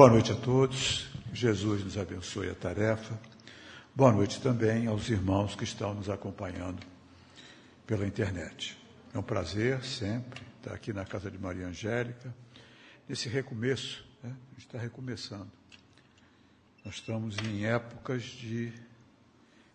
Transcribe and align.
Boa 0.00 0.08
noite 0.08 0.32
a 0.32 0.34
todos. 0.34 1.10
Jesus 1.30 1.84
nos 1.84 1.98
abençoe 1.98 2.48
a 2.48 2.54
tarefa. 2.54 3.20
Boa 3.94 4.10
noite 4.10 4.40
também 4.40 4.86
aos 4.86 5.10
irmãos 5.10 5.54
que 5.54 5.62
estão 5.62 5.92
nos 5.92 6.08
acompanhando 6.08 6.80
pela 7.86 8.06
internet. 8.06 8.78
É 9.12 9.18
um 9.18 9.22
prazer 9.22 9.84
sempre 9.84 10.40
estar 10.56 10.72
aqui 10.72 10.94
na 10.94 11.04
casa 11.04 11.30
de 11.30 11.36
Maria 11.36 11.66
Angélica, 11.66 12.34
nesse 13.06 13.28
recomeço, 13.28 14.02
né? 14.22 14.30
a 14.30 14.54
gente 14.54 14.66
está 14.68 14.78
recomeçando. 14.78 15.52
Nós 16.82 16.94
estamos 16.94 17.36
em 17.36 17.66
épocas 17.66 18.22
de 18.22 18.72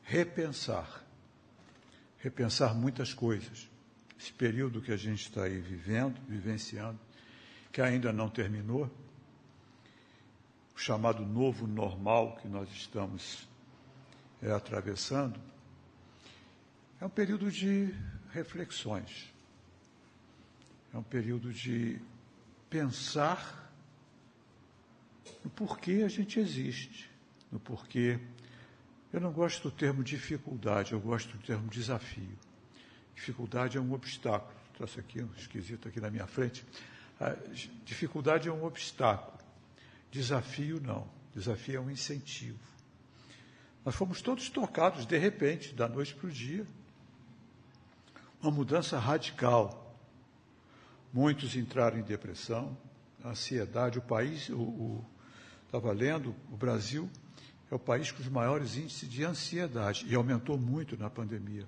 repensar, 0.02 1.06
repensar 2.18 2.74
muitas 2.74 3.14
coisas. 3.14 3.70
Esse 4.20 4.34
período 4.34 4.82
que 4.82 4.92
a 4.92 4.98
gente 4.98 5.22
está 5.22 5.44
aí 5.44 5.60
vivendo, 5.60 6.20
vivenciando, 6.28 7.00
que 7.72 7.80
ainda 7.80 8.12
não 8.12 8.28
terminou, 8.28 8.90
o 10.76 10.80
chamado 10.80 11.26
novo 11.26 11.66
normal 11.66 12.36
que 12.42 12.48
nós 12.48 12.70
estamos 12.70 13.48
é, 14.42 14.52
atravessando, 14.52 15.40
é 17.00 17.06
um 17.06 17.10
período 17.10 17.50
de 17.50 17.94
reflexões, 18.32 19.34
é 20.94 20.98
um 20.98 21.04
período 21.04 21.54
de 21.54 22.00
pensar 22.70 23.72
no 25.44 25.50
porquê 25.50 26.04
a 26.06 26.10
gente 26.10 26.40
existe, 26.40 27.10
no 27.52 27.60
porquê. 27.60 28.20
Eu 29.14 29.22
não 29.22 29.32
gosto 29.32 29.70
do 29.70 29.72
termo 29.72 30.04
dificuldade, 30.04 30.92
eu 30.92 31.00
gosto 31.00 31.38
do 31.38 31.44
termo 31.44 31.70
desafio. 31.70 32.38
Dificuldade 33.16 33.78
é 33.78 33.82
um 33.82 33.94
obstáculo. 33.94 34.54
Trouxe 34.74 35.00
aqui 35.00 35.22
um 35.22 35.32
esquisito 35.38 35.88
aqui 35.88 36.02
na 36.02 36.10
minha 36.10 36.28
frente. 36.28 36.66
A 37.20 37.34
dificuldade 37.86 38.50
é 38.50 38.52
um 38.52 38.66
obstáculo. 38.66 39.35
Desafio 40.16 40.80
não. 40.80 41.06
Desafio 41.34 41.76
é 41.76 41.80
um 41.82 41.92
incentivo. 41.92 42.58
Nós 43.84 43.94
fomos 43.96 44.22
todos 44.22 44.48
tocados 44.50 45.06
de 45.06 45.18
repente, 45.18 45.76
da 45.76 45.90
noite 45.90 46.16
para 46.16 46.28
o 46.28 46.32
dia. 46.32 46.66
Uma 48.42 48.50
mudança 48.50 48.98
radical. 48.98 49.94
Muitos 51.12 51.58
entraram 51.58 52.00
em 52.00 52.02
depressão, 52.02 52.78
ansiedade. 53.26 54.00
O 54.00 54.02
país, 54.02 54.48
o, 54.52 55.04
estava 55.66 55.92
lendo, 55.92 56.34
o 56.50 56.56
Brasil 56.56 57.10
é 57.70 57.76
o 57.76 57.80
país 57.80 58.10
com 58.10 58.22
os 58.22 58.30
maiores 58.30 58.78
índices 58.78 59.10
de 59.10 59.22
ansiedade 59.26 60.06
e 60.08 60.16
aumentou 60.16 60.58
muito 60.58 60.96
na 60.96 61.10
pandemia. 61.10 61.68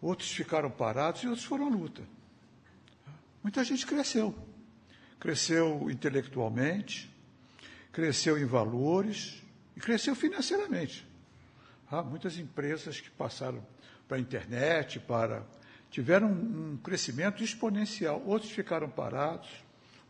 Outros 0.00 0.30
ficaram 0.30 0.70
parados 0.70 1.22
e 1.24 1.28
outros 1.28 1.44
foram 1.44 1.66
à 1.66 1.68
luta. 1.68 2.02
Muita 3.42 3.62
gente 3.62 3.86
cresceu 3.86 4.55
cresceu 5.18 5.90
intelectualmente, 5.90 7.10
cresceu 7.92 8.38
em 8.38 8.44
valores 8.44 9.42
e 9.76 9.80
cresceu 9.80 10.14
financeiramente. 10.14 11.06
Há 11.90 12.02
muitas 12.02 12.38
empresas 12.38 13.00
que 13.00 13.10
passaram 13.10 13.64
para 14.08 14.16
a 14.16 14.20
internet, 14.20 14.98
para 15.00 15.44
tiveram 15.90 16.28
um 16.28 16.78
crescimento 16.82 17.42
exponencial. 17.42 18.22
Outros 18.26 18.50
ficaram 18.50 18.88
parados, 18.88 19.48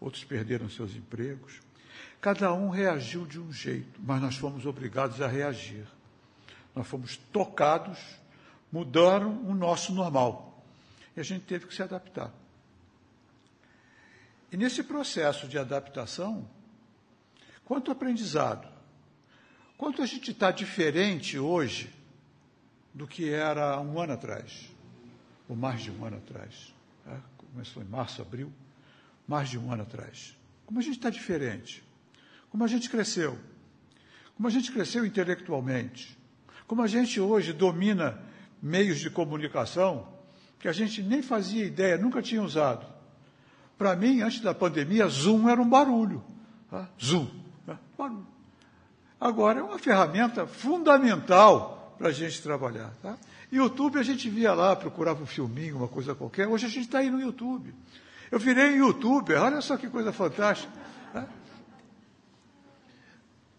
outros 0.00 0.24
perderam 0.24 0.68
seus 0.68 0.94
empregos. 0.96 1.60
Cada 2.20 2.52
um 2.52 2.70
reagiu 2.70 3.26
de 3.26 3.38
um 3.38 3.52
jeito, 3.52 4.00
mas 4.02 4.20
nós 4.20 4.36
fomos 4.36 4.66
obrigados 4.66 5.20
a 5.20 5.28
reagir. 5.28 5.86
Nós 6.74 6.86
fomos 6.86 7.16
tocados, 7.32 7.98
mudaram 8.72 9.44
o 9.46 9.54
nosso 9.54 9.92
normal. 9.92 10.64
E 11.16 11.20
a 11.20 11.22
gente 11.22 11.44
teve 11.44 11.66
que 11.66 11.74
se 11.74 11.82
adaptar. 11.82 12.32
E 14.50 14.56
nesse 14.56 14.82
processo 14.82 15.48
de 15.48 15.58
adaptação, 15.58 16.48
quanto 17.64 17.90
aprendizado, 17.90 18.68
quanto 19.76 20.02
a 20.02 20.06
gente 20.06 20.30
está 20.30 20.50
diferente 20.50 21.38
hoje 21.38 21.92
do 22.94 23.06
que 23.06 23.28
era 23.28 23.78
um 23.80 24.00
ano 24.00 24.14
atrás, 24.14 24.70
ou 25.48 25.54
mais 25.54 25.82
de 25.82 25.90
um 25.90 26.04
ano 26.04 26.16
atrás. 26.16 26.74
É? 27.06 27.16
Começou 27.52 27.82
em 27.82 27.86
março, 27.86 28.22
abril, 28.22 28.52
mais 29.28 29.48
de 29.48 29.58
um 29.58 29.72
ano 29.72 29.82
atrás. 29.82 30.36
Como 30.64 30.78
a 30.78 30.82
gente 30.82 30.96
está 30.96 31.10
diferente, 31.10 31.84
como 32.50 32.64
a 32.64 32.66
gente 32.66 32.88
cresceu, 32.88 33.38
como 34.34 34.48
a 34.48 34.50
gente 34.50 34.72
cresceu 34.72 35.04
intelectualmente, 35.04 36.16
como 36.66 36.82
a 36.82 36.86
gente 36.86 37.20
hoje 37.20 37.52
domina 37.52 38.20
meios 38.62 38.98
de 38.98 39.10
comunicação 39.10 40.12
que 40.58 40.68
a 40.68 40.72
gente 40.72 41.02
nem 41.02 41.22
fazia 41.22 41.64
ideia, 41.64 41.98
nunca 41.98 42.22
tinha 42.22 42.42
usado. 42.42 42.95
Para 43.78 43.94
mim, 43.94 44.22
antes 44.22 44.40
da 44.40 44.54
pandemia, 44.54 45.06
Zoom 45.08 45.48
era 45.48 45.60
um 45.60 45.68
barulho. 45.68 46.24
Tá? 46.70 46.88
Zoom. 47.02 47.28
Né? 47.66 47.78
Barulho. 47.96 48.26
Agora 49.20 49.60
é 49.60 49.62
uma 49.62 49.78
ferramenta 49.78 50.46
fundamental 50.46 51.94
para 51.98 52.08
a 52.08 52.12
gente 52.12 52.42
trabalhar. 52.42 52.92
Tá? 53.02 53.16
YouTube 53.50 53.98
a 53.98 54.02
gente 54.02 54.28
via 54.28 54.52
lá, 54.52 54.74
procurava 54.74 55.22
um 55.22 55.26
filminho, 55.26 55.76
uma 55.76 55.88
coisa 55.88 56.14
qualquer. 56.14 56.46
Hoje 56.46 56.66
a 56.66 56.68
gente 56.68 56.86
está 56.86 56.98
aí 56.98 57.10
no 57.10 57.20
YouTube. 57.20 57.74
Eu 58.30 58.38
virei 58.38 58.76
youtuber, 58.76 59.40
olha 59.40 59.60
só 59.60 59.76
que 59.76 59.88
coisa 59.88 60.12
fantástica. 60.12 60.72
Tá? 61.12 61.26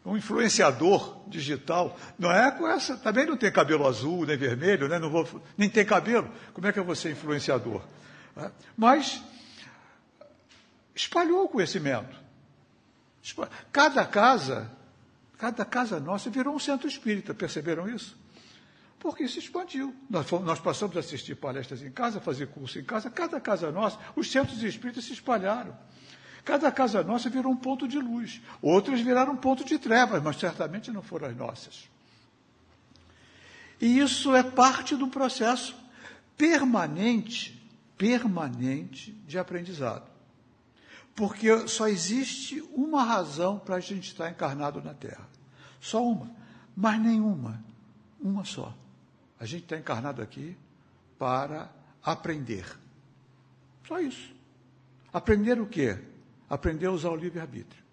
Um 0.06 0.16
influenciador 0.16 1.18
digital. 1.28 1.98
Não 2.18 2.32
é 2.32 2.50
com 2.52 2.68
essa. 2.68 2.96
Também 2.98 3.26
não 3.26 3.36
tem 3.36 3.52
cabelo 3.52 3.88
azul, 3.88 4.26
nem 4.26 4.38
vermelho, 4.38 4.88
né? 4.88 5.00
não 5.00 5.10
vou, 5.10 5.28
nem 5.58 5.70
tem 5.70 5.86
cabelo. 5.86 6.30
Como 6.54 6.66
é 6.66 6.72
que 6.72 6.80
eu 6.80 6.86
vou 6.86 6.96
ser 6.96 7.12
influenciador? 7.12 7.82
Tá? 8.34 8.52
Mas 8.76 9.22
espalhou 10.98 11.44
o 11.44 11.48
conhecimento. 11.48 12.18
Cada 13.72 14.06
casa, 14.06 14.72
cada 15.38 15.64
casa 15.64 16.00
nossa 16.00 16.30
virou 16.30 16.56
um 16.56 16.60
centro 16.60 16.88
espírita, 16.88 17.34
perceberam 17.34 17.88
isso? 17.88 18.18
Porque 19.00 19.28
se 19.28 19.38
expandiu. 19.38 19.96
Nós, 20.10 20.28
fomos, 20.28 20.46
nós 20.46 20.60
passamos 20.60 20.98
a 20.98 21.02
assistir 21.02 21.36
palestras 21.36 21.84
em 21.84 21.92
casa, 21.92 22.20
fazer 22.20 22.48
curso 22.48 22.80
em 22.80 22.84
casa, 22.84 23.10
cada 23.10 23.40
casa 23.40 23.72
nossa, 23.72 24.00
os 24.16 24.32
centros 24.32 24.64
espíritas 24.64 25.06
se 25.06 25.14
espalharam. 25.14 25.78
Cada 26.44 26.72
casa 26.72 27.04
nossa 27.04 27.30
virou 27.30 27.52
um 27.52 27.58
ponto 27.58 27.88
de 27.88 28.00
luz. 28.00 28.42
Outras 28.62 29.02
viraram 29.02 29.34
um 29.34 29.38
ponto 29.38 29.64
de 29.64 29.78
trevas, 29.78 30.24
mas 30.24 30.38
certamente 30.38 30.92
não 30.92 31.04
foram 31.04 31.28
as 31.28 31.36
nossas. 31.36 31.88
E 33.80 34.00
isso 34.00 34.36
é 34.36 34.42
parte 34.42 34.96
do 34.96 35.08
processo 35.10 35.76
permanente, 36.36 37.62
permanente 37.98 39.12
de 39.28 39.38
aprendizado. 39.38 40.17
Porque 41.18 41.68
só 41.68 41.88
existe 41.88 42.62
uma 42.76 43.04
razão 43.04 43.58
para 43.58 43.78
a 43.78 43.80
gente 43.80 44.10
estar 44.10 44.30
encarnado 44.30 44.84
na 44.84 44.94
Terra. 44.94 45.28
Só 45.82 46.06
uma. 46.08 46.30
Mas 46.76 47.02
nenhuma. 47.02 47.60
Uma 48.22 48.46
só. 48.46 48.72
A 49.40 49.46
gente 49.48 49.64
está 49.64 49.76
encarnado 49.76 50.22
aqui 50.22 50.56
para 51.18 51.72
aprender. 52.04 52.68
Só 53.88 54.00
isso. 54.00 54.32
Aprender 55.12 55.60
o 55.60 55.66
quê? 55.66 55.98
Aprender 56.48 56.86
a 56.86 56.92
usar 56.92 57.10
o 57.10 57.16
livre-arbítrio. 57.16 57.84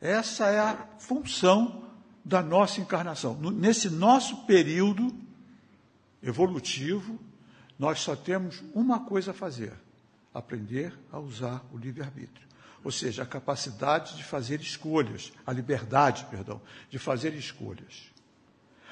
Essa 0.00 0.46
é 0.46 0.58
a 0.58 0.88
função 0.98 1.90
da 2.24 2.42
nossa 2.42 2.80
encarnação. 2.80 3.34
Nesse 3.34 3.90
nosso 3.90 4.46
período 4.46 5.14
evolutivo, 6.22 7.20
nós 7.78 8.00
só 8.00 8.16
temos 8.16 8.64
uma 8.72 9.00
coisa 9.00 9.32
a 9.32 9.34
fazer: 9.34 9.74
aprender 10.34 10.96
a 11.10 11.18
usar 11.18 11.64
o 11.72 11.76
livre-arbítrio. 11.76 12.48
Ou 12.84 12.90
seja, 12.90 13.22
a 13.22 13.26
capacidade 13.26 14.16
de 14.16 14.24
fazer 14.24 14.60
escolhas, 14.60 15.32
a 15.46 15.52
liberdade, 15.52 16.26
perdão, 16.30 16.60
de 16.90 16.98
fazer 16.98 17.34
escolhas. 17.34 18.10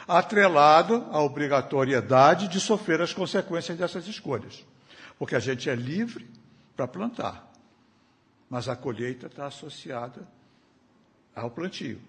Atrelado 0.06 1.06
à 1.10 1.20
obrigatoriedade 1.20 2.48
de 2.48 2.60
sofrer 2.60 3.00
as 3.00 3.12
consequências 3.12 3.76
dessas 3.76 4.06
escolhas. 4.06 4.64
Porque 5.18 5.34
a 5.34 5.40
gente 5.40 5.68
é 5.68 5.74
livre 5.74 6.28
para 6.76 6.86
plantar, 6.86 7.50
mas 8.48 8.68
a 8.68 8.76
colheita 8.76 9.26
está 9.26 9.46
associada 9.46 10.26
ao 11.34 11.50
plantio. 11.50 12.00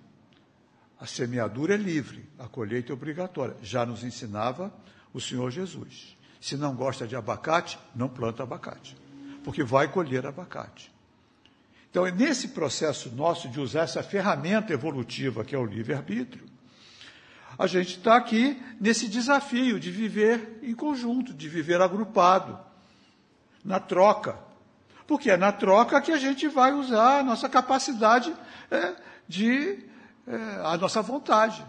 A 0.99 1.07
semeadura 1.07 1.73
é 1.73 1.77
livre, 1.77 2.29
a 2.37 2.47
colheita 2.47 2.91
é 2.91 2.93
obrigatória. 2.93 3.57
Já 3.63 3.85
nos 3.85 4.03
ensinava 4.03 4.71
o 5.11 5.19
Senhor 5.19 5.49
Jesus. 5.49 6.15
Se 6.39 6.55
não 6.55 6.75
gosta 6.75 7.07
de 7.07 7.15
abacate, 7.15 7.77
não 7.95 8.07
planta 8.07 8.43
abacate 8.43 9.00
porque 9.43 9.63
vai 9.63 9.87
colher 9.87 10.25
abacate. 10.25 10.91
Então, 11.89 12.07
é 12.07 12.11
nesse 12.11 12.49
processo 12.49 13.09
nosso 13.13 13.49
de 13.49 13.59
usar 13.59 13.81
essa 13.81 14.01
ferramenta 14.01 14.71
evolutiva 14.71 15.43
que 15.43 15.53
é 15.53 15.57
o 15.57 15.65
livre-arbítrio, 15.65 16.45
a 17.59 17.67
gente 17.67 17.97
está 17.97 18.15
aqui 18.15 18.61
nesse 18.79 19.07
desafio 19.07 19.79
de 19.79 19.91
viver 19.91 20.59
em 20.63 20.73
conjunto, 20.73 21.33
de 21.33 21.49
viver 21.49 21.81
agrupado, 21.81 22.57
na 23.63 23.79
troca. 23.79 24.39
Porque 25.05 25.29
é 25.29 25.37
na 25.37 25.51
troca 25.51 26.01
que 26.01 26.11
a 26.11 26.17
gente 26.17 26.47
vai 26.47 26.71
usar 26.71 27.19
a 27.19 27.23
nossa 27.23 27.49
capacidade 27.49 28.33
é, 28.69 28.95
de. 29.27 29.79
É, 30.25 30.35
a 30.63 30.77
nossa 30.77 31.01
vontade. 31.01 31.63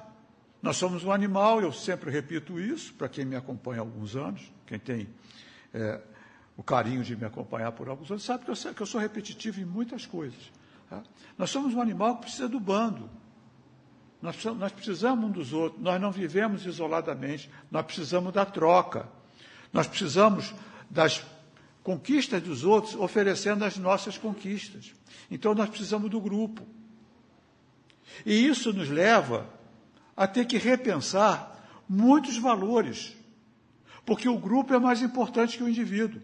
Nós 0.62 0.76
somos 0.76 1.02
um 1.02 1.10
animal, 1.10 1.60
eu 1.60 1.72
sempre 1.72 2.10
repito 2.10 2.60
isso, 2.60 2.94
para 2.94 3.08
quem 3.08 3.24
me 3.24 3.34
acompanha 3.34 3.80
há 3.80 3.82
alguns 3.82 4.14
anos, 4.14 4.52
quem 4.64 4.78
tem 4.78 5.08
é, 5.74 6.00
o 6.56 6.62
carinho 6.62 7.02
de 7.02 7.16
me 7.16 7.24
acompanhar 7.24 7.72
por 7.72 7.88
alguns 7.88 8.10
anos, 8.10 8.22
sabe 8.22 8.44
que 8.44 8.50
eu, 8.50 8.74
que 8.74 8.80
eu 8.80 8.86
sou 8.86 9.00
repetitivo 9.00 9.60
em 9.60 9.64
muitas 9.64 10.06
coisas. 10.06 10.50
Tá? 10.88 11.02
Nós 11.38 11.50
somos 11.50 11.74
um 11.74 11.80
animal 11.80 12.16
que 12.16 12.22
precisa 12.22 12.48
do 12.48 12.60
bando. 12.60 13.08
Nós 14.20 14.34
precisamos, 14.36 14.60
nós 14.60 14.72
precisamos 14.72 15.24
um 15.24 15.30
dos 15.30 15.52
outros, 15.52 15.82
nós 15.82 16.00
não 16.00 16.12
vivemos 16.12 16.64
isoladamente, 16.64 17.50
nós 17.70 17.84
precisamos 17.84 18.32
da 18.32 18.44
troca. 18.44 19.08
Nós 19.72 19.86
precisamos 19.86 20.54
das 20.88 21.24
conquistas 21.82 22.42
dos 22.42 22.62
outros 22.62 22.94
oferecendo 22.94 23.64
as 23.64 23.76
nossas 23.76 24.18
conquistas. 24.18 24.92
Então 25.30 25.54
nós 25.54 25.68
precisamos 25.68 26.10
do 26.10 26.20
grupo. 26.20 26.64
E 28.24 28.46
isso 28.46 28.72
nos 28.72 28.88
leva 28.88 29.48
a 30.16 30.26
ter 30.26 30.44
que 30.44 30.58
repensar 30.58 31.50
muitos 31.88 32.36
valores, 32.36 33.16
porque 34.04 34.28
o 34.28 34.38
grupo 34.38 34.74
é 34.74 34.78
mais 34.78 35.02
importante 35.02 35.56
que 35.56 35.64
o 35.64 35.68
indivíduo. 35.68 36.22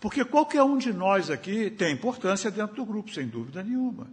Porque 0.00 0.24
qualquer 0.24 0.62
um 0.62 0.78
de 0.78 0.92
nós 0.92 1.30
aqui 1.30 1.70
tem 1.70 1.92
importância 1.92 2.50
dentro 2.50 2.76
do 2.76 2.84
grupo, 2.84 3.12
sem 3.12 3.26
dúvida 3.26 3.62
nenhuma. 3.62 4.06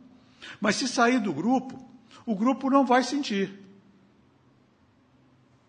Mas 0.60 0.76
se 0.78 0.88
sair 0.88 1.20
do 1.20 1.32
grupo, 1.32 1.84
o 2.26 2.36
grupo 2.36 2.70
não 2.70 2.86
vai 2.86 3.04
sentir. 3.04 3.60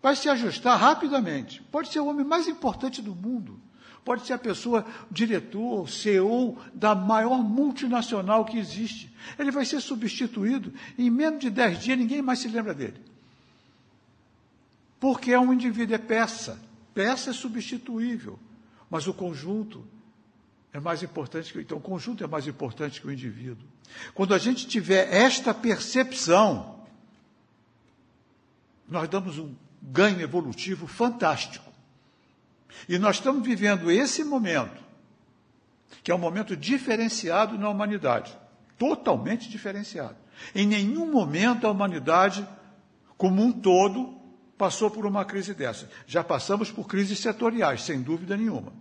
Vai 0.01 0.15
se 0.15 0.27
ajustar 0.29 0.79
rapidamente. 0.79 1.61
Pode 1.71 1.89
ser 1.89 1.99
o 1.99 2.07
homem 2.07 2.25
mais 2.25 2.47
importante 2.47 3.01
do 3.01 3.13
mundo. 3.13 3.59
Pode 4.03 4.25
ser 4.25 4.33
a 4.33 4.37
pessoa, 4.37 4.85
diretor, 5.11 5.89
CEO 5.89 6.57
da 6.73 6.95
maior 6.95 7.43
multinacional 7.43 8.45
que 8.45 8.57
existe. 8.57 9.13
Ele 9.37 9.51
vai 9.51 9.65
ser 9.65 9.81
substituído. 9.81 10.73
Em 10.97 11.09
menos 11.09 11.41
de 11.41 11.49
dez 11.49 11.79
dias, 11.79 11.97
ninguém 11.97 12.21
mais 12.21 12.39
se 12.39 12.47
lembra 12.47 12.73
dele. 12.73 12.99
Porque 14.99 15.31
é 15.31 15.39
um 15.39 15.53
indivíduo, 15.53 15.93
é 15.93 15.99
peça. 15.99 16.59
Peça 16.93 17.31
é 17.31 17.33
substituível. 17.33 18.39
Mas 18.89 19.07
o 19.07 19.13
conjunto 19.13 19.83
é 20.77 20.79
mais 20.79 21.01
importante 21.01 21.51
que 21.51 21.59
então 21.59 21.79
o 21.79 21.81
conjunto 21.81 22.23
é 22.23 22.27
mais 22.27 22.45
importante 22.45 23.01
que 23.01 23.07
o 23.07 23.11
indivíduo. 23.11 23.67
Quando 24.13 24.35
a 24.35 24.37
gente 24.37 24.67
tiver 24.67 25.11
esta 25.11 25.51
percepção, 25.51 26.85
nós 28.87 29.09
damos 29.09 29.39
um 29.39 29.55
ganho 29.81 30.21
evolutivo 30.21 30.85
fantástico. 30.85 31.65
E 32.87 32.99
nós 32.99 33.15
estamos 33.15 33.43
vivendo 33.43 33.89
esse 33.89 34.23
momento, 34.23 34.83
que 36.03 36.11
é 36.11 36.15
um 36.15 36.19
momento 36.19 36.55
diferenciado 36.55 37.57
na 37.57 37.69
humanidade, 37.69 38.37
totalmente 38.77 39.49
diferenciado. 39.49 40.15
Em 40.53 40.67
nenhum 40.67 41.11
momento 41.11 41.65
a 41.65 41.71
humanidade, 41.71 42.47
como 43.17 43.41
um 43.41 43.51
todo, 43.51 44.15
passou 44.59 44.91
por 44.91 45.07
uma 45.07 45.25
crise 45.25 45.55
dessa. 45.55 45.89
Já 46.05 46.23
passamos 46.23 46.69
por 46.69 46.85
crises 46.85 47.17
setoriais, 47.17 47.81
sem 47.81 47.99
dúvida 47.99 48.37
nenhuma. 48.37 48.71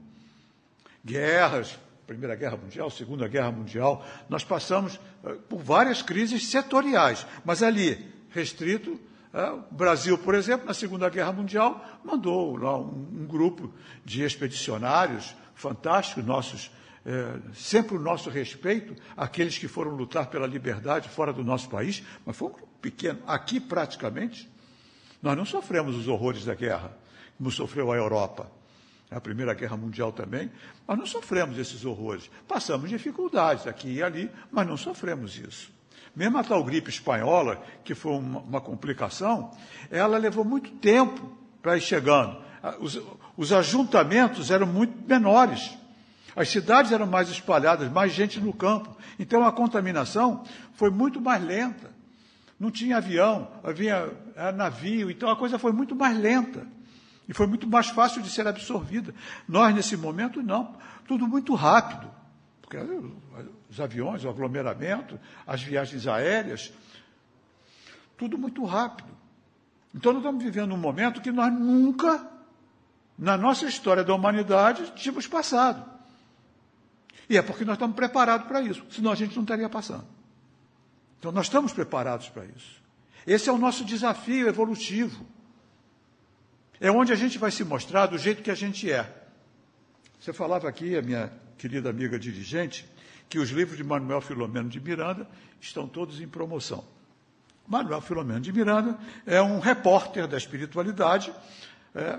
Guerras, 1.02 1.78
Primeira 2.06 2.36
Guerra 2.36 2.56
Mundial, 2.56 2.88
Segunda 2.88 3.26
Guerra 3.26 3.50
Mundial, 3.50 4.06
nós 4.28 4.44
passamos 4.44 4.94
uh, 5.24 5.36
por 5.48 5.60
várias 5.60 6.02
crises 6.02 6.46
setoriais, 6.46 7.26
mas 7.44 7.62
ali, 7.62 8.12
restrito, 8.30 8.92
uh, 8.92 9.64
o 9.70 9.74
Brasil, 9.74 10.16
por 10.16 10.34
exemplo, 10.34 10.66
na 10.66 10.74
Segunda 10.74 11.08
Guerra 11.08 11.32
Mundial, 11.32 11.84
mandou 12.04 12.56
lá 12.56 12.78
um, 12.78 13.26
grupo 13.26 13.74
de 14.04 14.22
expedicionários 14.22 15.34
fantásticos, 15.56 16.24
nossos, 16.24 16.66
uh, 17.04 17.52
sempre 17.54 17.96
o 17.96 18.00
nosso 18.00 18.30
respeito, 18.30 18.94
aqueles 19.16 19.58
que 19.58 19.66
foram 19.66 19.90
lutar 19.90 20.26
pela 20.26 20.46
liberdade 20.46 21.08
fora 21.08 21.32
do 21.32 21.42
nosso 21.42 21.68
país, 21.68 22.04
mas 22.24 22.36
foi 22.36 22.48
um 22.48 22.52
grupo 22.52 22.72
pequeno. 22.80 23.18
Aqui, 23.26 23.58
praticamente, 23.58 24.48
nós 25.20 25.36
não 25.36 25.44
sofremos 25.44 25.96
os 25.96 26.06
horrores 26.06 26.44
da 26.44 26.54
guerra, 26.54 26.96
como 27.36 27.50
sofreu 27.50 27.90
a 27.90 27.96
Europa 27.96 28.48
a 29.10 29.20
Primeira 29.20 29.54
Guerra 29.54 29.76
Mundial 29.76 30.12
também, 30.12 30.50
mas 30.86 30.98
não 30.98 31.06
sofremos 31.06 31.58
esses 31.58 31.84
horrores. 31.84 32.30
Passamos 32.48 32.90
dificuldades 32.90 33.66
aqui 33.66 33.94
e 33.94 34.02
ali, 34.02 34.30
mas 34.50 34.66
não 34.66 34.76
sofremos 34.76 35.38
isso. 35.38 35.70
Mesmo 36.14 36.38
a 36.38 36.44
tal 36.44 36.64
gripe 36.64 36.90
espanhola, 36.90 37.62
que 37.84 37.94
foi 37.94 38.12
uma, 38.12 38.40
uma 38.40 38.60
complicação, 38.60 39.50
ela 39.90 40.16
levou 40.18 40.44
muito 40.44 40.70
tempo 40.72 41.36
para 41.62 41.76
ir 41.76 41.82
chegando. 41.82 42.36
Os, 42.80 43.00
os 43.36 43.52
ajuntamentos 43.52 44.50
eram 44.50 44.66
muito 44.66 44.94
menores. 45.06 45.76
As 46.34 46.48
cidades 46.48 46.90
eram 46.90 47.06
mais 47.06 47.28
espalhadas, 47.28 47.90
mais 47.90 48.12
gente 48.12 48.40
no 48.40 48.52
campo. 48.52 48.96
Então 49.18 49.44
a 49.46 49.52
contaminação 49.52 50.42
foi 50.74 50.90
muito 50.90 51.20
mais 51.20 51.42
lenta. 51.42 51.90
Não 52.58 52.70
tinha 52.70 52.96
avião, 52.96 53.50
havia 53.62 54.10
navio, 54.54 55.10
então 55.10 55.28
a 55.28 55.36
coisa 55.36 55.58
foi 55.58 55.72
muito 55.72 55.94
mais 55.94 56.18
lenta. 56.18 56.66
E 57.28 57.34
foi 57.34 57.46
muito 57.46 57.66
mais 57.68 57.88
fácil 57.88 58.22
de 58.22 58.30
ser 58.30 58.46
absorvida. 58.46 59.14
Nós, 59.48 59.74
nesse 59.74 59.96
momento, 59.96 60.42
não. 60.42 60.76
Tudo 61.06 61.26
muito 61.26 61.54
rápido. 61.54 62.10
Porque 62.62 62.78
os 63.68 63.80
aviões, 63.80 64.24
o 64.24 64.28
aglomeramento, 64.28 65.18
as 65.46 65.62
viagens 65.62 66.06
aéreas, 66.06 66.72
tudo 68.16 68.38
muito 68.38 68.64
rápido. 68.64 69.08
Então, 69.94 70.12
nós 70.12 70.22
estamos 70.22 70.42
vivendo 70.42 70.74
um 70.74 70.78
momento 70.78 71.20
que 71.20 71.32
nós 71.32 71.52
nunca, 71.52 72.28
na 73.18 73.36
nossa 73.36 73.66
história 73.66 74.04
da 74.04 74.14
humanidade, 74.14 74.92
tínhamos 74.94 75.26
passado. 75.26 75.84
E 77.28 77.36
é 77.36 77.42
porque 77.42 77.64
nós 77.64 77.74
estamos 77.74 77.96
preparados 77.96 78.46
para 78.46 78.60
isso, 78.60 78.84
senão 78.90 79.10
a 79.10 79.14
gente 79.14 79.34
não 79.34 79.42
estaria 79.42 79.68
passando. 79.68 80.04
Então, 81.18 81.32
nós 81.32 81.46
estamos 81.46 81.72
preparados 81.72 82.28
para 82.28 82.44
isso. 82.44 82.80
Esse 83.26 83.48
é 83.48 83.52
o 83.52 83.58
nosso 83.58 83.84
desafio 83.84 84.46
evolutivo. 84.46 85.26
É 86.80 86.90
onde 86.90 87.12
a 87.12 87.16
gente 87.16 87.38
vai 87.38 87.50
se 87.50 87.64
mostrar 87.64 88.06
do 88.06 88.18
jeito 88.18 88.42
que 88.42 88.50
a 88.50 88.54
gente 88.54 88.90
é. 88.90 89.10
Você 90.20 90.32
falava 90.32 90.68
aqui, 90.68 90.96
a 90.96 91.02
minha 91.02 91.32
querida 91.56 91.88
amiga 91.88 92.18
dirigente, 92.18 92.86
que 93.28 93.38
os 93.38 93.50
livros 93.50 93.76
de 93.76 93.84
Manuel 93.84 94.20
Filomeno 94.20 94.68
de 94.68 94.80
Miranda 94.80 95.28
estão 95.60 95.86
todos 95.86 96.20
em 96.20 96.28
promoção. 96.28 96.84
Manuel 97.66 98.00
Filomeno 98.00 98.40
de 98.40 98.52
Miranda 98.52 98.98
é 99.26 99.42
um 99.42 99.58
repórter 99.58 100.26
da 100.26 100.36
espiritualidade 100.36 101.32
é, 101.94 102.18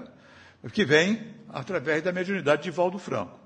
que 0.74 0.84
vem 0.84 1.34
através 1.50 2.04
da 2.04 2.12
mediunidade 2.12 2.64
de 2.64 2.72
Valdo 2.72 3.00
Franco. 3.00 3.40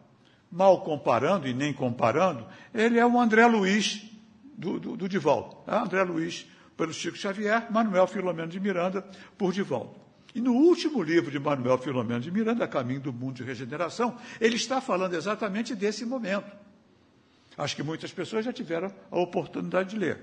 Mal 0.52 0.82
comparando 0.82 1.48
e 1.48 1.54
nem 1.54 1.72
comparando, 1.72 2.46
ele 2.74 3.00
é 3.00 3.06
o 3.06 3.20
André 3.20 3.46
Luiz 3.46 4.04
do, 4.58 4.80
do, 4.80 4.98
do 4.98 5.08
Divaldo. 5.08 5.58
É 5.68 5.76
André 5.76 6.04
Luiz 6.04 6.48
pelo 6.76 6.94
Chico 6.94 7.18
Xavier, 7.18 7.72
Manuel 7.72 8.08
Filomeno 8.08 8.50
de 8.50 8.60
Miranda 8.60 9.06
por 9.38 9.54
Divaldo. 9.54 10.01
E 10.34 10.40
no 10.40 10.54
último 10.54 11.04
livro 11.04 11.30
de 11.30 11.40
Manuel 11.40 11.78
Filomeno 11.78 12.22
de 12.22 12.32
Miranda, 12.32 12.68
Caminho 12.68 13.02
do 13.02 13.12
Mundo 13.12 13.36
de 13.36 13.44
Regeneração, 13.44 14.18
ele 14.40 14.56
está 14.56 14.80
falando 14.80 15.14
exatamente 15.14 15.76
desse 15.76 16.06
momento. 16.06 16.50
Acho 17.58 17.76
que 17.76 17.84
muitas 17.84 18.12
pessoas 18.12 18.46
já 18.46 18.54
tiveram 18.54 18.94
a 19.12 19.20
oportunidade 19.20 19.90
de 19.90 19.98
ler. 19.98 20.20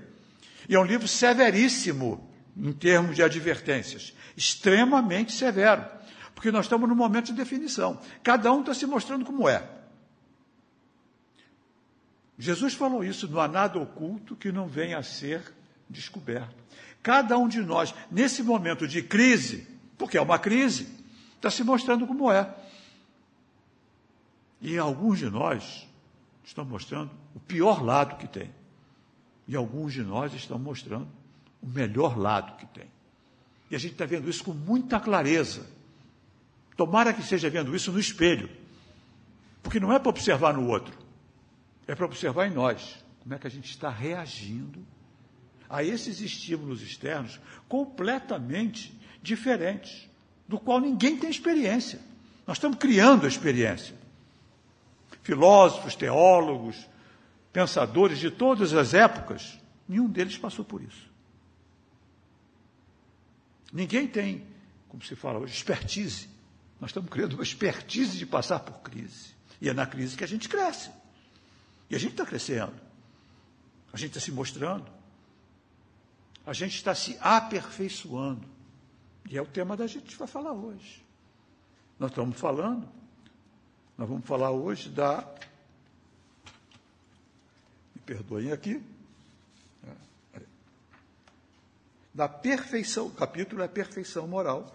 E 0.67 0.75
é 0.75 0.79
um 0.79 0.83
livro 0.83 1.07
severíssimo 1.07 2.27
em 2.57 2.73
termos 2.73 3.15
de 3.15 3.23
advertências, 3.23 4.13
extremamente 4.35 5.31
severo, 5.31 5.85
porque 6.33 6.51
nós 6.51 6.65
estamos 6.65 6.89
num 6.89 6.95
momento 6.95 7.27
de 7.27 7.33
definição. 7.33 7.99
Cada 8.23 8.51
um 8.51 8.61
está 8.61 8.73
se 8.73 8.85
mostrando 8.85 9.23
como 9.23 9.47
é. 9.47 9.63
Jesus 12.37 12.73
falou 12.73 13.03
isso: 13.03 13.27
não 13.27 13.39
há 13.39 13.47
nada 13.47 13.77
oculto 13.77 14.35
que 14.35 14.51
não 14.51 14.67
venha 14.67 14.97
a 14.97 15.03
ser 15.03 15.41
descoberto. 15.89 16.55
Cada 17.03 17.37
um 17.37 17.47
de 17.47 17.61
nós, 17.61 17.93
nesse 18.11 18.41
momento 18.43 18.87
de 18.87 19.01
crise, 19.01 19.67
porque 19.99 20.17
é 20.17 20.21
uma 20.21 20.39
crise. 20.39 20.87
Está 21.35 21.51
se 21.51 21.63
mostrando 21.63 22.07
como 22.07 22.31
é. 22.31 22.51
E 24.61 24.77
alguns 24.77 25.19
de 25.19 25.29
nós 25.29 25.87
estão 26.43 26.65
mostrando 26.65 27.11
o 27.35 27.39
pior 27.39 27.83
lado 27.83 28.15
que 28.15 28.27
tem. 28.27 28.49
E 29.47 29.55
alguns 29.55 29.93
de 29.93 30.01
nós 30.01 30.33
estão 30.33 30.57
mostrando 30.57 31.07
o 31.61 31.67
melhor 31.67 32.17
lado 32.17 32.55
que 32.57 32.65
tem. 32.67 32.87
E 33.69 33.75
a 33.75 33.79
gente 33.79 33.91
está 33.91 34.05
vendo 34.05 34.29
isso 34.29 34.43
com 34.43 34.53
muita 34.53 34.99
clareza. 34.99 35.67
Tomara 36.75 37.13
que 37.13 37.21
esteja 37.21 37.49
vendo 37.49 37.75
isso 37.75 37.91
no 37.91 37.99
espelho. 37.99 38.49
Porque 39.61 39.79
não 39.79 39.91
é 39.91 39.99
para 39.99 40.09
observar 40.09 40.53
no 40.53 40.67
outro, 40.67 40.97
é 41.85 41.93
para 41.93 42.05
observar 42.05 42.47
em 42.47 42.53
nós. 42.53 43.03
Como 43.21 43.35
é 43.35 43.37
que 43.37 43.47
a 43.47 43.51
gente 43.51 43.69
está 43.69 43.89
reagindo 43.89 44.79
a 45.69 45.83
esses 45.83 46.21
estímulos 46.21 46.81
externos 46.81 47.39
completamente 47.67 48.97
diferentes, 49.21 50.09
do 50.47 50.59
qual 50.59 50.79
ninguém 50.79 51.17
tem 51.17 51.29
experiência. 51.29 51.99
Nós 52.47 52.57
estamos 52.57 52.77
criando 52.77 53.25
a 53.25 53.29
experiência. 53.29 53.95
Filósofos, 55.21 55.95
teólogos, 55.95 56.87
pensadores 57.53 58.19
de 58.19 58.31
todas 58.31 58.73
as 58.73 58.93
épocas, 58.93 59.59
nenhum 59.87 60.07
deles 60.07 60.37
passou 60.37 60.65
por 60.65 60.81
isso. 60.81 61.09
Ninguém 63.71 64.07
tem, 64.07 64.43
como 64.87 65.03
se 65.03 65.15
fala 65.15 65.39
hoje, 65.39 65.53
expertise. 65.53 66.27
Nós 66.79 66.89
estamos 66.89 67.09
criando 67.09 67.33
uma 67.33 67.43
expertise 67.43 68.17
de 68.17 68.25
passar 68.25 68.59
por 68.59 68.79
crise. 68.79 69.35
E 69.61 69.69
é 69.69 69.73
na 69.73 69.85
crise 69.85 70.17
que 70.17 70.23
a 70.23 70.27
gente 70.27 70.49
cresce. 70.49 70.89
E 71.89 71.95
a 71.95 71.99
gente 71.99 72.11
está 72.11 72.25
crescendo. 72.25 72.73
A 73.91 73.97
gente 73.97 74.09
está 74.09 74.19
se 74.19 74.31
mostrando. 74.31 74.89
A 76.45 76.53
gente 76.53 76.75
está 76.75 76.95
se 76.95 77.17
aperfeiçoando. 77.21 78.47
E 79.27 79.37
é 79.37 79.41
o 79.41 79.45
tema 79.45 79.75
da 79.75 79.87
gente 79.87 80.15
vai 80.15 80.27
falar 80.27 80.53
hoje. 80.53 81.03
Nós 81.99 82.11
estamos 82.11 82.39
falando 82.39 82.87
Nós 83.97 84.07
vamos 84.07 84.25
falar 84.25 84.51
hoje 84.51 84.87
da. 84.87 85.27
Me 87.93 88.01
perdoem 88.05 88.51
aqui. 88.53 88.81
Da 92.13 92.29
perfeição. 92.29 93.07
O 93.07 93.11
capítulo 93.11 93.61
é 93.61 93.67
perfeição 93.67 94.25
moral. 94.25 94.73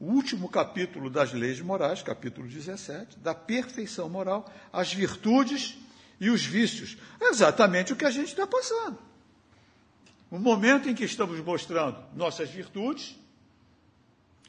O 0.00 0.06
último 0.06 0.48
capítulo 0.48 1.10
das 1.10 1.32
leis 1.32 1.60
morais, 1.60 2.02
capítulo 2.02 2.48
17, 2.48 3.18
da 3.18 3.34
perfeição 3.34 4.08
moral, 4.08 4.50
as 4.72 4.92
virtudes 4.92 5.78
e 6.18 6.30
os 6.30 6.44
vícios. 6.44 6.96
É 7.20 7.28
exatamente 7.28 7.92
o 7.92 7.96
que 7.96 8.04
a 8.04 8.10
gente 8.10 8.28
está 8.28 8.46
passando. 8.46 8.98
O 10.30 10.38
momento 10.38 10.88
em 10.88 10.94
que 10.94 11.04
estamos 11.04 11.38
mostrando 11.40 12.02
nossas 12.14 12.48
virtudes 12.48 13.14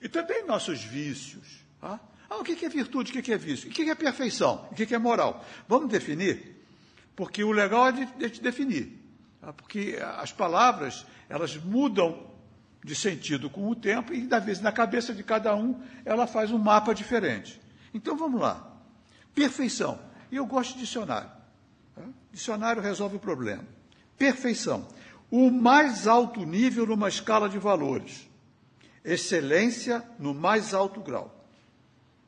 e 0.01 0.09
também 0.09 0.45
nossos 0.45 0.83
vícios. 0.83 1.65
Tá? 1.79 1.99
Ah, 2.29 2.37
o 2.37 2.43
que 2.43 2.65
é 2.65 2.69
virtude, 2.69 3.17
o 3.17 3.23
que 3.23 3.31
é 3.31 3.37
vício? 3.37 3.69
O 3.69 3.71
que 3.71 3.89
é 3.89 3.95
perfeição? 3.95 4.67
O 4.71 4.75
que 4.75 4.93
é 4.93 4.97
moral? 4.97 5.45
Vamos 5.67 5.89
definir? 5.89 6.55
Porque 7.15 7.43
o 7.43 7.51
legal 7.51 7.87
é 7.87 7.91
de, 7.91 8.29
de 8.29 8.41
definir. 8.41 8.99
Tá? 9.39 9.53
Porque 9.53 9.97
as 10.17 10.31
palavras, 10.31 11.05
elas 11.29 11.55
mudam 11.55 12.33
de 12.83 12.95
sentido 12.95 13.49
com 13.49 13.67
o 13.67 13.75
tempo 13.75 14.13
e, 14.13 14.27
da 14.27 14.39
vez, 14.39 14.61
na 14.61 14.71
cabeça 14.71 15.13
de 15.13 15.23
cada 15.23 15.55
um, 15.55 15.81
ela 16.03 16.27
faz 16.27 16.51
um 16.51 16.57
mapa 16.57 16.93
diferente. 16.93 17.59
Então, 17.93 18.15
vamos 18.15 18.39
lá. 18.39 18.75
Perfeição. 19.33 19.99
E 20.31 20.35
eu 20.35 20.45
gosto 20.45 20.73
de 20.73 20.81
dicionário. 20.81 21.29
Tá? 21.95 22.03
Dicionário 22.31 22.81
resolve 22.81 23.15
o 23.15 23.19
problema. 23.19 23.63
Perfeição. 24.17 24.87
O 25.31 25.49
mais 25.49 26.07
alto 26.07 26.45
nível 26.45 26.85
numa 26.85 27.09
escala 27.09 27.49
de 27.49 27.57
valores. 27.57 28.29
Excelência 29.05 30.03
no 30.19 30.33
mais 30.33 30.73
alto 30.73 30.99
grau 30.99 31.35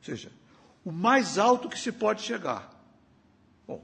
seja, 0.07 0.31
o 0.85 0.91
mais 0.91 1.37
alto 1.37 1.67
que 1.67 1.77
se 1.77 1.91
pode 1.91 2.21
chegar. 2.21 2.71
Bom, 3.67 3.83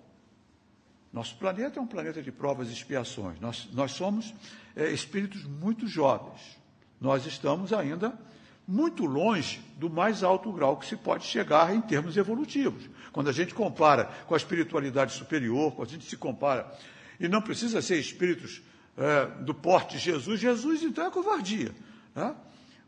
nosso 1.12 1.36
planeta 1.38 1.80
é 1.80 1.82
um 1.82 1.88
planeta 1.88 2.22
de 2.22 2.32
provas 2.32 2.70
e 2.70 2.74
expiações. 2.74 3.40
Nós, 3.40 3.68
nós 3.74 3.92
somos 3.92 4.34
é, 4.76 4.90
espíritos 4.90 5.44
muito 5.44 5.86
jovens. 5.86 6.58
Nós 7.00 7.26
estamos 7.26 7.74
ainda 7.74 8.18
muito 8.66 9.06
longe 9.06 9.62
do 9.78 9.90
mais 9.90 10.24
alto 10.24 10.52
grau 10.54 10.78
que 10.78 10.86
se 10.86 10.96
pode 10.96 11.26
chegar 11.26 11.76
em 11.76 11.82
termos 11.82 12.16
evolutivos. 12.16 12.90
Quando 13.12 13.30
a 13.30 13.34
gente 13.34 13.54
compara 13.54 14.06
com 14.26 14.34
a 14.34 14.38
espiritualidade 14.38 15.12
superior, 15.12 15.74
quando 15.74 15.90
a 15.90 15.92
gente 15.92 16.06
se 16.06 16.16
compara, 16.16 16.74
e 17.20 17.28
não 17.28 17.42
precisa 17.42 17.82
ser 17.82 18.00
espíritos 18.00 18.62
é, 18.96 19.26
do 19.42 19.54
porte 19.54 19.98
de 19.98 20.04
Jesus, 20.04 20.40
Jesus 20.40 20.82
então 20.84 21.06
é 21.06 21.12
covardia. 21.12 21.76
Né? 22.16 22.34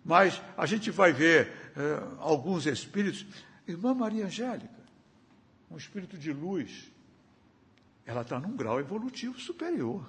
Mas 0.06 0.40
a 0.56 0.68
gente 0.68 0.92
vai 0.92 1.12
ver 1.12 1.52
é, 1.76 2.04
alguns 2.20 2.68
espíritos. 2.68 3.26
Irmã 3.68 3.96
Maria 3.96 4.28
Angélica, 4.28 4.70
um 5.72 5.76
espírito 5.76 6.16
de 6.16 6.32
luz, 6.32 6.92
ela 8.06 8.22
está 8.22 8.40
num 8.40 8.56
grau 8.56 8.80
evolutivo 8.80 9.40
superior. 9.40 10.08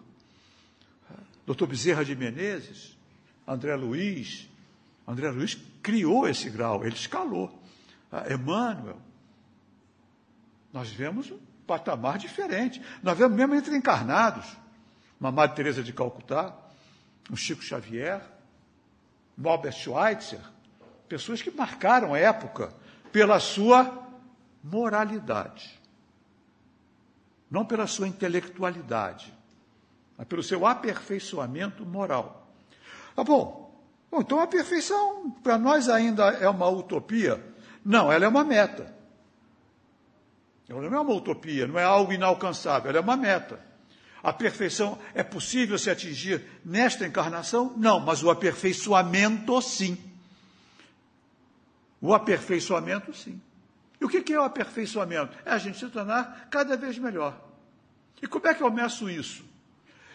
Doutor 1.46 1.68
Bezerra 1.68 2.04
de 2.04 2.14
Menezes, 2.14 2.98
André 3.46 3.74
Luiz, 3.76 4.48
André 5.06 5.30
Luiz 5.30 5.56
criou 5.82 6.28
esse 6.28 6.50
grau, 6.50 6.84
ele 6.84 6.96
escalou. 6.96 7.62
Emmanuel, 8.28 9.00
nós 10.72 10.90
vemos 10.90 11.30
um 11.30 11.38
patamar 11.66 12.18
diferente. 12.18 12.82
Nós 13.02 13.16
vemos 13.16 13.36
mesmo 13.36 13.54
entre 13.54 13.74
encarnados. 13.76 14.44
Uma 15.18 15.32
Madre 15.32 15.56
Teresa 15.56 15.82
de 15.82 15.92
Calcutá, 15.92 16.54
um 17.30 17.36
Chico 17.36 17.62
Xavier, 17.62 18.20
Albert 19.44 19.72
Schweitzer, 19.72 20.40
pessoas 21.08 21.42
que 21.42 21.50
marcaram 21.50 22.14
a 22.14 22.18
época 22.18 22.72
pela 23.12 23.38
sua 23.38 24.06
moralidade, 24.62 25.80
não 27.50 27.64
pela 27.64 27.86
sua 27.86 28.08
intelectualidade, 28.08 29.32
mas 30.16 30.26
pelo 30.26 30.42
seu 30.42 30.66
aperfeiçoamento 30.66 31.84
moral. 31.84 32.48
Tá 33.14 33.22
bom. 33.22 33.74
bom 34.10 34.20
então 34.20 34.40
a 34.40 34.46
perfeição 34.46 35.30
para 35.42 35.58
nós 35.58 35.88
ainda 35.88 36.24
é 36.30 36.48
uma 36.48 36.68
utopia? 36.68 37.42
Não, 37.84 38.10
ela 38.10 38.24
é 38.24 38.28
uma 38.28 38.44
meta. 38.44 38.94
Ela 40.68 40.90
não 40.90 40.98
é 40.98 41.00
uma 41.00 41.14
utopia, 41.14 41.66
não 41.66 41.78
é 41.78 41.84
algo 41.84 42.12
inalcançável, 42.12 42.90
ela 42.90 42.98
é 42.98 43.00
uma 43.00 43.16
meta. 43.16 43.60
A 44.22 44.32
perfeição 44.32 44.98
é 45.14 45.22
possível 45.22 45.78
se 45.78 45.90
atingir 45.90 46.44
nesta 46.64 47.06
encarnação? 47.06 47.72
Não, 47.76 48.00
mas 48.00 48.22
o 48.22 48.30
aperfeiçoamento 48.30 49.60
sim. 49.62 49.98
O 52.00 52.14
aperfeiçoamento 52.14 53.14
sim. 53.14 53.40
E 54.00 54.04
o 54.04 54.08
que 54.08 54.32
é 54.32 54.40
o 54.40 54.44
aperfeiçoamento? 54.44 55.36
É 55.44 55.50
a 55.50 55.58
gente 55.58 55.78
se 55.78 55.88
tornar 55.88 56.48
cada 56.50 56.76
vez 56.76 56.98
melhor. 56.98 57.40
E 58.20 58.26
como 58.26 58.46
é 58.46 58.54
que 58.54 58.62
eu 58.62 58.70
meço 58.70 59.08
isso? 59.08 59.44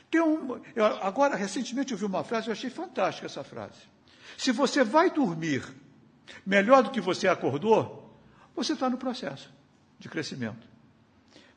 Tem 0.10 0.22
um, 0.22 0.60
eu, 0.76 0.86
agora, 0.86 1.36
recentemente, 1.36 1.94
eu 1.94 1.98
vi 1.98 2.06
uma 2.06 2.24
frase, 2.24 2.48
eu 2.48 2.52
achei 2.52 2.70
fantástica 2.70 3.28
essa 3.28 3.44
frase. 3.44 3.80
Se 4.38 4.52
você 4.52 4.84
vai 4.84 5.10
dormir 5.10 5.64
melhor 6.46 6.84
do 6.84 6.92
que 6.92 7.00
você 7.00 7.28
acordou, 7.28 8.14
você 8.56 8.74
está 8.74 8.90
no 8.90 8.98
processo 8.98 9.50
de 9.98 10.10
crescimento. 10.10 10.71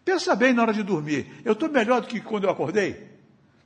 Pensa 0.04 0.36
bem 0.36 0.52
na 0.52 0.62
hora 0.62 0.72
de 0.72 0.82
dormir. 0.82 1.40
Eu 1.44 1.52
estou 1.52 1.68
melhor 1.68 2.00
do 2.00 2.06
que 2.06 2.20
quando 2.20 2.44
eu 2.44 2.50
acordei? 2.50 3.14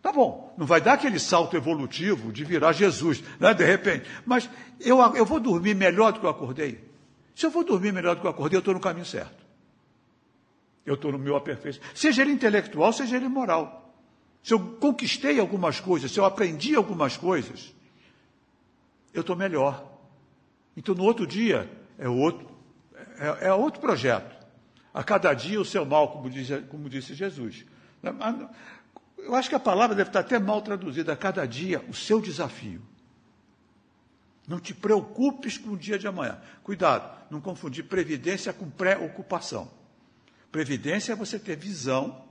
Tá 0.00 0.12
bom, 0.12 0.54
não 0.57 0.64
vai 0.64 0.80
dar 0.80 0.92
aquele 0.92 1.18
salto 1.18 1.57
evolutivo 1.57 2.33
de 2.33 2.45
virar 2.45 2.73
Jesus, 2.73 3.23
né, 3.40 3.52
de 3.52 3.64
repente. 3.64 4.09
Mas 4.25 4.49
eu, 4.78 5.00
eu 5.16 5.26
vou 5.26 5.40
dormir 5.40 5.75
melhor 5.75 6.12
do 6.12 6.21
que 6.21 6.26
eu 6.26 6.30
acordei? 6.30 6.85
Se 7.35 7.45
eu 7.47 7.50
vou 7.50 7.64
dormir 7.64 7.92
melhor 7.92 8.14
do 8.14 8.21
que 8.21 8.26
eu 8.26 8.30
acordei, 8.30 8.57
eu 8.57 8.61
estou 8.61 8.75
no 8.75 8.80
caminho 8.80 9.04
certo. 9.04 9.45
Eu 10.87 10.95
estou 10.95 11.11
no 11.11 11.18
meu 11.18 11.37
aperfeiçoamento. 11.37 11.99
Seja 11.99 12.23
ele 12.23 12.33
intelectual, 12.33 12.92
seja 12.92 13.16
ele 13.16 13.28
moral. 13.28 13.92
Se 14.42 14.54
eu 14.54 14.61
conquistei 14.80 15.38
algumas 15.40 15.80
coisas, 15.80 16.11
se 16.11 16.18
eu 16.18 16.25
aprendi 16.25 16.75
algumas 16.76 17.16
coisas, 17.16 17.75
eu 19.12 19.21
estou 19.21 19.35
melhor. 19.35 19.85
Então, 20.76 20.95
no 20.95 21.02
outro 21.02 21.26
dia, 21.26 21.68
é 21.99 22.09
outro, 22.09 22.49
é, 23.18 23.49
é 23.49 23.52
outro 23.52 23.80
projeto. 23.80 24.38
A 24.92 25.04
cada 25.04 25.33
dia 25.35 25.61
o 25.61 25.64
seu 25.64 25.85
mal, 25.85 26.12
como, 26.12 26.30
diz, 26.30 26.49
como 26.68 26.88
disse 26.88 27.14
Jesus. 27.14 27.64
Eu 29.18 29.35
acho 29.35 29.49
que 29.49 29.54
a 29.54 29.61
palavra 29.61 29.95
deve 29.95 30.11
estar 30.11 30.21
até 30.21 30.38
mal 30.38 30.62
traduzida. 30.62 31.12
A 31.12 31.16
cada 31.16 31.47
dia 31.47 31.85
o 31.88 31.95
seu 31.95 32.21
desafio. 32.21 32.83
Não 34.47 34.59
te 34.59 34.73
preocupes 34.73 35.59
com 35.59 35.73
o 35.73 35.76
dia 35.76 35.99
de 35.99 36.09
amanhã. 36.09 36.38
Cuidado, 36.62 37.11
não 37.30 37.40
confundir 37.40 37.85
previdência 37.85 38.52
com 38.52 38.71
preocupação. 38.71 39.71
Previdência 40.50 41.12
é 41.12 41.16
você 41.16 41.38
ter 41.38 41.57
visão, 41.57 42.25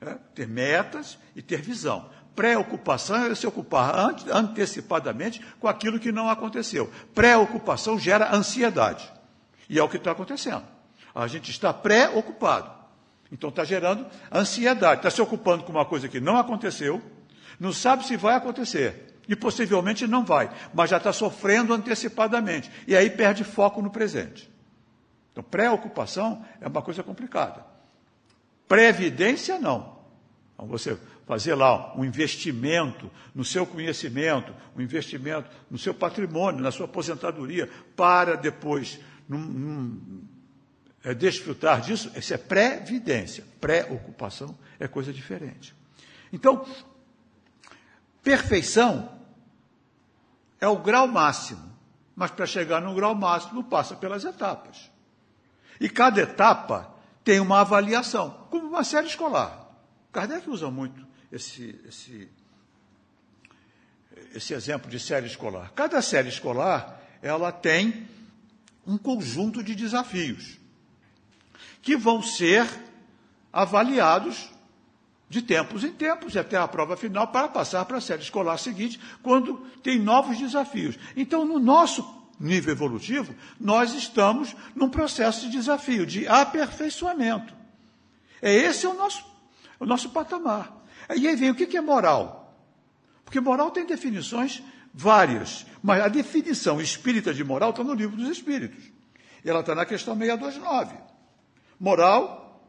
é, 0.00 0.14
ter 0.34 0.46
metas 0.46 1.18
e 1.34 1.42
ter 1.42 1.60
visão. 1.60 2.08
Preocupação 2.36 3.26
é 3.26 3.34
se 3.34 3.46
ocupar 3.46 3.94
antecipadamente 4.32 5.44
com 5.58 5.66
aquilo 5.66 5.98
que 5.98 6.12
não 6.12 6.30
aconteceu. 6.30 6.90
Preocupação 7.12 7.98
gera 7.98 8.34
ansiedade. 8.34 9.12
E 9.68 9.78
é 9.78 9.82
o 9.82 9.88
que 9.88 9.96
está 9.96 10.12
acontecendo. 10.12 10.64
A 11.14 11.26
gente 11.26 11.50
está 11.50 11.72
preocupado. 11.72 12.70
Então 13.30 13.48
está 13.48 13.64
gerando 13.64 14.06
ansiedade, 14.30 14.98
está 14.98 15.10
se 15.10 15.22
ocupando 15.22 15.64
com 15.64 15.72
uma 15.72 15.86
coisa 15.86 16.06
que 16.06 16.20
não 16.20 16.36
aconteceu, 16.36 17.00
não 17.58 17.72
sabe 17.72 18.04
se 18.04 18.16
vai 18.16 18.34
acontecer. 18.34 19.12
E 19.28 19.36
possivelmente 19.36 20.06
não 20.06 20.24
vai, 20.24 20.50
mas 20.74 20.90
já 20.90 20.96
está 20.96 21.12
sofrendo 21.12 21.72
antecipadamente. 21.72 22.70
E 22.86 22.96
aí 22.96 23.08
perde 23.08 23.44
foco 23.44 23.80
no 23.80 23.90
presente. 23.90 24.50
Então, 25.30 25.42
preocupação 25.42 26.44
é 26.60 26.68
uma 26.68 26.82
coisa 26.82 27.02
complicada. 27.02 27.64
Previdência, 28.68 29.58
não. 29.58 29.98
Então, 30.54 30.66
você 30.66 30.98
fazer 31.26 31.54
lá 31.54 31.96
um 31.96 32.04
investimento 32.04 33.10
no 33.34 33.44
seu 33.44 33.64
conhecimento, 33.64 34.52
um 34.76 34.80
investimento 34.82 35.48
no 35.70 35.78
seu 35.78 35.94
patrimônio, 35.94 36.60
na 36.60 36.70
sua 36.70 36.86
aposentadoria, 36.86 37.70
para 37.96 38.36
depois, 38.36 39.00
num, 39.28 39.38
num, 39.38 40.24
é, 41.04 41.14
desfrutar 41.14 41.80
disso, 41.80 42.10
isso 42.14 42.32
é 42.32 42.36
previdência. 42.38 43.44
Pré-ocupação 43.60 44.56
é 44.78 44.86
coisa 44.86 45.12
diferente. 45.12 45.74
Então, 46.32 46.64
perfeição 48.22 49.18
é 50.60 50.68
o 50.68 50.78
grau 50.78 51.08
máximo, 51.08 51.72
mas 52.14 52.30
para 52.30 52.46
chegar 52.46 52.80
no 52.80 52.94
grau 52.94 53.14
máximo 53.14 53.64
passa 53.64 53.96
pelas 53.96 54.24
etapas. 54.24 54.90
E 55.80 55.88
cada 55.88 56.20
etapa 56.20 56.94
tem 57.24 57.40
uma 57.40 57.60
avaliação, 57.60 58.46
como 58.50 58.68
uma 58.68 58.84
série 58.84 59.08
escolar. 59.08 59.68
Kardec 60.12 60.48
usa 60.48 60.70
muito 60.70 61.04
esse, 61.32 61.80
esse, 61.88 62.28
esse 64.34 64.54
exemplo 64.54 64.90
de 64.90 65.00
série 65.00 65.26
escolar. 65.26 65.72
Cada 65.74 66.00
série 66.00 66.28
escolar 66.28 67.00
ela 67.20 67.50
tem 67.50 68.06
um 68.86 68.98
conjunto 68.98 69.62
de 69.62 69.74
desafios 69.74 70.61
que 71.82 71.96
vão 71.96 72.22
ser 72.22 72.66
avaliados 73.52 74.50
de 75.28 75.42
tempos 75.42 75.82
em 75.82 75.92
tempos, 75.92 76.36
até 76.36 76.56
a 76.56 76.68
prova 76.68 76.96
final, 76.96 77.26
para 77.28 77.48
passar 77.48 77.84
para 77.84 77.98
a 77.98 78.00
série 78.00 78.22
escolar 78.22 78.58
seguinte, 78.58 79.00
quando 79.22 79.56
tem 79.82 79.98
novos 79.98 80.38
desafios. 80.38 80.98
Então, 81.16 81.44
no 81.44 81.58
nosso, 81.58 82.22
nível 82.38 82.72
evolutivo, 82.72 83.34
nós 83.58 83.94
estamos 83.94 84.54
num 84.74 84.88
processo 84.88 85.42
de 85.42 85.52
desafio, 85.52 86.04
de 86.04 86.26
aperfeiçoamento. 86.26 87.54
É 88.42 88.52
esse 88.52 88.86
o 88.86 88.94
nosso, 88.94 89.24
o 89.78 89.86
nosso 89.86 90.10
patamar. 90.10 90.84
E 91.16 91.26
aí 91.26 91.36
vem 91.36 91.50
o 91.50 91.54
que 91.54 91.76
é 91.76 91.80
moral? 91.80 92.54
Porque 93.24 93.40
moral 93.40 93.70
tem 93.70 93.86
definições 93.86 94.62
várias, 94.92 95.64
mas 95.82 96.02
a 96.02 96.08
definição 96.08 96.80
espírita 96.80 97.32
de 97.32 97.42
moral 97.42 97.70
está 97.70 97.82
no 97.82 97.94
livro 97.94 98.16
dos 98.16 98.28
Espíritos. 98.28 98.84
Ela 99.44 99.60
está 99.60 99.74
na 99.74 99.86
questão 99.86 100.16
629. 100.16 101.11
Moral 101.82 102.62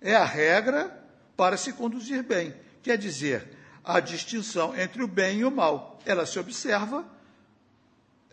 é 0.00 0.16
a 0.16 0.24
regra 0.24 0.90
para 1.36 1.56
se 1.56 1.72
conduzir 1.72 2.24
bem. 2.24 2.52
Quer 2.82 2.98
dizer, 2.98 3.56
a 3.84 4.00
distinção 4.00 4.76
entre 4.76 5.04
o 5.04 5.06
bem 5.06 5.38
e 5.38 5.44
o 5.44 5.52
mal. 5.52 6.00
Ela 6.04 6.26
se 6.26 6.36
observa, 6.36 7.06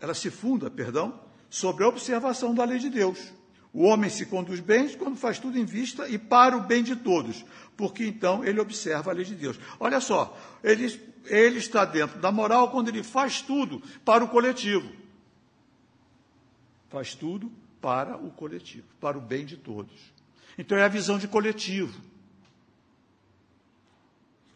ela 0.00 0.12
se 0.12 0.32
funda, 0.32 0.68
perdão, 0.68 1.20
sobre 1.48 1.84
a 1.84 1.88
observação 1.88 2.52
da 2.52 2.64
lei 2.64 2.80
de 2.80 2.90
Deus. 2.90 3.32
O 3.72 3.84
homem 3.84 4.10
se 4.10 4.26
conduz 4.26 4.58
bem 4.58 4.88
quando 4.96 5.14
faz 5.14 5.38
tudo 5.38 5.56
em 5.56 5.64
vista 5.64 6.08
e 6.08 6.18
para 6.18 6.56
o 6.56 6.62
bem 6.62 6.82
de 6.82 6.96
todos, 6.96 7.44
porque 7.76 8.04
então 8.04 8.44
ele 8.44 8.58
observa 8.58 9.12
a 9.12 9.14
lei 9.14 9.24
de 9.24 9.36
Deus. 9.36 9.56
Olha 9.78 10.00
só, 10.00 10.36
ele, 10.64 11.00
ele 11.26 11.58
está 11.58 11.84
dentro 11.84 12.18
da 12.18 12.32
moral 12.32 12.72
quando 12.72 12.88
ele 12.88 13.04
faz 13.04 13.40
tudo 13.40 13.80
para 14.04 14.24
o 14.24 14.28
coletivo. 14.28 14.90
Faz 16.88 17.14
tudo 17.14 17.52
para 17.80 18.16
o 18.16 18.32
coletivo, 18.32 18.86
para 19.00 19.16
o 19.16 19.20
bem 19.20 19.44
de 19.44 19.56
todos. 19.56 20.13
Então 20.58 20.78
é 20.78 20.84
a 20.84 20.88
visão 20.88 21.18
de 21.18 21.28
coletivo. 21.28 22.00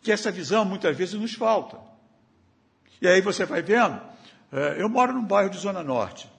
Que 0.02 0.12
essa 0.12 0.30
visão 0.30 0.64
muitas 0.64 0.96
vezes 0.96 1.14
nos 1.14 1.34
falta. 1.34 1.78
E 3.00 3.08
aí 3.08 3.20
você 3.20 3.44
vai 3.44 3.62
vendo, 3.62 4.00
é, 4.52 4.80
eu 4.80 4.88
moro 4.88 5.12
num 5.12 5.24
bairro 5.24 5.50
de 5.50 5.58
Zona 5.58 5.82
Norte. 5.82 6.30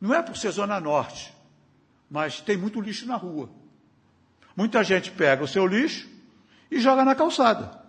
Não 0.00 0.14
é 0.14 0.22
por 0.22 0.36
ser 0.36 0.50
Zona 0.50 0.80
Norte, 0.80 1.32
mas 2.10 2.40
tem 2.40 2.56
muito 2.56 2.80
lixo 2.80 3.06
na 3.06 3.16
rua. 3.16 3.48
Muita 4.56 4.82
gente 4.82 5.10
pega 5.10 5.44
o 5.44 5.48
seu 5.48 5.66
lixo 5.66 6.08
e 6.70 6.80
joga 6.80 7.04
na 7.04 7.14
calçada. 7.14 7.80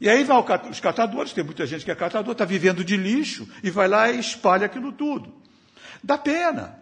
E 0.00 0.08
aí 0.08 0.24
vai 0.24 0.38
os 0.70 0.80
catadores, 0.80 1.34
tem 1.34 1.44
muita 1.44 1.66
gente 1.66 1.84
que 1.84 1.90
é 1.90 1.94
catador, 1.94 2.32
está 2.32 2.46
vivendo 2.46 2.82
de 2.82 2.96
lixo 2.96 3.46
e 3.62 3.70
vai 3.70 3.86
lá 3.86 4.10
e 4.10 4.18
espalha 4.18 4.64
aquilo 4.64 4.92
tudo. 4.92 5.34
Dá 6.02 6.16
pena, 6.16 6.78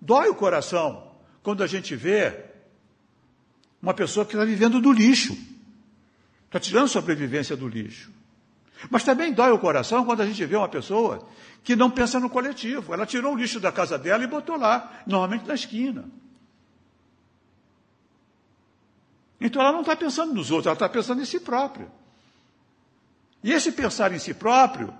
dói 0.00 0.28
o 0.28 0.34
coração 0.34 1.05
quando 1.46 1.62
a 1.62 1.66
gente 1.68 1.94
vê 1.94 2.42
uma 3.80 3.94
pessoa 3.94 4.26
que 4.26 4.32
está 4.32 4.44
vivendo 4.44 4.80
do 4.80 4.90
lixo, 4.90 5.38
está 6.46 6.58
tirando 6.58 6.88
sobrevivência 6.88 7.56
do 7.56 7.68
lixo. 7.68 8.10
Mas 8.90 9.04
também 9.04 9.32
dói 9.32 9.52
o 9.52 9.58
coração 9.60 10.04
quando 10.04 10.22
a 10.22 10.26
gente 10.26 10.44
vê 10.44 10.56
uma 10.56 10.68
pessoa 10.68 11.24
que 11.62 11.76
não 11.76 11.88
pensa 11.88 12.18
no 12.18 12.28
coletivo. 12.28 12.92
Ela 12.92 13.06
tirou 13.06 13.32
o 13.32 13.36
lixo 13.36 13.60
da 13.60 13.70
casa 13.70 13.96
dela 13.96 14.24
e 14.24 14.26
botou 14.26 14.56
lá, 14.56 15.04
normalmente 15.06 15.46
na 15.46 15.54
esquina. 15.54 16.10
Então 19.40 19.62
ela 19.62 19.70
não 19.70 19.82
está 19.82 19.94
pensando 19.94 20.34
nos 20.34 20.50
outros, 20.50 20.66
ela 20.66 20.74
está 20.74 20.88
pensando 20.88 21.22
em 21.22 21.24
si 21.24 21.38
própria. 21.38 21.86
E 23.44 23.52
esse 23.52 23.70
pensar 23.70 24.12
em 24.12 24.18
si 24.18 24.34
próprio 24.34 24.92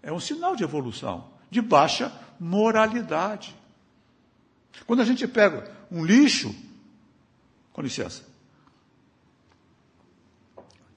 é 0.00 0.12
um 0.12 0.20
sinal 0.20 0.54
de 0.54 0.62
evolução, 0.62 1.32
de 1.50 1.60
baixa 1.60 2.12
moralidade. 2.38 3.63
Quando 4.86 5.00
a 5.00 5.04
gente 5.04 5.26
pega 5.26 5.70
um 5.90 6.04
lixo, 6.04 6.54
com 7.72 7.82
licença, 7.82 8.22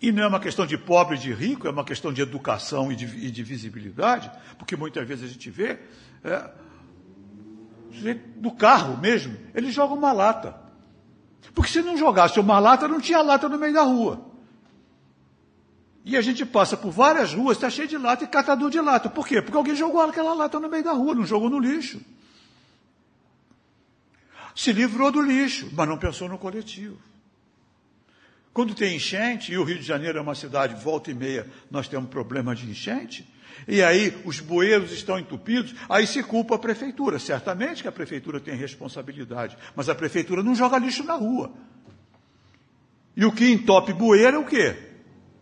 e 0.01 0.11
não 0.11 0.23
é 0.23 0.27
uma 0.27 0.39
questão 0.39 0.65
de 0.65 0.77
pobre 0.77 1.15
e 1.15 1.19
de 1.19 1.33
rico, 1.33 1.67
é 1.67 1.71
uma 1.71 1.83
questão 1.83 2.13
de 2.13 2.21
educação 2.21 2.91
e 2.91 2.95
de, 2.95 3.05
e 3.05 3.31
de 3.31 3.43
visibilidade, 3.43 4.31
porque 4.57 4.75
muitas 4.75 5.07
vezes 5.07 5.25
a 5.25 5.27
gente 5.27 5.49
vê 5.49 5.79
é, 6.23 6.49
do 8.35 8.51
carro 8.51 8.97
mesmo, 8.97 9.35
ele 9.55 9.71
joga 9.71 9.93
uma 9.93 10.11
lata. 10.11 10.55
Porque 11.53 11.71
se 11.71 11.81
não 11.81 11.97
jogasse 11.97 12.39
uma 12.39 12.59
lata, 12.59 12.87
não 12.87 13.01
tinha 13.01 13.21
lata 13.21 13.49
no 13.49 13.57
meio 13.57 13.73
da 13.73 13.81
rua. 13.81 14.25
E 16.05 16.15
a 16.15 16.21
gente 16.21 16.45
passa 16.45 16.77
por 16.77 16.91
várias 16.91 17.33
ruas, 17.33 17.57
está 17.57 17.69
cheio 17.69 17.87
de 17.87 17.97
lata 17.97 18.23
e 18.23 18.27
catador 18.27 18.69
de 18.69 18.79
lata. 18.79 19.09
Por 19.09 19.27
quê? 19.27 19.41
Porque 19.41 19.57
alguém 19.57 19.75
jogou 19.75 20.01
aquela 20.01 20.33
lata 20.33 20.59
no 20.59 20.69
meio 20.69 20.83
da 20.83 20.93
rua, 20.93 21.15
não 21.15 21.25
jogou 21.25 21.49
no 21.49 21.59
lixo. 21.59 21.99
Se 24.57 24.73
livrou 24.73 25.11
do 25.11 25.21
lixo, 25.21 25.69
mas 25.71 25.87
não 25.87 25.99
pensou 25.99 26.27
no 26.27 26.35
coletivo. 26.35 26.97
Quando 28.51 28.73
tem 28.73 28.95
enchente, 28.95 29.51
e 29.51 29.57
o 29.57 29.63
Rio 29.63 29.77
de 29.77 29.83
Janeiro 29.83 30.17
é 30.17 30.21
uma 30.21 30.33
cidade, 30.33 30.73
volta 30.83 31.11
e 31.11 31.13
meia, 31.13 31.45
nós 31.69 31.87
temos 31.87 32.09
problema 32.09 32.55
de 32.55 32.67
enchente, 32.67 33.31
e 33.67 33.83
aí 33.83 34.19
os 34.25 34.39
bueiros 34.39 34.91
estão 34.91 35.19
entupidos, 35.19 35.75
aí 35.87 36.07
se 36.07 36.23
culpa 36.23 36.55
a 36.55 36.57
prefeitura. 36.57 37.19
Certamente 37.19 37.83
que 37.83 37.87
a 37.87 37.91
prefeitura 37.91 38.39
tem 38.39 38.55
responsabilidade, 38.55 39.55
mas 39.75 39.89
a 39.89 39.93
prefeitura 39.93 40.41
não 40.41 40.55
joga 40.55 40.79
lixo 40.79 41.03
na 41.03 41.13
rua. 41.13 41.53
E 43.15 43.23
o 43.25 43.31
que 43.31 43.51
entope 43.51 43.93
bueiro 43.93 44.37
é 44.37 44.39
o 44.39 44.45
quê? 44.45 44.75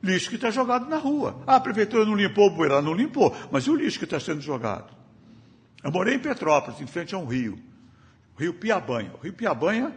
Lixo 0.04 0.30
que 0.30 0.36
está 0.36 0.52
jogado 0.52 0.90
na 0.90 0.98
rua. 0.98 1.42
Ah, 1.48 1.56
a 1.56 1.62
prefeitura 1.62 2.04
não 2.04 2.16
limpou 2.16 2.48
o 2.48 2.52
bueiro, 2.54 2.74
ela 2.74 2.82
não 2.82 2.94
limpou, 2.94 3.34
mas 3.50 3.64
e 3.64 3.72
o 3.72 3.76
lixo 3.76 3.98
que 3.98 4.04
está 4.04 4.20
sendo 4.20 4.42
jogado? 4.42 4.94
Eu 5.82 5.90
morei 5.90 6.16
em 6.16 6.20
Petrópolis, 6.20 6.82
em 6.82 6.88
frente 6.88 7.16
a 7.16 7.18
um 7.18 7.26
rio, 7.26 7.58
rio 8.38 8.54
Piabanha. 8.54 9.12
O 9.14 9.18
rio 9.18 9.34
Piabanha 9.34 9.96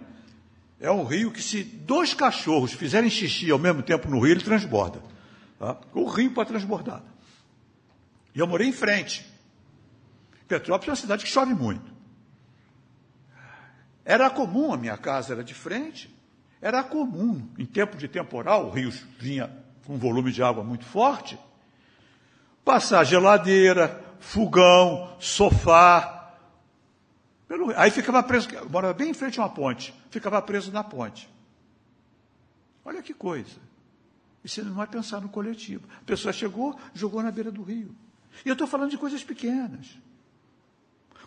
é 0.81 0.91
um 0.91 1.05
rio 1.05 1.31
que, 1.31 1.43
se 1.43 1.63
dois 1.63 2.15
cachorros 2.15 2.73
fizerem 2.73 3.11
xixi 3.11 3.51
ao 3.51 3.59
mesmo 3.59 3.83
tempo 3.83 4.09
no 4.09 4.21
rio, 4.21 4.33
ele 4.33 4.45
transborda. 4.45 5.03
Tá? 5.59 5.77
O 5.93 6.05
rio 6.05 6.33
para 6.33 6.45
transbordar. 6.45 7.03
E 8.35 8.39
eu 8.39 8.47
morei 8.47 8.69
em 8.69 8.73
frente. 8.73 9.27
Petrópolis 10.47 10.89
é 10.89 10.91
uma 10.91 10.97
cidade 10.97 11.25
que 11.25 11.31
chove 11.31 11.53
muito. 11.53 11.93
Era 14.05 14.31
comum, 14.31 14.73
a 14.73 14.77
minha 14.77 14.97
casa 14.97 15.35
era 15.35 15.45
de 15.45 15.53
frente, 15.53 16.09
era 16.63 16.83
comum, 16.83 17.47
em 17.59 17.67
tempo 17.67 17.97
de 17.97 18.09
temporal, 18.09 18.67
o 18.67 18.71
rio 18.71 18.91
vinha 19.19 19.51
com 19.85 19.95
um 19.95 19.99
volume 19.99 20.33
de 20.33 20.43
água 20.43 20.65
muito 20.65 20.87
forte, 20.87 21.39
passar 22.65 23.05
geladeira, 23.05 24.03
fogão, 24.19 25.15
sofá, 25.21 26.18
pelo, 27.49 27.73
aí 27.77 27.91
ficava 27.91 28.23
preso, 28.23 28.49
morava 28.71 28.93
bem 28.93 29.11
em 29.11 29.15
frente 29.15 29.41
a 29.41 29.45
uma 29.45 29.49
ponte, 29.49 29.95
ficava 30.11 30.41
preso 30.43 30.71
na 30.71 30.85
ponte. 30.85 31.29
Olha 32.85 33.03
que 33.03 33.15
coisa. 33.15 33.57
Você 34.45 34.63
não 34.63 34.75
vai 34.75 34.87
pensar 34.87 35.21
no 35.21 35.29
coletivo. 35.29 35.89
A 36.01 36.05
pessoa 36.05 36.33
chegou, 36.33 36.79
jogou 36.95 37.23
na 37.23 37.31
beira 37.31 37.51
do 37.51 37.63
rio. 37.63 37.95
E 38.45 38.49
eu 38.49 38.53
estou 38.53 38.67
falando 38.67 38.91
de 38.91 38.99
coisas 38.99 39.25
pequenas. 39.25 39.99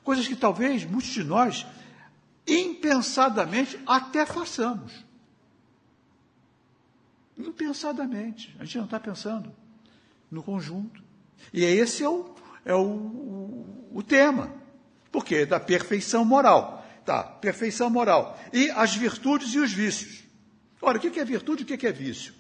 Coisas 0.04 0.28
que 0.28 0.36
talvez 0.36 0.86
muitos 0.86 1.10
de 1.10 1.24
nós, 1.24 1.66
impensadamente, 2.48 3.80
até 3.86 4.26
façamos. 4.26 5.06
Impensadamente. 7.38 8.56
A 8.60 8.64
gente 8.64 8.78
não 8.78 8.86
está 8.86 9.00
pensando 9.00 9.52
no 10.30 10.42
conjunto. 10.42 11.04
E 11.52 11.64
esse 11.64 12.04
é 12.04 12.10
o, 12.10 12.34
é 12.64 12.74
o, 12.74 12.88
o, 12.88 13.90
o 13.96 14.04
tema. 14.04 14.61
Porque 15.12 15.36
é 15.36 15.46
da 15.46 15.60
perfeição 15.60 16.24
moral. 16.24 16.86
Tá, 17.06 17.24
perfeição 17.24 17.90
moral. 17.90 18.40
E 18.54 18.70
as 18.72 18.96
virtudes 18.96 19.54
e 19.54 19.60
os 19.60 19.72
vícios. 19.72 20.24
Ora, 20.82 20.98
o 20.98 21.02
que 21.02 21.20
é 21.20 21.26
virtude 21.26 21.64
e 21.64 21.74
o 21.74 21.78
que 21.78 21.88
é 21.88 21.92
vício? 21.92 22.34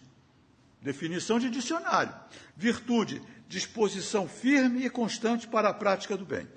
Definição 0.81 1.39
de 1.39 1.49
dicionário. 1.49 2.13
Virtude, 2.55 3.21
disposição 3.47 4.27
firme 4.27 4.85
e 4.85 4.89
constante 4.89 5.47
para 5.47 5.69
a 5.69 5.73
prática 5.73 6.15
do 6.17 6.25
bem. 6.25 6.47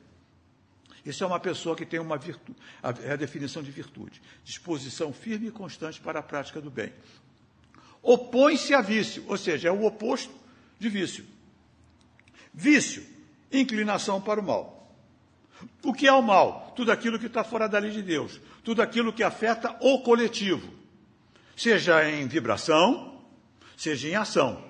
Isso 1.05 1.23
é 1.23 1.27
uma 1.27 1.39
pessoa 1.39 1.77
que 1.77 1.85
tem 1.85 2.01
uma 2.01 2.17
virtude, 2.17 2.59
é 3.03 3.13
a 3.13 3.17
definição 3.17 3.63
de 3.63 3.71
virtude. 3.71 4.23
Disposição 4.43 5.13
firme 5.13 5.49
e 5.49 5.51
constante 5.51 6.01
para 6.01 6.21
a 6.21 6.23
prática 6.23 6.61
do 6.61 6.71
bem. 6.71 6.93
Opõe-se 8.03 8.73
a 8.73 8.81
vício, 8.81 9.25
ou 9.27 9.37
seja, 9.37 9.69
é 9.69 9.73
o 9.73 9.85
oposto 9.85 10.35
de 10.79 10.89
vício. 10.89 11.27
Vício, 12.53 13.05
inclinação 13.53 14.21
para 14.21 14.41
o 14.41 14.43
mal. 14.43 14.74
O 15.83 15.93
que 15.93 16.07
é 16.07 16.13
o 16.13 16.23
mal? 16.23 16.73
Tudo 16.77 16.91
aquilo 16.91 17.19
que 17.19 17.27
está 17.27 17.45
fora 17.45 17.69
da 17.69 17.79
lei 17.79 17.91
de 17.91 18.03
Deus. 18.03 18.41
Tudo 18.63 18.83
aquilo 18.83 19.13
que 19.13 19.23
afeta 19.23 19.77
o 19.81 20.03
coletivo. 20.03 20.73
Seja 21.57 22.09
em 22.09 22.27
vibração, 22.27 23.23
seja 23.77 24.09
em 24.09 24.17
ação. 24.17 24.63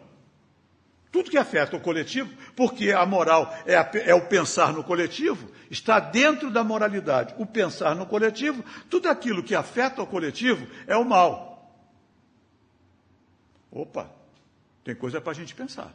Tudo 1.11 1.31
que 1.31 1.39
afeta 1.39 1.77
o 1.77 1.81
coletivo, 1.81 2.29
porque 2.57 2.91
a 2.91 3.07
moral 3.07 3.57
é, 3.65 3.77
a, 3.77 3.89
é, 4.05 4.13
o 4.13 4.27
pensar 4.27 4.73
no 4.73 4.83
coletivo, 4.83 5.49
está 5.71 6.01
dentro 6.01 6.51
da 6.51 6.65
moralidade. 6.65 7.35
O 7.39 7.47
pensar 7.47 7.95
no 7.95 8.05
coletivo, 8.05 8.65
tudo 8.91 9.09
aquilo 9.09 9.43
que 9.43 9.55
afeta 9.55 10.03
o 10.03 10.07
coletivo 10.09 10.67
é 10.89 10.97
o 10.97 11.05
mal. 11.05 11.73
Opa, 13.71 14.11
tem 14.83 14.95
coisa 14.95 15.21
para 15.21 15.31
a 15.31 15.35
gente 15.35 15.55
pensar. 15.55 15.95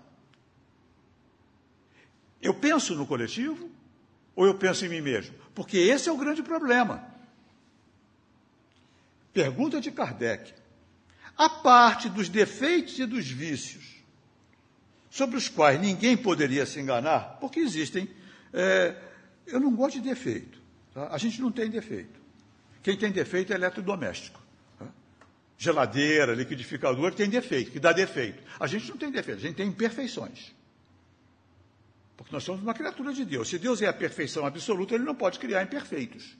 Eu 2.42 2.54
penso 2.54 2.96
no 2.96 3.06
coletivo 3.06 3.70
ou 4.40 4.46
eu 4.46 4.54
penso 4.54 4.86
em 4.86 4.88
mim 4.88 5.02
mesmo? 5.02 5.36
Porque 5.54 5.78
esse 5.78 6.08
é 6.08 6.12
o 6.14 6.18
grande 6.18 6.42
problema. 6.42 7.04
Pergunta 9.34 9.82
de 9.82 9.92
Kardec. 9.92 10.54
A 11.38 11.50
parte 11.50 12.08
dos 12.08 12.30
defeitos 12.30 12.98
e 13.00 13.06
dos 13.06 13.30
vícios, 13.30 14.02
sobre 15.10 15.36
os 15.36 15.50
quais 15.50 15.82
ninguém 15.82 16.16
poderia 16.16 16.66
se 16.66 16.80
enganar, 16.80 17.38
porque 17.42 17.60
existem 17.60 18.10
É, 18.54 18.96
eu 19.46 19.60
não 19.60 19.76
gosto 19.76 20.02
de 20.02 20.08
defeito. 20.08 20.58
Tá? 20.94 21.10
A 21.12 21.18
gente 21.18 21.42
não 21.42 21.52
tem 21.52 21.70
defeito. 21.70 22.18
Quem 22.82 22.98
tem 22.98 23.12
defeito 23.12 23.52
é 23.52 23.56
eletrodoméstico. 23.58 24.42
Tá? 24.80 24.88
Geladeira, 25.58 26.34
liquidificador 26.34 27.14
tem 27.14 27.30
defeito, 27.30 27.72
que 27.72 27.80
dá 27.80 27.92
defeito. 27.92 28.42
A 28.58 28.66
gente 28.68 28.90
não 28.90 28.98
tem 28.98 29.12
defeito, 29.12 29.38
a 29.38 29.42
gente 29.42 29.56
tem 29.56 29.68
imperfeições. 29.68 30.52
Porque 32.20 32.36
nós 32.36 32.44
somos 32.44 32.62
uma 32.62 32.74
criatura 32.74 33.14
de 33.14 33.24
Deus. 33.24 33.48
Se 33.48 33.58
Deus 33.58 33.82
é 33.82 33.88
a 33.88 33.94
perfeição 33.94 34.46
absoluta, 34.46 34.94
ele 34.94 35.06
não 35.06 35.16
pode 35.16 35.40
criar 35.40 35.64
imperfeitos. 35.64 36.36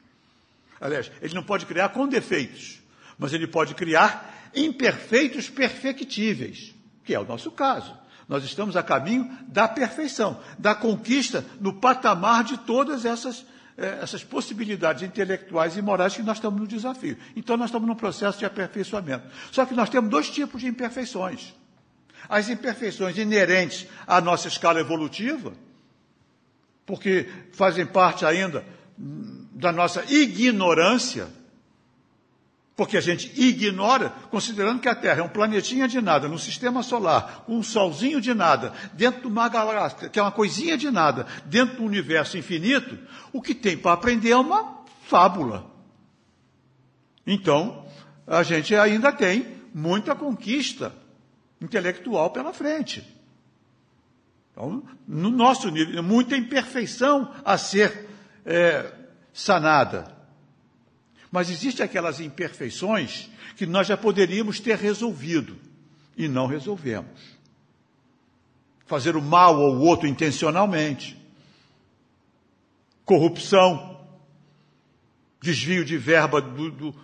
Aliás, 0.80 1.10
ele 1.22 1.34
não 1.34 1.42
pode 1.42 1.66
criar 1.66 1.88
com 1.90 2.06
defeitos, 2.06 2.82
mas 3.18 3.32
ele 3.32 3.48
pode 3.48 3.74
criar 3.76 4.52
imperfeitos 4.54 5.50
perfectíveis, 5.50 6.76
que 7.06 7.16
é 7.16 7.20
o 7.20 7.24
nosso 7.24 7.50
caso. 7.52 7.98
Nós 8.28 8.44
estamos 8.44 8.76
a 8.76 8.84
caminho 8.84 9.32
da 9.48 9.70
perfeição, 9.70 10.42
da 10.58 10.76
conquista 10.76 11.46
no 11.62 11.80
patamar 11.80 12.44
de 12.44 12.58
todas 12.58 13.06
essas, 13.06 13.46
eh, 13.78 14.00
essas 14.02 14.22
possibilidades 14.22 15.04
intelectuais 15.04 15.78
e 15.78 15.82
morais 15.82 16.14
que 16.14 16.22
nós 16.22 16.40
estamos 16.40 16.60
no 16.60 16.68
desafio. 16.68 17.18
Então, 17.38 17.56
nós 17.56 17.70
estamos 17.70 17.88
num 17.88 17.96
processo 17.96 18.38
de 18.38 18.44
aperfeiçoamento. 18.44 19.30
Só 19.50 19.66
que 19.66 19.74
nós 19.74 19.90
temos 19.90 20.10
dois 20.10 20.30
tipos 20.30 20.60
de 20.60 20.68
imperfeições. 20.68 21.54
As 22.28 22.50
imperfeições 22.50 23.18
inerentes 23.18 23.88
à 24.06 24.20
nossa 24.20 24.50
escala 24.50 24.82
evolutiva, 24.82 25.54
porque 26.90 27.30
fazem 27.52 27.86
parte 27.86 28.26
ainda 28.26 28.66
da 28.98 29.72
nossa 29.72 30.04
ignorância, 30.12 31.28
porque 32.76 32.98
a 32.98 33.02
gente 33.02 33.32
ignora, 33.40 34.10
considerando 34.32 34.82
que 34.82 34.90
a 34.90 34.96
Terra 34.96 35.20
é 35.20 35.24
um 35.24 35.30
planetinha 35.30 35.88
de 35.88 36.02
nada, 36.02 36.28
no 36.28 36.40
sistema 36.40 36.82
solar, 36.82 37.46
um 37.48 37.62
solzinho 37.62 38.20
de 38.20 38.34
nada, 38.34 38.74
dentro 38.94 39.22
de 39.22 39.28
uma 39.28 39.48
galáxia, 39.48 40.10
que 40.10 40.18
é 40.18 40.22
uma 40.22 40.32
coisinha 40.32 40.76
de 40.76 40.90
nada, 40.90 41.28
dentro 41.46 41.78
do 41.78 41.84
universo 41.84 42.40
infinito, 42.40 42.98
o 43.32 43.40
que 43.40 43.54
tem 43.54 43.78
para 43.78 43.94
aprender 43.94 44.32
é 44.32 44.38
uma 44.38 44.80
fábula. 45.04 45.70
Então, 47.28 47.86
a 48.26 48.42
gente 48.42 48.76
ainda 48.76 49.12
tem 49.12 49.46
muita 49.76 50.16
conquista 50.16 50.92
intelectual 51.62 52.32
pela 52.32 52.52
frente. 52.52 53.19
Então, 54.60 54.84
no 55.08 55.30
nosso 55.30 55.70
nível, 55.70 56.04
muita 56.04 56.36
imperfeição 56.36 57.34
a 57.46 57.58
ser 57.58 58.10
é, 58.46 58.94
sanada. 59.32 60.14
Mas 61.32 61.50
existem 61.50 61.86
aquelas 61.86 62.20
imperfeições 62.20 63.30
que 63.56 63.66
nós 63.66 63.88
já 63.88 63.96
poderíamos 63.96 64.60
ter 64.60 64.78
resolvido 64.78 65.58
e 66.18 66.28
não 66.28 66.46
resolvemos. 66.46 67.22
Fazer 68.86 69.16
o 69.16 69.22
mal 69.22 69.56
ao 69.56 69.80
outro 69.80 70.06
intencionalmente. 70.06 71.18
Corrupção. 73.06 73.98
Desvio 75.42 75.86
de 75.86 75.98
verba 75.98 76.42
do, 76.42 76.70
do, 76.70 76.96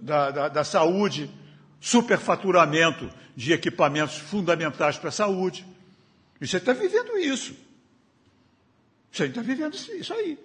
da, 0.00 0.30
da, 0.30 0.48
da 0.48 0.64
saúde. 0.64 1.30
Superfaturamento 1.78 3.10
de 3.36 3.52
equipamentos 3.52 4.16
fundamentais 4.16 4.96
para 4.96 5.10
a 5.10 5.12
saúde. 5.12 5.73
E 6.44 6.46
você 6.46 6.58
está 6.58 6.74
vivendo 6.74 7.16
isso. 7.16 7.56
Você 9.10 9.24
está 9.24 9.40
vivendo 9.40 9.72
isso 9.74 10.12
aí. 10.12 10.38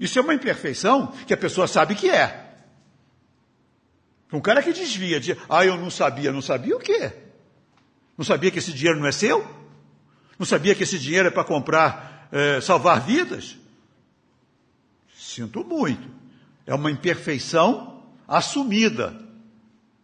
Isso 0.00 0.18
é 0.18 0.22
uma 0.22 0.32
imperfeição 0.32 1.08
que 1.26 1.34
a 1.34 1.36
pessoa 1.36 1.68
sabe 1.68 1.94
que 1.94 2.08
é. 2.08 2.54
Um 4.32 4.40
cara 4.40 4.62
que 4.62 4.72
desvia 4.72 5.20
de, 5.20 5.36
ah, 5.46 5.62
eu 5.62 5.76
não 5.76 5.90
sabia, 5.90 6.32
não 6.32 6.40
sabia 6.40 6.74
o 6.74 6.80
quê? 6.80 7.12
Não 8.16 8.24
sabia 8.24 8.50
que 8.50 8.60
esse 8.60 8.72
dinheiro 8.72 8.98
não 8.98 9.06
é 9.06 9.12
seu? 9.12 9.46
Não 10.38 10.46
sabia 10.46 10.74
que 10.74 10.84
esse 10.84 10.98
dinheiro 10.98 11.28
é 11.28 11.30
para 11.30 11.44
comprar, 11.44 12.30
é, 12.32 12.58
salvar 12.62 13.02
vidas? 13.04 13.58
Sinto 15.18 15.62
muito. 15.62 16.08
É 16.64 16.74
uma 16.74 16.90
imperfeição 16.90 18.02
assumida, 18.26 19.14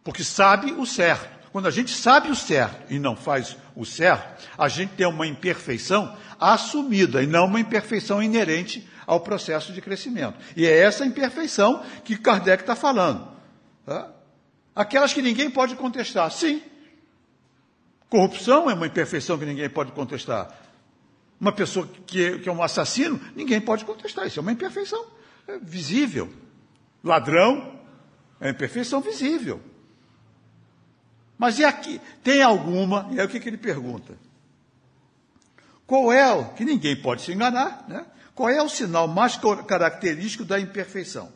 porque 0.03 0.23
sabe 0.23 0.73
o 0.73 0.85
certo. 0.85 1.32
Quando 1.53 1.67
a 1.67 1.71
gente 1.71 1.91
sabe 1.95 2.31
o 2.31 2.35
certo 2.35 2.91
e 2.91 2.97
não 2.97 3.15
faz 3.15 3.55
o 3.75 3.85
certo, 3.85 4.43
a 4.57 4.67
gente 4.67 4.95
tem 4.95 5.05
uma 5.05 5.27
imperfeição 5.27 6.17
assumida 6.39 7.21
e 7.21 7.27
não 7.27 7.45
uma 7.45 7.59
imperfeição 7.59 8.23
inerente 8.23 8.89
ao 9.05 9.19
processo 9.19 9.71
de 9.71 9.79
crescimento. 9.79 10.35
E 10.57 10.65
é 10.65 10.75
essa 10.79 11.05
imperfeição 11.05 11.83
que 12.03 12.17
Kardec 12.17 12.63
está 12.63 12.75
falando. 12.75 13.27
Tá? 13.85 14.11
Aquelas 14.75 15.13
que 15.13 15.21
ninguém 15.21 15.47
pode 15.47 15.75
contestar. 15.75 16.31
Sim. 16.31 16.59
Corrupção 18.09 18.67
é 18.67 18.73
uma 18.73 18.87
imperfeição 18.87 19.37
que 19.37 19.45
ninguém 19.45 19.69
pode 19.69 19.91
contestar. 19.91 20.51
Uma 21.39 21.51
pessoa 21.51 21.87
que 22.07 22.25
é, 22.25 22.39
que 22.39 22.49
é 22.49 22.51
um 22.51 22.63
assassino, 22.63 23.21
ninguém 23.35 23.61
pode 23.61 23.85
contestar. 23.85 24.25
Isso 24.25 24.39
é 24.39 24.41
uma 24.41 24.51
imperfeição 24.51 25.05
é 25.47 25.59
visível. 25.59 26.33
Ladrão 27.03 27.79
é 28.41 28.49
imperfeição 28.49 29.01
visível. 29.01 29.61
Mas 31.37 31.59
e 31.59 31.65
aqui? 31.65 31.99
Tem 32.23 32.41
alguma? 32.41 33.09
E 33.11 33.19
aí 33.19 33.25
o 33.25 33.29
que, 33.29 33.39
que 33.39 33.49
ele 33.49 33.57
pergunta? 33.57 34.17
Qual 35.85 36.11
é 36.11 36.31
o, 36.33 36.53
que 36.53 36.63
ninguém 36.63 36.95
pode 36.95 37.21
se 37.21 37.31
enganar, 37.31 37.85
né? 37.87 38.05
Qual 38.33 38.49
é 38.49 38.61
o 38.61 38.69
sinal 38.69 39.07
mais 39.07 39.37
característico 39.67 40.43
da 40.43 40.59
imperfeição? 40.59 41.31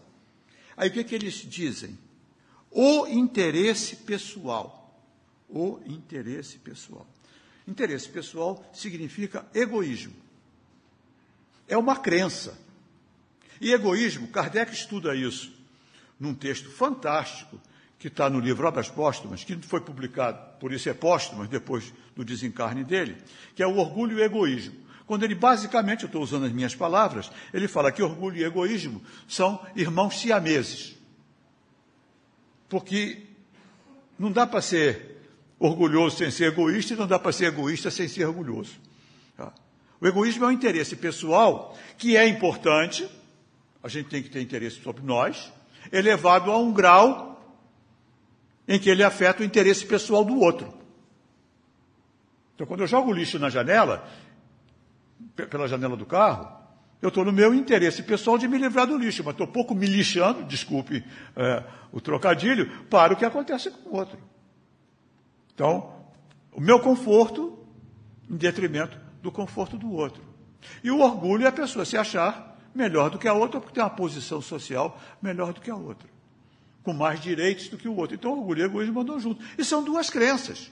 Aí 0.75 0.89
o 0.89 0.91
que, 0.91 1.03
que 1.03 1.15
eles 1.15 1.35
dizem? 1.35 1.97
O 2.71 3.07
interesse 3.07 3.97
pessoal. 3.97 4.99
O 5.49 5.79
interesse 5.85 6.57
pessoal. 6.57 7.05
Interesse 7.67 8.09
pessoal 8.09 8.63
significa 8.73 9.45
egoísmo. 9.53 10.13
É 11.67 11.77
uma 11.77 11.97
crença. 11.97 12.57
E 13.59 13.73
egoísmo, 13.73 14.27
Kardec 14.27 14.71
estuda 14.71 15.15
isso 15.15 15.53
num 16.19 16.33
texto 16.33 16.69
fantástico 16.69 17.59
que 17.99 18.07
está 18.07 18.29
no 18.29 18.39
livro 18.39 18.67
Obras 18.67 18.89
Póstumas, 18.89 19.43
que 19.43 19.55
foi 19.57 19.81
publicado, 19.81 20.37
por 20.59 20.71
isso 20.71 20.87
é 20.89 20.93
póstumas, 20.93 21.47
depois 21.47 21.93
do 22.15 22.23
desencarne 22.23 22.83
dele, 22.83 23.17
que 23.55 23.63
é 23.63 23.67
o 23.67 23.77
orgulho 23.77 24.17
e 24.17 24.21
o 24.21 24.23
egoísmo. 24.23 24.75
Quando 25.05 25.23
ele 25.23 25.35
basicamente, 25.35 26.03
eu 26.03 26.07
estou 26.07 26.21
usando 26.21 26.45
as 26.45 26.51
minhas 26.51 26.75
palavras, 26.75 27.31
ele 27.53 27.67
fala 27.67 27.91
que 27.91 28.03
orgulho 28.03 28.37
e 28.37 28.43
egoísmo 28.43 29.01
são 29.27 29.65
irmãos 29.75 30.19
siameses. 30.19 30.95
Porque 32.67 33.23
não 34.19 34.31
dá 34.31 34.45
para 34.45 34.61
ser 34.61 35.17
orgulhoso 35.57 36.17
sem 36.17 36.29
ser 36.29 36.51
egoísta 36.51 36.93
e 36.93 36.97
não 36.97 37.07
dá 37.07 37.17
para 37.17 37.31
ser 37.31 37.45
egoísta 37.45 37.89
sem 37.89 38.07
ser 38.07 38.25
orgulhoso. 38.25 38.75
Tá? 39.35 39.53
O 39.99 40.05
egoísmo 40.05 40.45
é 40.45 40.47
um 40.49 40.51
interesse 40.51 40.95
pessoal 40.95 41.75
que 41.97 42.15
é 42.15 42.27
importante, 42.27 43.09
a 43.81 43.87
gente 43.87 44.09
tem 44.09 44.21
que 44.21 44.29
ter 44.29 44.41
interesse 44.41 44.81
sobre 44.81 45.03
nós, 45.03 45.51
elevado 45.91 46.51
a 46.51 46.57
um 46.57 46.71
grau 46.71 47.36
em 48.67 48.79
que 48.79 48.89
ele 48.89 49.03
afeta 49.03 49.41
o 49.41 49.45
interesse 49.45 49.85
pessoal 49.85 50.25
do 50.25 50.39
outro. 50.39 50.73
Então, 52.55 52.65
quando 52.65 52.81
eu 52.81 52.87
jogo 52.87 53.13
lixo 53.13 53.37
na 53.39 53.49
janela, 53.49 54.07
pela 55.35 55.67
janela 55.67 55.95
do 55.95 56.05
carro, 56.05 56.57
eu 57.01 57.09
estou 57.09 57.23
no 57.23 57.31
meu 57.31 57.53
interesse 57.53 58.01
pessoal 58.01 58.37
de 58.37 58.47
me 58.47 58.57
livrar 58.57 58.87
do 58.87 58.97
lixo, 58.97 59.23
mas 59.23 59.33
estou 59.33 59.47
pouco 59.47 59.75
me 59.75 59.85
lixando, 59.85 60.43
desculpe 60.43 61.05
é, 61.35 61.63
o 61.91 62.01
trocadilho, 62.01 62.85
para 62.85 63.13
o 63.13 63.15
que 63.15 63.23
acontece 63.23 63.69
com 63.69 63.89
o 63.89 63.95
outro. 63.95 64.17
Então, 65.53 65.93
o 66.51 66.59
meu 66.59 66.79
conforto 66.79 67.57
em 68.29 68.35
detrimento 68.35 68.99
do 69.21 69.31
conforto 69.31 69.77
do 69.77 69.91
outro. 69.91 70.23
E 70.83 70.89
o 70.89 70.99
orgulho 70.99 71.45
é 71.45 71.47
a 71.47 71.51
pessoa 71.51 71.85
se 71.85 71.95
achar 71.95 72.57
melhor 72.73 73.09
do 73.09 73.17
que 73.17 73.27
a 73.27 73.33
outra, 73.33 73.59
porque 73.59 73.75
tem 73.75 73.83
uma 73.83 73.89
posição 73.89 74.41
social 74.41 74.99
melhor 75.21 75.53
do 75.53 75.61
que 75.61 75.69
a 75.69 75.75
outra, 75.75 76.07
com 76.87 76.93
mais 76.93 77.19
direitos 77.19 77.67
do 77.67 77.77
que 77.77 77.85
o 77.85 77.97
outro. 77.97 78.15
Então, 78.15 78.31
orgulho 78.31 78.61
e 78.61 78.63
egoísmo 78.63 79.01
andam 79.01 79.19
juntos. 79.19 79.45
E 79.57 79.65
são 79.65 79.83
duas 79.83 80.09
crenças. 80.09 80.71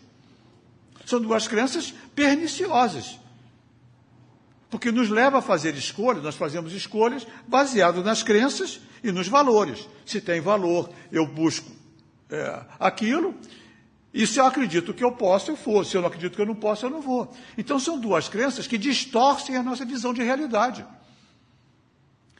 São 1.06 1.20
duas 1.20 1.46
crenças 1.46 1.94
perniciosas 2.16 3.20
porque 4.70 4.92
nos 4.92 5.10
leva 5.10 5.38
a 5.38 5.42
fazer 5.42 5.74
escolhas, 5.76 6.22
nós 6.22 6.36
fazemos 6.36 6.74
escolhas 6.74 7.26
baseadas 7.48 8.04
nas 8.04 8.24
crenças 8.24 8.82
e 9.02 9.10
nos 9.10 9.26
valores. 9.26 9.88
Se 10.06 10.20
tem 10.20 10.42
valor, 10.42 10.90
eu 11.14 11.26
busco 11.26 11.72
é, 12.30 12.62
aquilo, 12.78 13.34
e 14.14 14.28
se 14.28 14.38
eu 14.38 14.46
acredito 14.46 14.94
que 14.94 15.04
eu 15.04 15.14
posso, 15.14 15.52
eu 15.52 15.56
for. 15.56 15.86
Se 15.86 15.96
eu 15.96 16.02
não 16.02 16.10
acredito 16.10 16.36
que 16.36 16.42
eu 16.42 16.46
não 16.46 16.56
posso, 16.56 16.86
eu 16.86 16.90
não 16.90 17.02
vou. 17.02 17.32
Então 17.58 17.80
são 17.80 17.98
duas 17.98 18.28
crenças 18.28 18.68
que 18.68 18.78
distorcem 18.78 19.56
a 19.56 19.64
nossa 19.64 19.86
visão 19.86 20.14
de 20.14 20.22
realidade. 20.22 20.86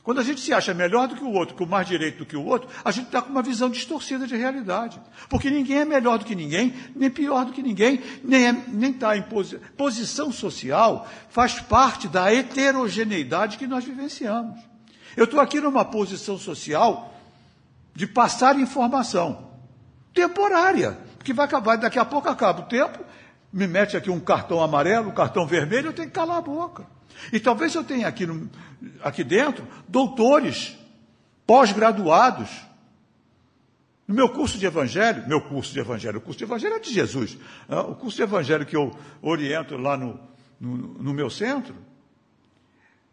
Quando 0.06 0.20
a 0.20 0.24
gente 0.24 0.40
se 0.40 0.54
acha 0.54 0.72
melhor 0.72 1.08
do 1.08 1.16
que 1.16 1.24
o 1.24 1.32
outro, 1.32 1.56
com 1.56 1.66
mais 1.66 1.88
direito 1.88 2.20
do 2.20 2.28
que 2.28 2.38
o 2.38 2.46
outro, 2.46 2.70
a 2.86 2.92
gente 2.92 3.08
está 3.08 3.24
com 3.24 3.32
uma 3.32 3.42
visão 3.42 3.72
distorcida 3.72 4.28
de 4.28 4.36
realidade. 4.38 5.02
Porque 5.28 5.50
ninguém 5.50 5.80
é 5.80 5.86
melhor 5.86 6.20
do 6.20 6.26
que 6.26 6.36
ninguém, 6.36 6.76
nem 6.96 7.10
pior 7.10 7.44
do 7.44 7.52
que 7.52 7.64
ninguém, 7.64 8.00
nem 8.24 8.92
está 8.92 9.16
é, 9.16 9.18
em 9.18 9.24
posi 9.24 9.60
posição 9.76 10.32
social, 10.32 11.08
faz 11.28 11.60
parte 11.60 12.08
da 12.08 12.32
heterogeneidade 12.32 13.58
que 13.58 13.66
nós 13.66 13.84
vivenciamos. 13.84 14.60
Eu 15.18 15.24
estou 15.24 15.40
aqui 15.40 15.60
numa 15.60 15.84
posição 15.84 16.38
social 16.38 17.12
de 17.96 18.06
passar 18.06 18.60
informação 18.60 19.50
temporária, 20.14 21.00
que 21.24 21.34
vai 21.34 21.48
acabar, 21.48 21.78
daqui 21.78 21.98
a 21.98 22.06
pouco 22.06 22.30
acaba 22.30 22.62
o 22.62 22.66
tempo, 22.66 23.00
me 23.52 23.66
mete 23.66 23.98
aqui 23.98 24.12
um 24.12 24.20
cartão 24.20 24.62
amarelo, 24.62 25.10
um 25.10 25.16
cartão 25.16 25.48
vermelho, 25.48 25.88
eu 25.88 25.94
tenho 25.94 26.10
que 26.10 26.14
calar 26.14 26.38
a 26.38 26.42
boca. 26.42 26.86
E 27.32 27.40
talvez 27.40 27.74
eu 27.76 27.84
tenha 27.84 28.08
aqui, 28.08 28.26
no, 28.26 28.50
aqui 29.02 29.24
dentro 29.24 29.68
doutores, 29.88 30.78
pós-graduados. 31.46 32.50
No 34.08 34.14
meu 34.14 34.30
curso 34.30 34.58
de 34.58 34.66
evangelho, 34.66 35.28
meu 35.28 35.42
curso 35.42 35.74
de 35.74 35.80
evangelho, 35.80 36.20
o 36.20 36.22
curso 36.22 36.38
de 36.38 36.44
evangelho 36.44 36.76
é 36.76 36.80
de 36.80 36.94
Jesus. 36.94 37.38
Né? 37.68 37.80
O 37.80 37.96
curso 37.96 38.18
de 38.18 38.24
evangelho 38.24 38.66
que 38.66 38.76
eu 38.76 38.96
oriento 39.22 39.78
lá 39.78 39.98
no, 39.98 40.20
no, 40.60 40.78
no 40.78 41.14
meu 41.14 41.30
centro, 41.30 41.76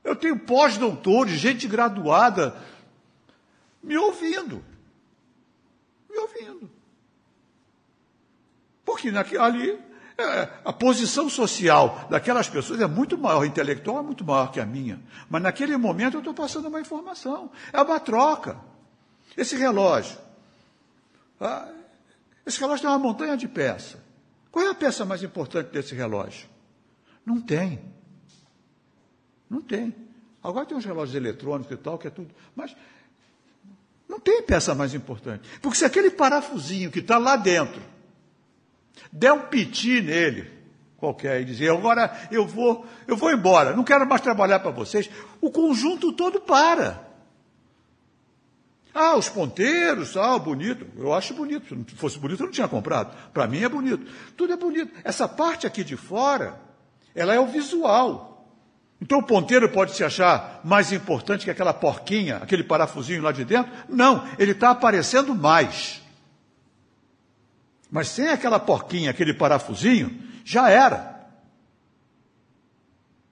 eu 0.05 0.17
tenho 0.17 0.38
pós-doutores, 0.38 1.38
gente 1.38 1.67
graduada, 1.67 2.57
me 3.83 3.97
ouvindo. 3.97 4.62
Me 6.11 6.19
ouvindo. 6.19 6.71
Porque 8.85 9.09
ali 9.38 9.71
é, 9.71 9.79
a 10.64 10.72
posição 10.72 11.29
social 11.29 12.07
daquelas 12.11 12.48
pessoas 12.48 12.81
é 12.81 12.87
muito 12.87 13.16
maior, 13.16 13.44
intelectual 13.44 13.98
é 13.98 14.03
muito 14.03 14.25
maior 14.25 14.51
que 14.51 14.61
a 14.61 14.66
minha. 14.66 15.01
Mas 15.29 15.42
naquele 15.42 15.77
momento 15.77 16.14
eu 16.14 16.20
estou 16.20 16.35
passando 16.35 16.68
uma 16.68 16.81
informação. 16.81 17.51
É 17.72 17.81
uma 17.81 17.98
troca. 17.98 18.59
Esse 19.37 19.57
relógio. 19.57 20.18
Ah, 21.40 21.68
esse 22.44 22.61
relógio 22.61 22.83
tem 22.83 22.90
uma 22.90 22.98
montanha 22.98 23.37
de 23.37 23.48
peça. 23.48 24.03
Qual 24.51 24.64
é 24.64 24.68
a 24.68 24.75
peça 24.75 25.05
mais 25.05 25.22
importante 25.22 25.70
desse 25.70 25.94
relógio? 25.94 26.46
Não 27.25 27.40
tem. 27.40 27.81
Não 29.48 29.62
tem. 29.62 29.94
Agora 30.42 30.66
tem 30.66 30.77
uns 30.77 30.85
relógios 30.85 31.14
eletrônicos 31.14 31.72
e 31.72 31.77
tal, 31.77 31.98
que 31.98 32.09
é 32.09 32.11
tudo. 32.11 32.35
Mas 32.55 32.77
não 34.09 34.20
tem 34.20 34.42
peça 34.42 34.75
mais 34.75 34.92
importante. 34.92 35.48
Porque 35.61 35.79
se 35.79 35.85
aquele 35.85 36.11
parafusinho 36.11 36.90
que 36.90 36.98
está 36.98 37.16
lá 37.16 37.37
dentro 37.37 37.81
der 39.13 39.33
um 39.33 39.41
piti 39.41 40.01
nele, 40.01 40.51
qualquer, 40.97 41.41
e 41.41 41.45
dizer, 41.45 41.71
agora 41.71 42.29
eu 42.31 42.47
vou, 42.47 42.87
eu 43.07 43.17
vou 43.17 43.33
embora, 43.33 43.75
não 43.75 43.85
quero 43.85 44.07
mais 44.07 44.21
trabalhar 44.21 44.61
para 44.61 44.71
vocês, 44.71 45.11
o 45.41 45.51
conjunto 45.51 46.13
todo 46.13 46.41
para. 46.41 47.13
Ah, 48.95 49.17
os 49.17 49.29
ponteiros, 49.29 50.17
ah, 50.17 50.39
bonito. 50.39 50.87
Eu 50.99 51.15
acho 51.15 51.33
bonito. 51.33 51.69
Se 51.69 51.75
não 51.75 51.85
fosse 51.97 52.19
bonito, 52.19 52.41
eu 52.41 52.47
não 52.47 52.53
tinha 52.53 52.69
comprado. 52.69 53.17
Para 53.33 53.47
mim 53.47 53.63
é 53.63 53.69
bonito. 53.69 54.07
Tudo 54.37 54.53
é 54.53 54.57
bonito. 54.57 54.93
Essa 55.03 55.27
parte 55.27 55.67
aqui 55.67 55.83
de 55.83 55.97
fora, 55.97 56.61
ela 57.15 57.35
é 57.35 57.41
o 57.41 57.47
visual. 57.47 58.47
Então 59.01 59.19
o 59.19 59.23
ponteiro 59.23 59.69
pode 59.71 59.97
se 59.97 60.05
achar 60.05 60.61
mais 60.63 60.93
importante 60.93 61.45
que 61.45 61.51
aquela 61.51 61.73
porquinha, 61.73 62.37
aquele 62.37 62.63
parafusinho 62.63 63.23
lá 63.23 63.33
de 63.33 63.45
dentro? 63.45 63.73
Não, 63.89 64.25
ele 64.39 64.53
está 64.53 64.71
aparecendo 64.71 65.35
mais. 65.35 66.02
Mas 67.93 68.09
sem 68.09 68.29
aquela 68.29 68.59
porquinha, 68.59 69.11
aquele 69.11 69.35
parafusinho, 69.35 70.19
já 70.47 70.71
era. 70.71 71.29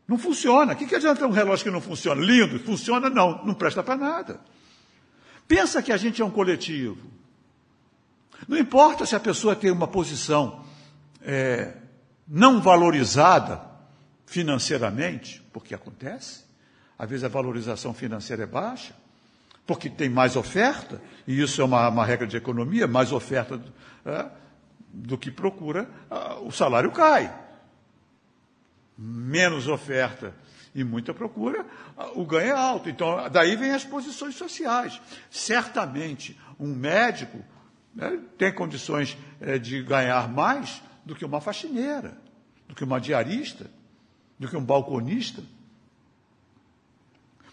Não 0.07 0.18
funciona. 0.18 0.75
O 0.75 0.77
que, 0.77 0.87
que 0.87 0.94
adianta 0.94 1.27
um 1.27 1.31
relógio 1.31 1.64
que 1.64 1.70
não 1.70 1.81
funciona? 1.81 2.20
Lindo, 2.20 2.61
funciona? 2.61 3.09
Não, 3.09 3.42
não 3.42 3.55
presta 3.55 3.83
para 3.83 3.96
nada. 3.96 4.38
Pensa 5.49 5.83
que 5.83 5.90
a 5.90 5.96
gente 5.96 6.20
é 6.20 6.25
um 6.25 6.31
coletivo. 6.31 7.11
Não 8.46 8.59
importa 8.59 9.07
se 9.07 9.16
a 9.16 9.20
pessoa 9.20 9.57
tem 9.57 9.70
uma 9.70 9.88
posição 9.88 10.62
é, 11.23 11.73
não 12.29 12.61
valorizada 12.61 13.62
financeiramente, 14.27 15.42
porque 15.55 15.75
acontece, 15.75 16.44
às 16.99 17.09
vezes 17.09 17.25
a 17.25 17.29
valorização 17.29 17.94
financeira 17.94 18.42
é 18.42 18.46
baixa, 18.46 18.94
porque 19.66 19.88
tem 19.88 20.11
mais 20.11 20.37
oferta, 20.37 21.01
e 21.27 21.40
isso 21.40 21.62
é 21.62 21.64
uma, 21.64 21.88
uma 21.88 22.05
regra 22.05 22.27
de 22.27 22.37
economia, 22.37 22.87
mais 22.87 23.11
oferta 23.11 23.59
é, 24.05 24.39
do 24.92 25.16
que 25.16 25.31
procura, 25.31 25.88
o 26.42 26.50
salário 26.50 26.90
cai. 26.90 27.33
Menos 28.96 29.66
oferta 29.68 30.35
e 30.74 30.85
muita 30.85 31.12
procura, 31.14 31.66
o 32.14 32.24
ganho 32.24 32.50
é 32.50 32.57
alto. 32.57 32.88
Então, 32.88 33.29
daí 33.31 33.57
vem 33.57 33.72
as 33.72 33.85
posições 33.85 34.35
sociais. 34.35 35.00
Certamente, 35.31 36.38
um 36.59 36.74
médico 36.74 37.42
né, 37.94 38.20
tem 38.38 38.53
condições 38.53 39.16
é, 39.40 39.59
de 39.59 39.83
ganhar 39.83 40.29
mais 40.29 40.83
do 41.05 41.14
que 41.14 41.24
uma 41.24 41.40
faxineira, 41.40 42.16
do 42.68 42.74
que 42.74 42.85
uma 42.85 43.00
diarista, 43.00 43.70
do 44.38 44.48
que 44.48 44.57
um 44.57 44.64
balconista. 44.64 45.42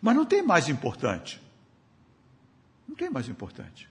Mas 0.02 0.15
não 0.15 0.26
tem 0.26 0.43
mais 0.43 0.69
importante. 0.69 1.41
Não 2.88 2.95
tem 2.95 3.10
mais 3.10 3.28
importante. 3.28 3.89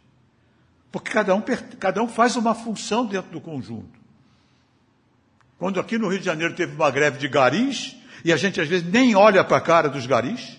Porque 0.97 1.13
cada 1.13 1.35
um, 1.35 1.43
cada 1.79 2.03
um 2.03 2.09
faz 2.09 2.37
uma 2.37 2.55
função 2.55 3.05
dentro 3.05 3.31
do 3.31 3.39
conjunto. 3.39 4.01
Quando 5.59 5.79
aqui 5.79 5.99
no 5.99 6.09
Rio 6.09 6.21
de 6.21 6.25
Janeiro 6.25 6.55
teve 6.55 6.75
uma 6.75 6.91
greve 6.91 7.19
de 7.19 7.29
garis, 7.29 7.95
e 8.25 8.33
a 8.33 8.37
gente 8.39 8.59
às 8.63 8.67
vezes 8.67 8.91
nem 8.91 9.15
olha 9.15 9.45
para 9.45 9.59
a 9.59 9.61
cara 9.61 9.91
dos 9.91 10.07
garis, 10.07 10.59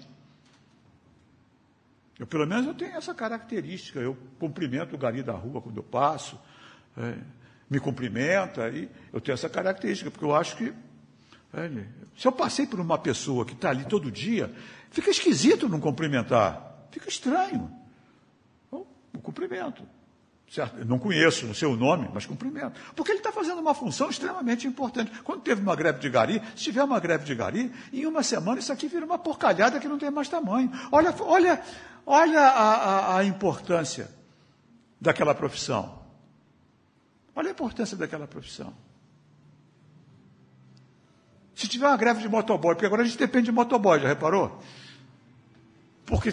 eu, 2.19 2.27
pelo 2.27 2.45
menos 2.45 2.67
eu 2.67 2.75
tenho 2.75 2.95
essa 2.95 3.15
característica. 3.15 3.99
Eu 3.99 4.15
cumprimento 4.37 4.93
o 4.93 4.97
gari 4.99 5.23
da 5.23 5.33
rua 5.33 5.59
quando 5.59 5.77
eu 5.77 5.83
passo, 5.83 6.39
é, 6.95 7.15
me 7.67 7.79
cumprimenta, 7.79 8.69
e 8.69 8.87
eu 9.11 9.19
tenho 9.19 9.33
essa 9.33 9.49
característica, 9.49 10.11
porque 10.11 10.25
eu 10.25 10.35
acho 10.35 10.55
que. 10.55 10.71
É, 11.51 11.67
se 12.15 12.27
eu 12.27 12.31
passei 12.31 12.67
por 12.67 12.79
uma 12.79 12.99
pessoa 12.99 13.43
que 13.43 13.53
está 13.53 13.71
ali 13.71 13.85
todo 13.85 14.11
dia, 14.11 14.53
fica 14.91 15.09
esquisito 15.09 15.67
não 15.67 15.79
cumprimentar. 15.79 16.85
Fica 16.91 17.09
estranho. 17.09 17.71
Então, 18.67 18.85
o 19.15 19.19
cumprimento. 19.19 19.96
Certo? 20.49 20.77
Eu 20.77 20.85
não 20.85 20.97
conheço 20.97 21.45
o 21.47 21.53
seu 21.53 21.75
nome, 21.75 22.09
mas 22.13 22.25
cumprimento. 22.25 22.79
Porque 22.95 23.11
ele 23.11 23.19
está 23.19 23.33
fazendo 23.33 23.59
uma 23.59 23.73
função 23.73 24.09
extremamente 24.09 24.65
importante. 24.65 25.11
Quando 25.21 25.41
teve 25.41 25.61
uma 25.61 25.75
greve 25.75 25.99
de 25.99 26.09
gari, 26.09 26.41
se 26.55 26.63
tiver 26.63 26.83
uma 26.83 26.99
greve 26.99 27.25
de 27.25 27.35
gari, 27.35 27.71
em 27.91 28.05
uma 28.05 28.23
semana 28.23 28.59
isso 28.59 28.71
aqui 28.71 28.87
vira 28.87 29.05
uma 29.05 29.17
porcalhada 29.17 29.79
que 29.79 29.87
não 29.89 29.97
tem 29.97 30.09
mais 30.09 30.29
tamanho. 30.29 30.71
Olha, 30.89 31.13
olha, 31.19 31.61
olha 32.05 32.41
a, 32.41 32.73
a, 32.73 33.17
a 33.17 33.25
importância 33.25 34.09
daquela 35.01 35.35
profissão. 35.35 35.99
Olha 37.35 37.49
a 37.49 37.51
importância 37.51 37.97
daquela 37.97 38.25
profissão. 38.25 38.73
Se 41.53 41.67
tiver 41.67 41.87
uma 41.87 41.97
greve 41.97 42.21
de 42.21 42.29
motoboy, 42.29 42.73
porque 42.73 42.85
agora 42.85 43.01
a 43.01 43.05
gente 43.05 43.17
depende 43.17 43.45
de 43.45 43.51
motoboy, 43.51 43.99
já 43.99 44.07
reparou? 44.07 44.61
Porque 46.05 46.31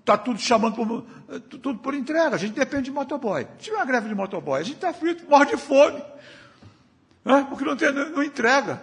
Está 0.00 0.16
tudo 0.16 0.40
chamando 0.40 0.74
por, 0.74 1.02
tudo 1.42 1.78
por 1.78 1.94
entrega. 1.94 2.34
A 2.34 2.38
gente 2.38 2.54
depende 2.54 2.84
de 2.84 2.90
motoboy. 2.90 3.46
Se 3.58 3.64
tiver 3.64 3.76
uma 3.76 3.84
greve 3.84 4.08
de 4.08 4.14
motoboy, 4.14 4.60
a 4.60 4.64
gente 4.64 4.76
está 4.76 4.92
frito, 4.92 5.28
morre 5.28 5.46
de 5.46 5.56
fome. 5.56 6.02
Né? 7.24 7.46
Porque 7.48 7.64
não, 7.64 7.76
tem, 7.76 7.92
não, 7.92 8.22
entrega. 8.22 8.82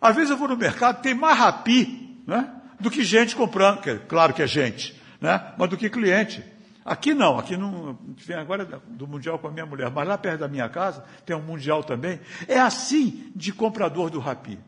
Às 0.00 0.14
vezes 0.14 0.30
eu 0.30 0.36
vou 0.36 0.48
no 0.48 0.56
mercado, 0.56 1.00
tem 1.00 1.14
mais 1.14 1.38
rapi 1.38 2.22
né? 2.26 2.50
do 2.78 2.90
que 2.90 3.02
gente 3.02 3.34
comprando. 3.34 3.80
Que, 3.80 3.96
claro 4.00 4.34
que 4.34 4.42
é 4.42 4.46
gente, 4.46 5.00
né? 5.20 5.52
mas 5.56 5.70
do 5.70 5.76
que 5.76 5.88
cliente. 5.88 6.44
Aqui 6.84 7.14
não, 7.14 7.38
aqui 7.38 7.56
não. 7.56 7.96
Vem 8.16 8.36
agora 8.36 8.64
do 8.88 9.06
Mundial 9.06 9.38
com 9.38 9.46
a 9.46 9.50
minha 9.50 9.64
mulher, 9.64 9.90
mas 9.90 10.06
lá 10.06 10.18
perto 10.18 10.40
da 10.40 10.48
minha 10.48 10.68
casa 10.68 11.04
tem 11.24 11.34
um 11.34 11.42
Mundial 11.42 11.84
também. 11.84 12.20
É 12.48 12.58
assim 12.58 13.32
de 13.34 13.52
comprador 13.52 14.10
do 14.10 14.18
rapi. 14.18 14.58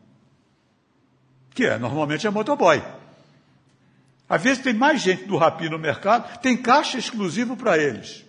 Que 1.53 1.65
é, 1.65 1.77
normalmente 1.77 2.25
é 2.25 2.29
motoboy. 2.29 2.81
Às 4.27 4.41
vezes 4.41 4.63
tem 4.63 4.73
mais 4.73 5.01
gente 5.01 5.25
do 5.25 5.37
Rapi 5.37 5.69
no 5.69 5.77
mercado, 5.77 6.39
tem 6.39 6.57
caixa 6.57 6.97
exclusivo 6.97 7.55
para 7.55 7.77
eles. 7.77 8.25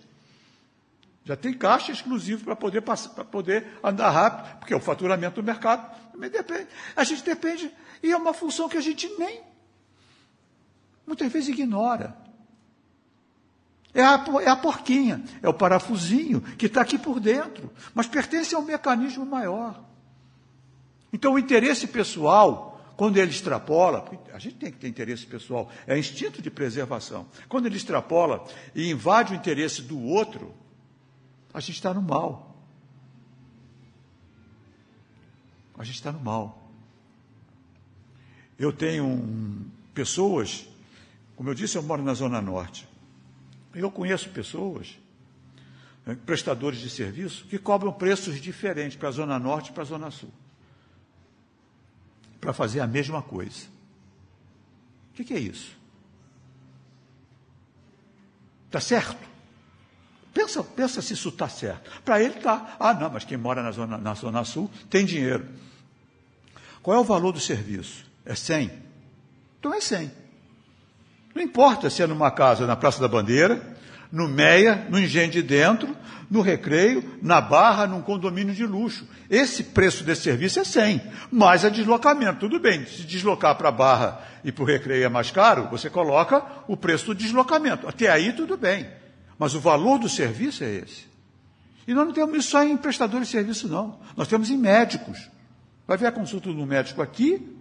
Já 1.25 1.35
tem 1.35 1.53
caixa 1.53 1.91
exclusivo 1.91 2.45
para 2.45 2.55
poder, 2.55 2.81
poder 3.29 3.67
andar 3.83 4.11
rápido, 4.11 4.59
porque 4.59 4.73
o 4.73 4.79
faturamento 4.79 5.41
do 5.41 5.45
mercado 5.45 5.93
também 6.11 6.29
depende. 6.29 6.67
A 6.95 7.03
gente 7.03 7.23
depende, 7.23 7.71
e 8.01 8.11
é 8.11 8.17
uma 8.17 8.33
função 8.33 8.69
que 8.69 8.77
a 8.77 8.81
gente 8.81 9.11
nem, 9.17 9.41
muitas 11.05 11.31
vezes 11.31 11.49
ignora. 11.49 12.15
É 13.93 14.03
a, 14.03 14.23
é 14.41 14.49
a 14.49 14.55
porquinha, 14.55 15.23
é 15.41 15.49
o 15.49 15.53
parafusinho 15.53 16.39
que 16.39 16.67
está 16.67 16.81
aqui 16.81 16.97
por 16.97 17.19
dentro, 17.19 17.73
mas 17.93 18.05
pertence 18.07 18.53
a 18.53 18.59
um 18.59 18.63
mecanismo 18.63 19.25
maior. 19.25 19.83
Então, 21.11 21.33
o 21.33 21.39
interesse 21.39 21.87
pessoal 21.87 22.66
quando 22.97 23.17
ele 23.17 23.29
extrapola, 23.29 24.03
a 24.33 24.39
gente 24.39 24.55
tem 24.55 24.71
que 24.71 24.79
ter 24.79 24.87
interesse 24.87 25.23
pessoal, 25.27 25.69
é 25.85 25.97
instinto 25.99 26.41
de 26.41 26.49
preservação. 26.49 27.27
Quando 27.47 27.67
ele 27.67 27.77
extrapola 27.77 28.43
e 28.73 28.89
invade 28.89 29.33
o 29.33 29.35
interesse 29.35 29.83
do 29.83 30.01
outro, 30.01 30.51
a 31.53 31.59
gente 31.59 31.75
está 31.75 31.93
no 31.93 32.01
mal. 32.01 32.57
A 35.77 35.83
gente 35.83 35.97
está 35.97 36.11
no 36.11 36.19
mal. 36.19 36.71
Eu 38.57 38.73
tenho 38.73 39.69
pessoas, 39.93 40.67
como 41.35 41.51
eu 41.51 41.53
disse, 41.53 41.77
eu 41.77 41.83
moro 41.83 42.01
na 42.01 42.15
Zona 42.15 42.41
Norte. 42.41 42.89
Eu 43.75 43.91
conheço 43.91 44.27
pessoas, 44.29 44.97
né, 46.03 46.17
prestadores 46.25 46.79
de 46.79 46.89
serviço, 46.89 47.45
que 47.45 47.59
cobram 47.59 47.93
preços 47.93 48.41
diferentes 48.41 48.97
para 48.97 49.09
a 49.09 49.11
Zona 49.11 49.37
Norte 49.37 49.69
e 49.69 49.73
para 49.73 49.83
a 49.83 49.85
Zona 49.85 50.09
Sul 50.09 50.33
para 52.39 52.53
fazer 52.53 52.79
a 52.79 52.87
mesma 52.87 53.21
coisa. 53.21 53.65
O 55.11 55.13
que, 55.13 55.23
que 55.23 55.33
é 55.33 55.39
isso? 55.39 55.75
Está 58.67 58.79
certo? 58.79 59.27
Pensa, 60.33 60.63
pensa 60.63 61.01
se 61.01 61.13
isso 61.13 61.29
está 61.29 61.49
certo. 61.49 61.89
Para 62.03 62.21
ele 62.21 62.35
está. 62.35 62.75
Ah, 62.79 62.93
não, 62.93 63.09
mas 63.09 63.25
quem 63.25 63.37
mora 63.37 63.63
na 63.63 63.71
zona, 63.71 63.97
na 63.97 64.13
zona 64.13 64.43
Sul 64.43 64.69
tem 64.89 65.03
dinheiro. 65.03 65.47
Qual 66.83 66.95
é 66.95 66.99
o 66.99 67.03
valor 67.03 67.31
do 67.31 67.39
serviço? 67.39 68.05
É 68.23 68.35
100? 68.35 68.71
Então 69.59 69.73
é 69.73 69.81
100. 69.81 70.11
Não 71.33 71.41
importa 71.41 71.89
se 71.89 72.03
é 72.03 72.07
numa 72.07 72.29
casa 72.29 72.67
na 72.67 72.75
Praça 72.75 73.01
da 73.01 73.07
Bandeira, 73.07 73.76
no 74.11 74.27
Meia, 74.27 74.87
no 74.89 74.99
Engenho 74.99 75.31
de 75.31 75.41
Dentro, 75.41 75.95
no 76.29 76.41
Recreio, 76.41 77.17
na 77.21 77.39
Barra, 77.39 77.87
num 77.87 78.01
condomínio 78.01 78.53
de 78.53 78.65
luxo. 78.65 79.07
Esse 79.29 79.63
preço 79.63 80.03
desse 80.03 80.23
serviço 80.23 80.59
é 80.59 80.63
100, 80.63 81.01
mais 81.31 81.63
a 81.63 81.69
deslocamento. 81.69 82.39
Tudo 82.39 82.59
bem, 82.59 82.85
se 82.85 83.03
deslocar 83.03 83.55
para 83.55 83.69
a 83.69 83.71
Barra 83.71 84.21
e 84.43 84.51
para 84.51 84.63
o 84.63 84.67
Recreio 84.67 85.05
é 85.05 85.09
mais 85.09 85.31
caro, 85.31 85.67
você 85.69 85.89
coloca 85.89 86.43
o 86.67 86.75
preço 86.75 87.07
do 87.07 87.15
deslocamento. 87.15 87.87
Até 87.87 88.09
aí 88.09 88.33
tudo 88.33 88.57
bem. 88.57 88.87
Mas 89.39 89.53
o 89.53 89.59
valor 89.59 89.99
do 89.99 90.09
serviço 90.09 90.63
é 90.63 90.75
esse. 90.75 91.07
E 91.87 91.93
nós 91.93 92.05
não 92.05 92.13
temos 92.13 92.37
isso 92.37 92.49
só 92.49 92.63
em 92.63 92.75
prestadores 92.75 93.27
de 93.27 93.31
serviço, 93.31 93.67
não. 93.67 93.99
Nós 94.15 94.27
temos 94.27 94.49
em 94.49 94.57
médicos. 94.57 95.29
Vai 95.87 95.97
ver 95.97 96.07
a 96.07 96.11
consulta 96.11 96.51
do 96.51 96.65
médico 96.65 97.01
aqui, 97.01 97.55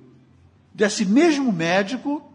desse 0.75 1.05
mesmo 1.05 1.53
médico 1.53 2.29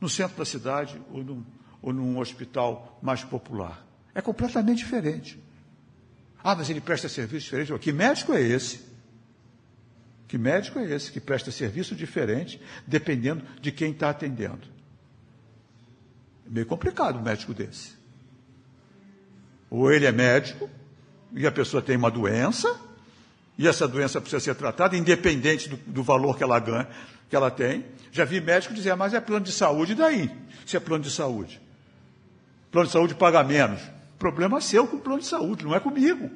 no 0.00 0.08
centro 0.08 0.38
da 0.38 0.46
cidade 0.46 1.00
ou 1.12 1.22
num, 1.22 1.44
ou 1.82 1.92
num 1.92 2.18
hospital 2.18 2.98
mais 3.02 3.24
popular. 3.24 3.86
É 4.14 4.20
completamente 4.20 4.78
diferente. 4.78 5.38
Ah, 6.42 6.54
mas 6.54 6.70
ele 6.70 6.80
presta 6.80 7.08
serviço 7.08 7.44
diferente. 7.44 7.78
Que 7.78 7.92
médico 7.92 8.32
é 8.32 8.42
esse? 8.42 8.80
Que 10.26 10.38
médico 10.38 10.78
é 10.78 10.84
esse 10.84 11.10
que 11.10 11.20
presta 11.20 11.50
serviço 11.50 11.94
diferente 11.94 12.60
dependendo 12.86 13.44
de 13.60 13.72
quem 13.72 13.92
está 13.92 14.10
atendendo? 14.10 14.68
É 16.46 16.50
meio 16.50 16.66
complicado 16.66 17.18
um 17.18 17.22
médico 17.22 17.52
desse. 17.52 17.92
Ou 19.68 19.92
ele 19.92 20.06
é 20.06 20.12
médico 20.12 20.68
e 21.32 21.46
a 21.46 21.52
pessoa 21.52 21.82
tem 21.82 21.96
uma 21.96 22.10
doença 22.10 22.80
e 23.58 23.68
essa 23.68 23.86
doença 23.86 24.20
precisa 24.20 24.40
ser 24.40 24.54
tratada 24.54 24.96
independente 24.96 25.68
do, 25.68 25.76
do 25.76 26.02
valor 26.02 26.36
que 26.36 26.42
ela 26.42 26.58
ganha, 26.58 26.88
que 27.28 27.36
ela 27.36 27.50
tem. 27.50 27.84
Já 28.10 28.24
vi 28.24 28.40
médico 28.40 28.72
dizer, 28.72 28.90
ah, 28.90 28.96
mas 28.96 29.12
é 29.12 29.20
plano 29.20 29.44
de 29.44 29.52
saúde, 29.52 29.92
e 29.92 29.94
daí? 29.94 30.30
Se 30.64 30.76
é 30.76 30.80
plano 30.80 31.04
de 31.04 31.10
saúde. 31.10 31.60
Plano 32.70 32.86
de 32.86 32.92
saúde 32.92 33.14
paga 33.14 33.42
menos. 33.42 33.80
Problema 34.18 34.60
seu 34.60 34.86
com 34.86 34.96
o 34.96 35.00
plano 35.00 35.20
de 35.20 35.26
saúde, 35.26 35.64
não 35.64 35.74
é 35.74 35.80
comigo. 35.80 36.30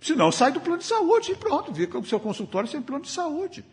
Se 0.00 0.14
não, 0.16 0.32
sai 0.32 0.50
do 0.50 0.60
plano 0.60 0.78
de 0.78 0.84
saúde 0.84 1.32
e 1.32 1.36
pronto, 1.36 1.72
fica 1.72 1.98
o 1.98 2.04
seu 2.04 2.18
consultório 2.18 2.68
sem 2.68 2.82
plano 2.82 3.04
de 3.04 3.10
saúde. 3.10 3.64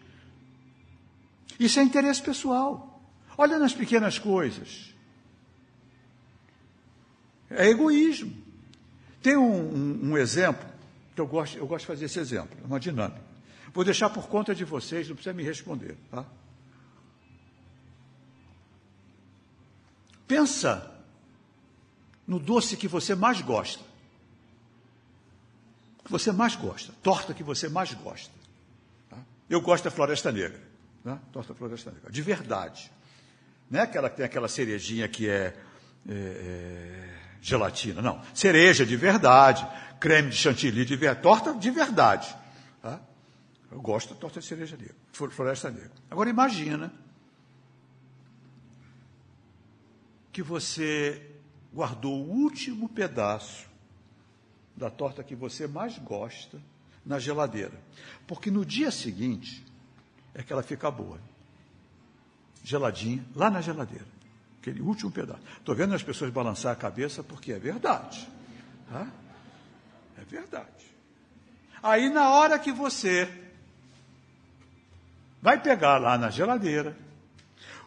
Isso 1.59 1.79
é 1.79 1.83
interesse 1.83 2.21
pessoal. 2.21 3.01
Olha 3.35 3.57
nas 3.57 3.73
pequenas 3.73 4.19
coisas. 4.19 4.93
É 7.49 7.67
egoísmo. 7.67 8.31
Tem 9.23 9.35
um, 9.35 9.51
um, 9.51 10.11
um 10.11 10.17
exemplo, 10.17 10.67
que 11.15 11.19
eu 11.19 11.27
gosto, 11.27 11.57
eu 11.57 11.65
gosto 11.65 11.81
de 11.81 11.87
fazer 11.87 12.05
esse 12.05 12.19
exemplo, 12.19 12.57
é 12.63 12.67
uma 12.67 12.79
dinâmica. 12.79 13.21
Vou 13.73 13.83
deixar 13.83 14.09
por 14.09 14.27
conta 14.27 14.53
de 14.53 14.63
vocês, 14.63 15.07
não 15.07 15.15
precisa 15.15 15.33
me 15.33 15.43
responder. 15.43 15.97
Tá? 16.11 16.25
Pensa 20.29 20.91
no 22.27 22.39
doce 22.39 22.77
que 22.77 22.87
você 22.87 23.15
mais 23.15 23.41
gosta. 23.41 23.83
Que 26.05 26.11
você 26.11 26.31
mais 26.31 26.55
gosta. 26.55 26.93
Torta 27.01 27.33
que 27.33 27.41
você 27.41 27.67
mais 27.67 27.91
gosta. 27.95 28.31
Tá? 29.09 29.17
Eu 29.49 29.59
gosto 29.59 29.85
da 29.85 29.89
Floresta 29.89 30.31
Negra. 30.31 30.61
Tá? 31.03 31.17
Torta 31.33 31.55
Floresta 31.55 31.89
Negra. 31.89 32.11
De 32.11 32.21
verdade. 32.21 32.91
Não 33.71 33.79
é 33.79 33.83
aquela 33.83 34.07
que 34.07 34.17
tem 34.17 34.25
aquela 34.27 34.47
cerejinha 34.47 35.07
que 35.07 35.27
é, 35.27 35.57
é, 36.07 36.13
é 36.13 37.09
gelatina. 37.41 37.99
Não. 37.99 38.21
Cereja 38.31 38.85
de 38.85 38.95
verdade. 38.95 39.67
Creme 39.99 40.29
de 40.29 40.35
chantilly 40.35 40.85
de 40.85 40.95
verdade. 40.95 41.23
Torta 41.23 41.55
de 41.55 41.71
verdade. 41.71 42.37
Tá? 42.83 43.01
Eu 43.71 43.81
gosto 43.81 44.13
da 44.13 44.19
torta 44.19 44.39
de 44.39 44.45
cereja 44.45 44.77
negra, 44.77 44.95
floresta 45.11 45.71
negra. 45.71 45.91
Agora 46.11 46.29
imagina 46.29 46.93
que 50.39 50.43
você 50.43 51.21
guardou 51.73 52.13
o 52.13 52.29
último 52.29 52.87
pedaço 52.87 53.67
da 54.73 54.89
torta 54.89 55.21
que 55.21 55.35
você 55.35 55.67
mais 55.67 55.99
gosta 55.99 56.61
na 57.05 57.19
geladeira. 57.19 57.77
Porque 58.25 58.49
no 58.49 58.65
dia 58.65 58.89
seguinte 58.89 59.65
é 60.33 60.41
que 60.41 60.53
ela 60.53 60.63
fica 60.63 60.89
boa. 60.89 61.19
Geladinha, 62.63 63.25
lá 63.35 63.49
na 63.49 63.59
geladeira. 63.59 64.05
Aquele 64.61 64.79
último 64.79 65.11
pedaço. 65.11 65.41
Estou 65.57 65.75
vendo 65.75 65.93
as 65.93 66.03
pessoas 66.03 66.31
balançar 66.31 66.71
a 66.71 66.75
cabeça 66.77 67.21
porque 67.21 67.51
é 67.51 67.59
verdade. 67.59 68.25
Tá? 68.89 69.11
É 70.17 70.23
verdade. 70.23 70.85
Aí 71.83 72.09
na 72.09 72.29
hora 72.29 72.57
que 72.57 72.71
você 72.71 73.27
vai 75.41 75.61
pegar 75.61 75.97
lá 75.97 76.17
na 76.17 76.29
geladeira 76.29 76.97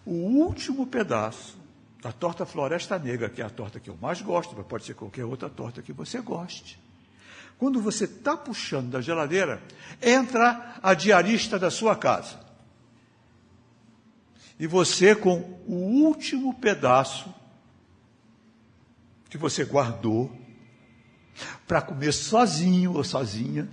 o 0.04 0.12
último 0.12 0.86
pedaço 0.86 1.61
da 2.02 2.10
torta 2.10 2.44
Floresta 2.44 2.98
Negra, 2.98 3.30
que 3.30 3.40
é 3.40 3.44
a 3.44 3.48
torta 3.48 3.78
que 3.78 3.88
eu 3.88 3.96
mais 4.02 4.20
gosto, 4.20 4.56
mas 4.56 4.66
pode 4.66 4.84
ser 4.84 4.94
qualquer 4.94 5.24
outra 5.24 5.48
torta 5.48 5.80
que 5.80 5.92
você 5.92 6.20
goste. 6.20 6.76
Quando 7.56 7.80
você 7.80 8.04
está 8.04 8.36
puxando 8.36 8.90
da 8.90 9.00
geladeira, 9.00 9.62
entra 10.02 10.80
a 10.82 10.94
diarista 10.94 11.60
da 11.60 11.70
sua 11.70 11.94
casa. 11.94 12.40
E 14.58 14.66
você, 14.66 15.14
com 15.14 15.60
o 15.64 15.74
último 16.04 16.52
pedaço 16.54 17.32
que 19.30 19.38
você 19.38 19.64
guardou 19.64 20.36
para 21.68 21.80
comer 21.80 22.12
sozinho 22.12 22.94
ou 22.94 23.04
sozinha, 23.04 23.68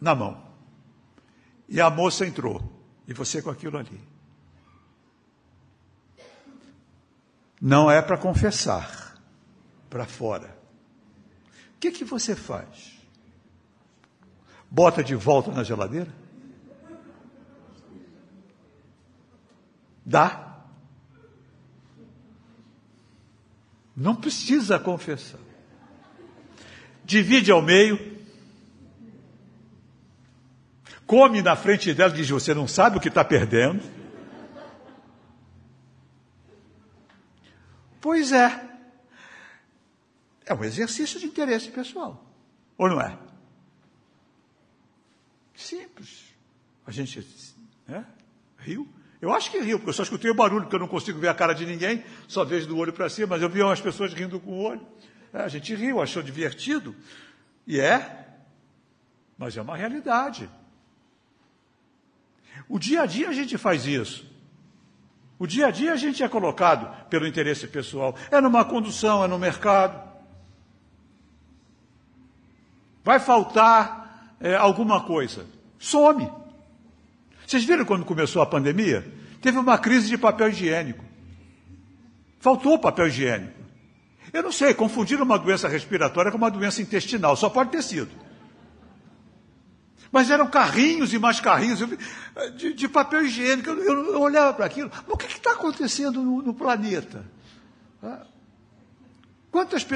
na 0.00 0.12
mão. 0.12 0.42
E 1.68 1.80
a 1.80 1.88
moça 1.88 2.26
entrou. 2.26 2.60
E 3.06 3.14
você 3.14 3.40
com 3.40 3.48
aquilo 3.48 3.78
ali. 3.78 4.11
Não 7.64 7.88
é 7.88 8.02
para 8.02 8.18
confessar, 8.18 9.14
para 9.88 10.04
fora. 10.04 10.58
O 11.76 11.78
que, 11.78 11.92
que 11.92 12.04
você 12.04 12.34
faz? 12.34 12.98
Bota 14.68 15.04
de 15.04 15.14
volta 15.14 15.52
na 15.52 15.62
geladeira? 15.62 16.12
Dá. 20.04 20.58
Não 23.96 24.16
precisa 24.16 24.76
confessar. 24.80 25.38
Divide 27.04 27.52
ao 27.52 27.62
meio 27.62 28.10
come 31.06 31.42
na 31.42 31.54
frente 31.54 31.94
dela 31.94 32.12
e 32.12 32.16
diz: 32.16 32.28
Você 32.28 32.52
não 32.54 32.66
sabe 32.66 32.96
o 32.96 33.00
que 33.00 33.06
está 33.06 33.24
perdendo? 33.24 34.01
Pois 38.02 38.32
é. 38.32 38.68
É 40.44 40.52
um 40.52 40.64
exercício 40.64 41.20
de 41.20 41.26
interesse 41.26 41.70
pessoal. 41.70 42.22
Ou 42.76 42.88
não 42.88 43.00
é? 43.00 43.16
Simples. 45.54 46.24
A 46.84 46.90
gente 46.90 47.24
né, 47.86 48.04
riu. 48.58 48.88
Eu 49.20 49.32
acho 49.32 49.52
que 49.52 49.60
riu, 49.60 49.78
porque 49.78 49.90
eu 49.90 49.94
só 49.94 50.02
escutei 50.02 50.28
o 50.32 50.34
barulho, 50.34 50.62
porque 50.62 50.74
eu 50.74 50.80
não 50.80 50.88
consigo 50.88 51.20
ver 51.20 51.28
a 51.28 51.34
cara 51.34 51.52
de 51.52 51.64
ninguém, 51.64 52.04
só 52.26 52.44
vejo 52.44 52.66
do 52.66 52.76
olho 52.76 52.92
para 52.92 53.08
cima, 53.08 53.28
mas 53.28 53.42
eu 53.42 53.48
vi 53.48 53.62
umas 53.62 53.80
pessoas 53.80 54.12
rindo 54.12 54.40
com 54.40 54.50
o 54.50 54.62
olho. 54.62 54.84
É, 55.32 55.42
a 55.42 55.48
gente 55.48 55.72
riu, 55.72 56.02
achou 56.02 56.24
divertido. 56.24 56.96
E 57.64 57.78
é, 57.78 58.26
mas 59.38 59.56
é 59.56 59.62
uma 59.62 59.76
realidade. 59.76 60.50
O 62.68 62.80
dia 62.80 63.02
a 63.02 63.06
dia 63.06 63.28
a 63.28 63.32
gente 63.32 63.56
faz 63.56 63.86
isso. 63.86 64.31
O 65.42 65.46
dia 65.48 65.66
a 65.66 65.70
dia 65.72 65.92
a 65.92 65.96
gente 65.96 66.22
é 66.22 66.28
colocado 66.28 66.88
pelo 67.08 67.26
interesse 67.26 67.66
pessoal. 67.66 68.14
É 68.30 68.40
numa 68.40 68.64
condução, 68.64 69.24
é 69.24 69.26
no 69.26 69.40
mercado. 69.40 70.00
Vai 73.02 73.18
faltar 73.18 74.36
é, 74.38 74.54
alguma 74.54 75.00
coisa. 75.00 75.44
Some. 75.80 76.30
Vocês 77.44 77.64
viram 77.64 77.84
quando 77.84 78.04
começou 78.04 78.40
a 78.40 78.46
pandemia? 78.46 79.04
Teve 79.40 79.58
uma 79.58 79.76
crise 79.76 80.08
de 80.08 80.16
papel 80.16 80.50
higiênico. 80.50 81.04
Faltou 82.38 82.78
papel 82.78 83.08
higiênico. 83.08 83.60
Eu 84.32 84.44
não 84.44 84.52
sei, 84.52 84.72
confundiram 84.72 85.24
uma 85.24 85.40
doença 85.40 85.66
respiratória 85.66 86.30
com 86.30 86.38
uma 86.38 86.52
doença 86.52 86.80
intestinal. 86.80 87.34
Só 87.34 87.50
pode 87.50 87.72
ter 87.72 87.82
sido. 87.82 88.12
Mas 90.12 90.30
eram 90.30 90.46
carrinhos 90.46 91.14
e 91.14 91.18
mais 91.18 91.40
carrinhos 91.40 91.80
de, 92.54 92.74
de 92.74 92.86
papel 92.86 93.24
higiênico. 93.24 93.70
Eu, 93.70 93.82
eu, 93.82 94.12
eu 94.12 94.20
olhava 94.20 94.52
para 94.52 94.66
aquilo. 94.66 94.90
Mas 94.92 95.08
o 95.08 95.16
que 95.16 95.26
está 95.26 95.52
acontecendo 95.52 96.22
no, 96.22 96.42
no 96.42 96.52
planeta? 96.52 97.24
Quantas. 99.50 99.86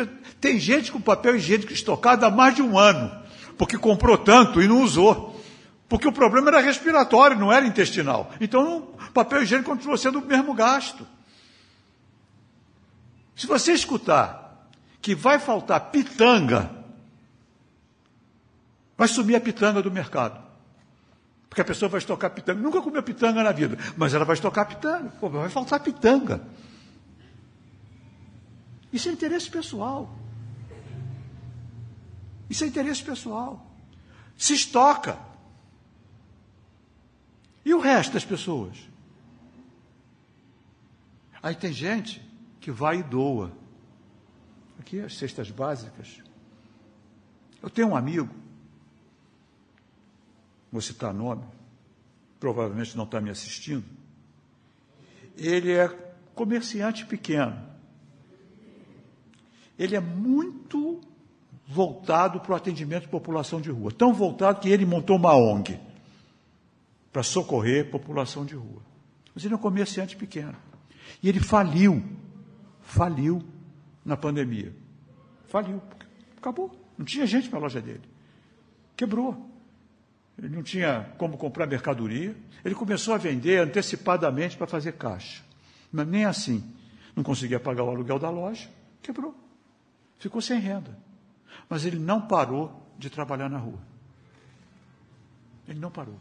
Tem 0.40 0.58
gente 0.58 0.90
com 0.90 1.00
papel 1.00 1.36
higiênico 1.36 1.70
estocado 1.70 2.24
há 2.24 2.30
mais 2.30 2.54
de 2.54 2.62
um 2.62 2.78
ano, 2.78 3.12
porque 3.58 3.76
comprou 3.76 4.16
tanto 4.16 4.62
e 4.62 4.66
não 4.66 4.80
usou. 4.82 5.38
Porque 5.86 6.08
o 6.08 6.12
problema 6.12 6.48
era 6.48 6.60
respiratório, 6.60 7.38
não 7.38 7.52
era 7.52 7.66
intestinal. 7.66 8.32
Então, 8.40 8.88
o 9.08 9.12
papel 9.12 9.42
higiênico 9.42 9.70
continua 9.70 9.98
sendo 9.98 10.18
o 10.18 10.24
mesmo 10.24 10.54
gasto. 10.54 11.06
Se 13.36 13.46
você 13.46 13.72
escutar 13.72 14.70
que 15.00 15.14
vai 15.14 15.38
faltar 15.38 15.90
pitanga 15.90 16.75
Vai 18.96 19.08
sumir 19.08 19.36
a 19.36 19.40
pitanga 19.40 19.82
do 19.82 19.90
mercado. 19.90 20.44
Porque 21.48 21.60
a 21.60 21.64
pessoa 21.64 21.88
vai 21.88 21.98
estocar 21.98 22.30
pitanga. 22.30 22.60
Nunca 22.60 22.82
comeu 22.82 23.02
pitanga 23.02 23.42
na 23.42 23.52
vida, 23.52 23.78
mas 23.96 24.14
ela 24.14 24.24
vai 24.24 24.34
estocar 24.34 24.66
pitanga. 24.66 25.10
Pô, 25.20 25.28
vai 25.28 25.48
faltar 25.48 25.80
pitanga. 25.80 26.46
Isso 28.92 29.08
é 29.08 29.12
interesse 29.12 29.50
pessoal. 29.50 30.14
Isso 32.48 32.64
é 32.64 32.66
interesse 32.66 33.02
pessoal. 33.02 33.66
Se 34.36 34.54
estoca. 34.54 35.18
E 37.64 37.74
o 37.74 37.80
resto 37.80 38.12
das 38.12 38.24
pessoas? 38.24 38.76
Aí 41.42 41.54
tem 41.54 41.72
gente 41.72 42.22
que 42.60 42.70
vai 42.70 43.00
e 43.00 43.02
doa. 43.02 43.52
Aqui 44.78 45.00
as 45.00 45.16
cestas 45.16 45.50
básicas. 45.50 46.22
Eu 47.62 47.70
tenho 47.70 47.88
um 47.88 47.96
amigo, 47.96 48.32
vou 50.76 50.82
citar 50.82 51.12
nome, 51.14 51.42
provavelmente 52.38 52.96
não 52.96 53.04
está 53.04 53.18
me 53.18 53.30
assistindo. 53.30 53.84
Ele 55.36 55.72
é 55.72 55.88
comerciante 56.34 57.06
pequeno. 57.06 57.56
Ele 59.78 59.96
é 59.96 60.00
muito 60.00 61.00
voltado 61.66 62.40
para 62.40 62.52
o 62.52 62.54
atendimento 62.54 63.04
de 63.04 63.08
população 63.08 63.60
de 63.60 63.70
rua. 63.70 63.90
Tão 63.90 64.12
voltado 64.12 64.60
que 64.60 64.68
ele 64.68 64.84
montou 64.84 65.16
uma 65.16 65.34
ONG 65.34 65.80
para 67.10 67.22
socorrer 67.22 67.90
população 67.90 68.44
de 68.44 68.54
rua. 68.54 68.82
Mas 69.34 69.44
ele 69.44 69.54
é 69.54 69.56
um 69.56 69.60
comerciante 69.60 70.14
pequeno. 70.14 70.56
E 71.22 71.28
ele 71.28 71.40
faliu, 71.40 72.02
faliu 72.82 73.42
na 74.04 74.16
pandemia. 74.16 74.74
Faliu, 75.48 75.80
acabou. 76.36 76.70
Não 76.98 77.04
tinha 77.04 77.26
gente 77.26 77.50
na 77.50 77.58
loja 77.58 77.80
dele. 77.80 78.02
Quebrou. 78.94 79.55
Ele 80.38 80.54
não 80.54 80.62
tinha 80.62 81.12
como 81.16 81.38
comprar 81.38 81.66
mercadoria. 81.66 82.36
Ele 82.64 82.74
começou 82.74 83.14
a 83.14 83.18
vender 83.18 83.58
antecipadamente 83.58 84.56
para 84.56 84.66
fazer 84.66 84.92
caixa. 84.92 85.42
Mas 85.90 86.06
nem 86.06 86.24
assim. 86.24 86.62
Não 87.14 87.22
conseguia 87.22 87.58
pagar 87.58 87.84
o 87.84 87.88
aluguel 87.90 88.18
da 88.18 88.28
loja, 88.28 88.68
quebrou. 89.00 89.34
Ficou 90.18 90.42
sem 90.42 90.60
renda. 90.60 90.98
Mas 91.68 91.84
ele 91.86 91.98
não 91.98 92.20
parou 92.20 92.86
de 92.98 93.08
trabalhar 93.08 93.48
na 93.48 93.58
rua. 93.58 93.80
Ele 95.66 95.80
não 95.80 95.90
parou. 95.90 96.18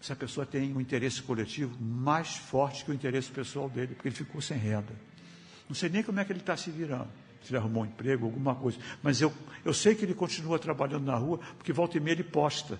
Essa 0.00 0.16
pessoa 0.16 0.46
tem 0.46 0.72
um 0.72 0.80
interesse 0.80 1.20
coletivo 1.20 1.76
mais 1.78 2.36
forte 2.36 2.84
que 2.84 2.90
o 2.90 2.94
interesse 2.94 3.30
pessoal 3.30 3.68
dele, 3.68 3.94
porque 3.94 4.08
ele 4.08 4.14
ficou 4.14 4.40
sem 4.40 4.56
renda. 4.56 4.94
Não 5.68 5.74
sei 5.74 5.90
nem 5.90 6.02
como 6.02 6.18
é 6.20 6.24
que 6.24 6.32
ele 6.32 6.40
está 6.40 6.56
se 6.56 6.70
virando. 6.70 7.10
Se 7.42 7.50
ele 7.50 7.58
arrumou 7.58 7.82
um 7.82 7.86
emprego, 7.86 8.26
alguma 8.26 8.54
coisa. 8.54 8.78
Mas 9.02 9.20
eu, 9.20 9.32
eu 9.64 9.72
sei 9.72 9.94
que 9.94 10.04
ele 10.04 10.14
continua 10.14 10.58
trabalhando 10.58 11.04
na 11.04 11.16
rua, 11.16 11.40
porque 11.56 11.72
volta 11.72 11.96
e 11.96 12.00
meia 12.00 12.14
ele 12.14 12.24
posta 12.24 12.78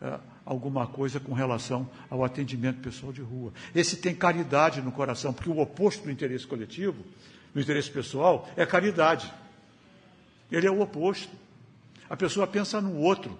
é, 0.00 0.18
alguma 0.44 0.86
coisa 0.86 1.18
com 1.18 1.32
relação 1.32 1.88
ao 2.10 2.24
atendimento 2.24 2.80
pessoal 2.80 3.12
de 3.12 3.22
rua. 3.22 3.52
Esse 3.74 3.96
tem 3.96 4.14
caridade 4.14 4.82
no 4.82 4.92
coração, 4.92 5.32
porque 5.32 5.50
o 5.50 5.58
oposto 5.58 6.04
do 6.04 6.10
interesse 6.10 6.46
coletivo 6.46 7.04
no 7.54 7.60
interesse 7.60 7.90
pessoal 7.90 8.48
é 8.56 8.66
caridade. 8.66 9.32
Ele 10.52 10.66
é 10.66 10.70
o 10.70 10.80
oposto. 10.80 11.32
A 12.08 12.16
pessoa 12.16 12.46
pensa 12.46 12.80
no 12.80 12.98
outro. 12.98 13.38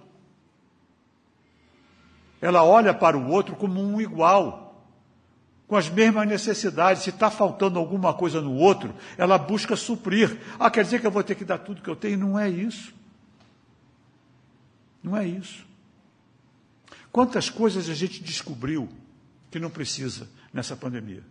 Ela 2.41 2.63
olha 2.63 2.93
para 2.93 3.17
o 3.17 3.29
outro 3.29 3.55
como 3.55 3.81
um 3.81 4.01
igual, 4.01 4.66
com 5.67 5.75
as 5.75 5.89
mesmas 5.89 6.27
necessidades. 6.27 7.03
Se 7.03 7.09
está 7.09 7.29
faltando 7.29 7.77
alguma 7.77 8.13
coisa 8.13 8.41
no 8.41 8.53
outro, 8.53 8.95
ela 9.17 9.37
busca 9.37 9.75
suprir. 9.75 10.39
Ah, 10.57 10.71
quer 10.71 10.83
dizer 10.83 11.01
que 11.01 11.07
eu 11.07 11.11
vou 11.11 11.23
ter 11.23 11.35
que 11.35 11.43
dar 11.43 11.57
tudo 11.57 11.81
que 11.81 11.89
eu 11.89 11.95
tenho? 11.95 12.17
Não 12.17 12.39
é 12.39 12.49
isso. 12.49 12.93
Não 15.03 15.15
é 15.15 15.27
isso. 15.27 15.65
Quantas 17.11 17.49
coisas 17.49 17.89
a 17.89 17.93
gente 17.93 18.23
descobriu 18.23 18.87
que 19.51 19.59
não 19.59 19.69
precisa 19.69 20.29
nessa 20.53 20.75
pandemia? 20.75 21.23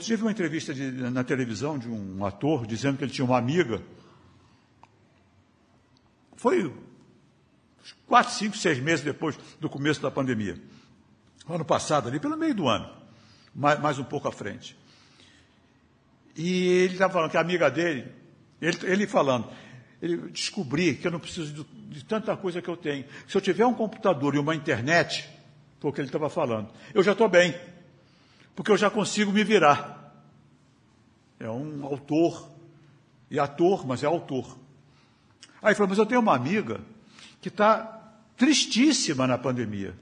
Dia 0.00 0.16
vi 0.16 0.22
uma 0.22 0.32
entrevista 0.32 0.74
de, 0.74 0.90
na 0.90 1.22
televisão 1.22 1.78
de 1.78 1.88
um 1.88 2.24
ator 2.24 2.66
dizendo 2.66 2.98
que 2.98 3.04
ele 3.04 3.12
tinha 3.12 3.24
uma 3.24 3.38
amiga. 3.38 3.80
Foi 6.36 6.74
quatro, 8.06 8.32
cinco, 8.34 8.56
seis 8.56 8.80
meses 8.80 9.04
depois 9.04 9.38
do 9.60 9.68
começo 9.68 10.02
da 10.02 10.10
pandemia. 10.10 10.60
Ano 11.48 11.64
passado, 11.64 12.08
ali 12.08 12.18
pelo 12.18 12.36
meio 12.36 12.54
do 12.54 12.68
ano, 12.68 12.90
mais, 13.54 13.80
mais 13.80 13.98
um 13.98 14.04
pouco 14.04 14.28
à 14.28 14.32
frente. 14.32 14.76
E 16.34 16.66
ele 16.66 16.94
estava 16.94 17.12
falando 17.12 17.30
que 17.30 17.36
a 17.36 17.40
amiga 17.40 17.70
dele, 17.70 18.12
ele, 18.60 18.78
ele 18.82 19.06
falando, 19.06 19.48
ele 20.02 20.16
descobri 20.30 20.96
que 20.96 21.06
eu 21.06 21.10
não 21.10 21.20
preciso 21.20 21.52
de, 21.52 21.64
de, 21.64 22.04
tanta 22.04 22.36
coisa 22.36 22.60
que 22.60 22.68
eu 22.68 22.76
tenho. 22.76 23.04
Se 23.28 23.36
eu 23.36 23.40
tiver 23.40 23.64
um 23.64 23.74
computador 23.74 24.34
e 24.34 24.38
uma 24.38 24.54
internet, 24.54 25.28
foi 25.80 25.90
o 25.90 25.92
que 25.92 26.00
ele 26.00 26.08
estava 26.08 26.28
falando, 26.28 26.68
eu 26.92 27.02
já 27.02 27.12
estou 27.12 27.28
bem 27.28 27.54
porque 28.56 28.72
eu 28.72 28.76
já 28.76 28.90
consigo 28.90 29.30
me 29.30 29.44
virar. 29.44 30.14
É 31.38 31.48
um 31.50 31.84
autor, 31.84 32.50
e 33.30 33.38
ator, 33.38 33.86
mas 33.86 34.02
é 34.02 34.06
autor. 34.06 34.58
Aí 35.60 35.68
ele 35.68 35.74
falou, 35.74 35.90
mas 35.90 35.98
eu 35.98 36.06
tenho 36.06 36.22
uma 36.22 36.34
amiga 36.34 36.80
que 37.40 37.48
está 37.48 38.14
tristíssima 38.34 39.26
na 39.26 39.36
pandemia, 39.36 39.94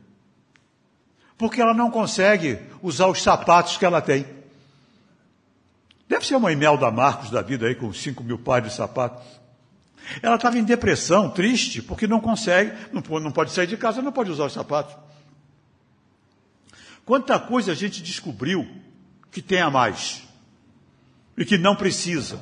porque 1.37 1.61
ela 1.61 1.75
não 1.75 1.91
consegue 1.91 2.59
usar 2.83 3.09
os 3.09 3.23
sapatos 3.23 3.77
que 3.77 3.85
ela 3.85 4.01
tem. 4.01 4.27
Deve 6.09 6.27
ser 6.27 6.37
uma 6.37 6.53
Imelda 6.53 6.91
Marcos 6.91 7.31
da 7.31 7.43
vida 7.43 7.67
aí, 7.67 7.75
com 7.75 7.93
5 7.93 8.23
mil 8.23 8.39
pares 8.39 8.71
de 8.71 8.77
sapato. 8.77 9.23
Ela 10.23 10.37
estava 10.37 10.59
em 10.59 10.65
depressão, 10.65 11.31
triste, 11.31 11.83
porque 11.83 12.07
não 12.07 12.21
consegue, 12.21 12.73
não, 12.93 13.33
pode 13.33 13.51
sair 13.51 13.67
de 13.67 13.77
casa, 13.77 14.03
não 14.03 14.13
pode 14.13 14.31
usar 14.31 14.45
os 14.45 14.53
sapatos. 14.53 14.95
Quanta 17.05 17.39
coisa 17.39 17.73
a 17.73 17.75
gente 17.75 18.03
descobriu 18.03 18.69
que 19.31 19.43
tem 19.43 19.61
a 19.61 19.71
mais 19.71 20.23
e 21.37 21.45
que 21.45 21.59
não 21.59 21.75
precisa. 21.75 22.39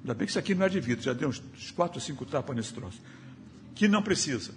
Ainda 0.00 0.14
bem 0.14 0.26
que 0.26 0.32
isso 0.32 0.38
aqui 0.38 0.54
não 0.54 0.66
é 0.66 0.68
de 0.68 0.80
vidro, 0.80 1.02
já 1.02 1.12
deu 1.12 1.28
uns 1.28 1.70
quatro 1.74 1.98
ou 1.98 2.00
cinco 2.00 2.26
tapas 2.26 2.54
nesse 2.54 2.74
troço. 2.74 3.00
Que 3.74 3.88
não 3.88 4.02
precisa. 4.02 4.52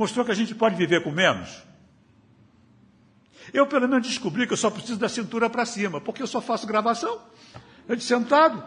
Mostrou 0.00 0.24
que 0.24 0.30
a 0.30 0.34
gente 0.34 0.54
pode 0.54 0.76
viver 0.76 1.02
com 1.02 1.10
menos. 1.10 1.62
Eu, 3.52 3.66
pelo 3.66 3.86
menos, 3.86 4.08
descobri 4.08 4.46
que 4.46 4.54
eu 4.54 4.56
só 4.56 4.70
preciso 4.70 4.98
da 4.98 5.10
cintura 5.10 5.50
para 5.50 5.66
cima, 5.66 6.00
porque 6.00 6.22
eu 6.22 6.26
só 6.26 6.40
faço 6.40 6.66
gravação. 6.66 7.20
É 7.86 7.94
de 7.94 8.02
sentado. 8.02 8.64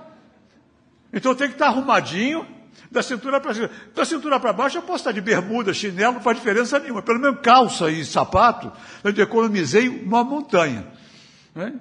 Então 1.12 1.32
eu 1.32 1.36
tenho 1.36 1.50
que 1.50 1.56
estar 1.56 1.70
arrumadinho, 1.70 2.46
da 2.92 3.02
cintura 3.02 3.42
para 3.42 3.52
cima. 3.56 3.72
Da 3.96 4.06
cintura 4.06 4.40
para 4.40 4.54
baixo 4.54 4.78
eu 4.78 4.84
posso 4.84 4.98
estar 4.98 5.12
de 5.12 5.22
bermuda, 5.22 5.74
chinelo, 5.74 6.14
não 6.14 6.22
faz 6.22 6.38
diferença 6.38 6.78
nenhuma. 6.78 7.02
Pelo 7.02 7.20
menos 7.20 7.40
calça 7.42 7.90
e 7.90 8.06
sapato, 8.06 8.72
eu 9.04 9.10
economizei 9.10 9.90
uma 9.90 10.24
montanha. 10.24 10.88
Né? 11.56 11.74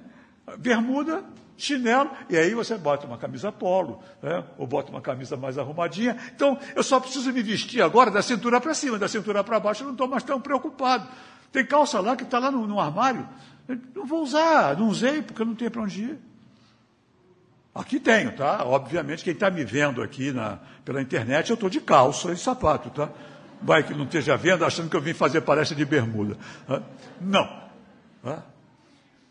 Bermuda, 0.57 1.23
chinelo, 1.57 2.09
e 2.29 2.37
aí 2.37 2.53
você 2.53 2.77
bota 2.77 3.05
uma 3.05 3.17
camisa 3.17 3.51
polo, 3.51 4.01
né? 4.21 4.43
ou 4.57 4.65
bota 4.65 4.89
uma 4.89 5.01
camisa 5.01 5.37
mais 5.37 5.57
arrumadinha. 5.57 6.17
Então, 6.35 6.57
eu 6.75 6.83
só 6.83 6.99
preciso 6.99 7.31
me 7.31 7.41
vestir 7.41 7.81
agora 7.81 8.09
da 8.09 8.21
cintura 8.21 8.59
para 8.59 8.73
cima, 8.73 8.97
da 8.97 9.07
cintura 9.07 9.43
para 9.43 9.59
baixo 9.59 9.83
eu 9.83 9.85
não 9.85 9.93
estou 9.93 10.07
mais 10.07 10.23
tão 10.23 10.39
preocupado. 10.41 11.07
Tem 11.51 11.65
calça 11.65 11.99
lá 11.99 12.15
que 12.15 12.23
está 12.23 12.39
lá 12.39 12.49
no, 12.49 12.65
no 12.65 12.79
armário. 12.79 13.27
Eu 13.67 13.79
não 13.95 14.05
vou 14.05 14.23
usar, 14.23 14.77
não 14.77 14.87
usei, 14.87 15.21
porque 15.21 15.45
não 15.45 15.55
tenho 15.55 15.71
para 15.71 15.83
onde 15.83 16.01
ir. 16.01 16.19
Aqui 17.73 17.99
tenho, 17.99 18.35
tá? 18.35 18.63
Obviamente, 18.65 19.23
quem 19.23 19.33
está 19.33 19.49
me 19.49 19.63
vendo 19.63 20.01
aqui 20.01 20.31
na, 20.31 20.59
pela 20.83 21.01
internet, 21.01 21.49
eu 21.49 21.55
estou 21.55 21.69
de 21.69 21.81
calça 21.81 22.31
e 22.31 22.37
sapato, 22.37 22.89
tá? 22.89 23.09
Vai 23.61 23.83
que 23.83 23.93
não 23.93 24.03
esteja 24.03 24.35
vendo, 24.35 24.65
achando 24.65 24.89
que 24.89 24.95
eu 24.95 25.01
vim 25.01 25.13
fazer 25.13 25.41
palestra 25.41 25.75
de 25.75 25.85
bermuda. 25.85 26.37
Não. 27.21 27.63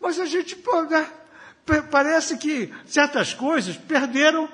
Mas 0.01 0.19
a 0.19 0.25
gente, 0.25 0.57
né? 0.89 1.07
Parece 1.89 2.37
que 2.37 2.73
certas 2.85 3.33
coisas 3.33 3.77
perderam. 3.77 4.49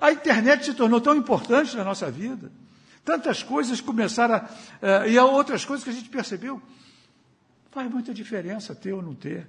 A 0.00 0.12
internet 0.12 0.64
se 0.64 0.74
tornou 0.74 1.00
tão 1.00 1.14
importante 1.16 1.76
na 1.76 1.84
nossa 1.84 2.10
vida. 2.10 2.50
Tantas 3.04 3.42
coisas 3.42 3.80
começaram 3.80 4.36
a. 4.36 4.48
Eh, 4.80 5.10
e 5.10 5.18
há 5.18 5.24
outras 5.24 5.64
coisas 5.64 5.84
que 5.84 5.90
a 5.90 5.92
gente 5.92 6.08
percebeu. 6.08 6.62
Faz 7.70 7.90
muita 7.90 8.14
diferença 8.14 8.74
ter 8.74 8.92
ou 8.92 9.02
não 9.02 9.14
ter. 9.14 9.46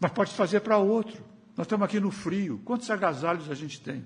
Mas 0.00 0.12
pode 0.12 0.32
fazer 0.32 0.60
para 0.60 0.78
outro. 0.78 1.22
Nós 1.56 1.66
estamos 1.66 1.84
aqui 1.84 2.00
no 2.00 2.10
frio. 2.10 2.60
Quantos 2.64 2.90
agasalhos 2.90 3.50
a 3.50 3.54
gente 3.54 3.80
tem? 3.80 4.04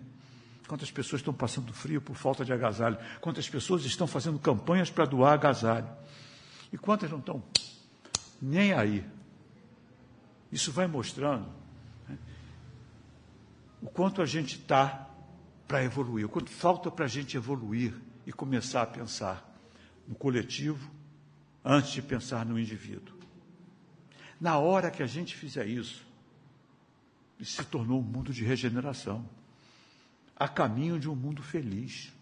Quantas 0.66 0.90
pessoas 0.90 1.20
estão 1.20 1.32
passando 1.32 1.72
frio 1.72 2.00
por 2.00 2.16
falta 2.16 2.44
de 2.44 2.52
agasalho? 2.52 2.98
Quantas 3.20 3.48
pessoas 3.48 3.84
estão 3.84 4.06
fazendo 4.06 4.38
campanhas 4.38 4.90
para 4.90 5.06
doar 5.06 5.32
agasalho? 5.34 5.88
E 6.72 6.76
quantas 6.76 7.10
não 7.10 7.18
estão 7.18 7.42
nem 8.40 8.72
aí? 8.72 9.04
Isso 10.50 10.72
vai 10.72 10.86
mostrando 10.86 11.48
né, 12.08 12.18
o 13.82 13.86
quanto 13.86 14.22
a 14.22 14.26
gente 14.26 14.56
está 14.56 15.08
para 15.66 15.84
evoluir, 15.84 16.26
o 16.26 16.28
quanto 16.28 16.50
falta 16.50 16.90
para 16.90 17.04
a 17.04 17.08
gente 17.08 17.36
evoluir 17.36 17.94
e 18.26 18.32
começar 18.32 18.82
a 18.82 18.86
pensar 18.86 19.46
no 20.06 20.14
coletivo 20.14 20.90
antes 21.64 21.90
de 21.92 22.00
pensar 22.00 22.46
no 22.46 22.58
indivíduo. 22.58 23.16
Na 24.40 24.58
hora 24.58 24.90
que 24.90 25.02
a 25.02 25.06
gente 25.06 25.36
fizer 25.36 25.66
isso, 25.66 26.08
e 27.38 27.44
se 27.44 27.64
tornou 27.64 28.00
um 28.00 28.04
mundo 28.04 28.32
de 28.32 28.44
regeneração. 28.44 29.28
A 30.36 30.48
caminho 30.48 30.98
de 30.98 31.08
um 31.08 31.14
mundo 31.14 31.42
feliz. 31.42 32.12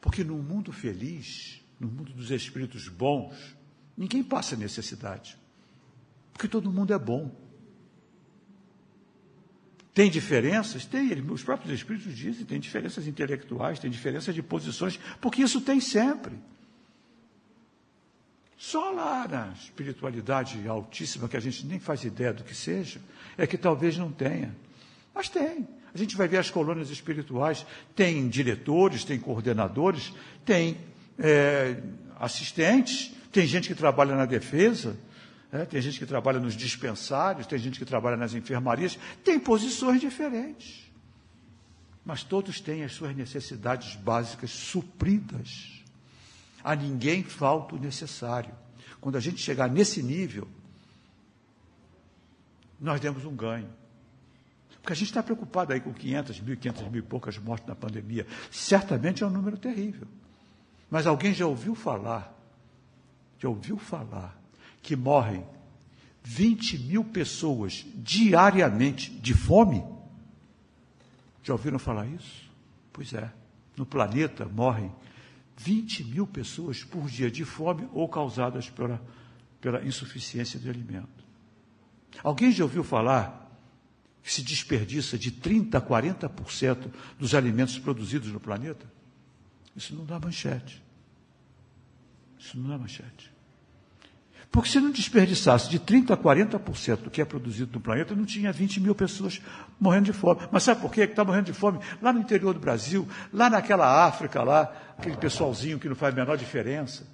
Porque 0.00 0.24
no 0.24 0.36
mundo 0.36 0.72
feliz, 0.72 1.60
no 1.78 1.88
mundo 1.88 2.12
dos 2.12 2.30
espíritos 2.30 2.88
bons, 2.88 3.56
ninguém 3.96 4.22
passa 4.22 4.56
necessidade. 4.56 5.38
Porque 6.32 6.48
todo 6.48 6.72
mundo 6.72 6.92
é 6.92 6.98
bom. 6.98 7.30
Tem 9.94 10.10
diferenças? 10.10 10.86
Tem. 10.86 11.12
Os 11.30 11.42
próprios 11.42 11.72
espíritos 11.72 12.16
dizem, 12.16 12.46
tem 12.46 12.58
diferenças 12.58 13.06
intelectuais, 13.06 13.78
tem 13.78 13.90
diferenças 13.90 14.34
de 14.34 14.42
posições, 14.42 14.98
porque 15.20 15.42
isso 15.42 15.60
tem 15.60 15.80
sempre. 15.80 16.32
Só 18.56 18.90
lá 18.90 19.26
na 19.28 19.52
espiritualidade 19.52 20.66
altíssima, 20.66 21.28
que 21.28 21.36
a 21.36 21.40
gente 21.40 21.66
nem 21.66 21.80
faz 21.80 22.04
ideia 22.04 22.32
do 22.32 22.44
que 22.44 22.54
seja, 22.54 23.00
é 23.36 23.46
que 23.46 23.58
talvez 23.58 23.98
não 23.98 24.10
tenha. 24.10 24.54
Mas 25.14 25.28
tem. 25.28 25.68
A 25.94 25.98
gente 25.98 26.16
vai 26.16 26.26
ver 26.26 26.38
as 26.38 26.48
colônias 26.48 26.88
espirituais, 26.88 27.66
tem 27.94 28.28
diretores, 28.28 29.04
tem 29.04 29.18
coordenadores, 29.18 30.12
tem 30.44 30.78
é, 31.18 31.82
assistentes, 32.18 33.12
tem 33.30 33.46
gente 33.46 33.68
que 33.68 33.74
trabalha 33.74 34.14
na 34.14 34.24
defesa, 34.24 34.96
é, 35.52 35.66
tem 35.66 35.82
gente 35.82 35.98
que 35.98 36.06
trabalha 36.06 36.40
nos 36.40 36.56
dispensários, 36.56 37.46
tem 37.46 37.58
gente 37.58 37.78
que 37.78 37.84
trabalha 37.84 38.16
nas 38.16 38.32
enfermarias, 38.32 38.98
tem 39.22 39.38
posições 39.38 40.00
diferentes. 40.00 40.90
Mas 42.02 42.22
todos 42.22 42.58
têm 42.58 42.82
as 42.84 42.92
suas 42.92 43.14
necessidades 43.14 43.94
básicas 43.94 44.50
supridas. 44.50 45.84
A 46.64 46.74
ninguém 46.74 47.22
falta 47.22 47.74
o 47.74 47.78
necessário. 47.78 48.54
Quando 48.98 49.16
a 49.16 49.20
gente 49.20 49.42
chegar 49.42 49.68
nesse 49.68 50.02
nível, 50.02 50.48
nós 52.80 52.98
demos 52.98 53.26
um 53.26 53.36
ganho. 53.36 53.68
Porque 54.80 54.94
a 54.94 54.96
gente 54.96 55.08
está 55.08 55.22
preocupado 55.22 55.74
aí 55.74 55.80
com 55.80 55.92
500 55.92 56.40
mil, 56.40 56.56
500 56.56 56.88
mil 56.88 57.00
e 57.00 57.06
poucas 57.06 57.36
mortes 57.36 57.68
na 57.68 57.74
pandemia. 57.74 58.26
Certamente 58.50 59.22
é 59.22 59.26
um 59.26 59.30
número 59.30 59.58
terrível. 59.58 60.08
Mas 60.90 61.06
alguém 61.06 61.34
já 61.34 61.46
ouviu 61.46 61.74
falar, 61.74 62.34
já 63.38 63.48
ouviu 63.48 63.76
falar, 63.76 64.41
que 64.82 64.96
morrem 64.96 65.46
20 66.24 66.78
mil 66.78 67.04
pessoas 67.04 67.86
diariamente 67.94 69.10
de 69.10 69.32
fome? 69.32 69.82
Já 71.42 71.52
ouviram 71.54 71.78
falar 71.78 72.06
isso? 72.06 72.50
Pois 72.92 73.12
é. 73.14 73.32
No 73.76 73.86
planeta 73.86 74.44
morrem 74.44 74.92
20 75.56 76.04
mil 76.04 76.26
pessoas 76.26 76.84
por 76.84 77.08
dia 77.08 77.30
de 77.30 77.44
fome 77.44 77.88
ou 77.92 78.08
causadas 78.08 78.68
pela, 78.68 79.00
pela 79.60 79.84
insuficiência 79.84 80.58
de 80.58 80.68
alimento. 80.68 81.22
Alguém 82.22 82.52
já 82.52 82.64
ouviu 82.64 82.84
falar 82.84 83.40
que 84.22 84.32
se 84.32 84.42
desperdiça 84.42 85.18
de 85.18 85.32
30% 85.32 85.74
a 85.74 85.80
40% 85.80 86.92
dos 87.18 87.34
alimentos 87.34 87.78
produzidos 87.78 88.30
no 88.30 88.38
planeta? 88.38 88.86
Isso 89.74 89.94
não 89.94 90.04
dá 90.04 90.20
manchete. 90.20 90.82
Isso 92.38 92.58
não 92.58 92.68
dá 92.68 92.78
manchete. 92.78 93.31
Porque 94.52 94.68
se 94.68 94.78
não 94.78 94.90
desperdiçasse 94.90 95.70
de 95.70 95.80
30% 95.80 96.10
a 96.10 96.16
40% 96.16 96.96
do 97.04 97.10
que 97.10 97.22
é 97.22 97.24
produzido 97.24 97.72
no 97.72 97.80
planeta, 97.80 98.14
não 98.14 98.26
tinha 98.26 98.52
20 98.52 98.80
mil 98.80 98.94
pessoas 98.94 99.40
morrendo 99.80 100.04
de 100.04 100.12
fome. 100.12 100.42
Mas 100.52 100.62
sabe 100.62 100.82
por 100.82 100.92
quê 100.92 101.06
que 101.06 101.14
está 101.14 101.24
morrendo 101.24 101.46
de 101.46 101.54
fome? 101.54 101.78
Lá 102.02 102.12
no 102.12 102.20
interior 102.20 102.52
do 102.52 102.60
Brasil, 102.60 103.08
lá 103.32 103.48
naquela 103.48 104.06
África, 104.06 104.42
lá, 104.42 104.70
aquele 104.98 105.16
pessoalzinho 105.16 105.78
que 105.78 105.88
não 105.88 105.96
faz 105.96 106.12
a 106.12 106.16
menor 106.18 106.36
diferença. 106.36 107.06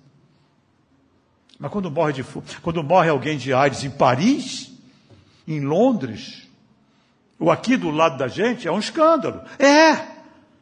Mas 1.61 1.71
quando 1.71 1.89
morre, 1.93 2.13
de, 2.13 2.25
quando 2.61 2.83
morre 2.83 3.09
alguém 3.09 3.39
de 3.39 3.55
AIDS 3.55 3.85
em 3.85 3.91
Paris, 3.91 4.73
em 5.47 5.61
Londres, 5.61 6.49
ou 7.39 7.53
aqui 7.53 7.77
do 7.77 7.91
lado 7.91 8.19
da 8.19 8.27
gente, 8.27 8.67
é 8.67 8.73
um 8.73 8.81
escândalo. 8.81 9.43
É! 9.61 9.95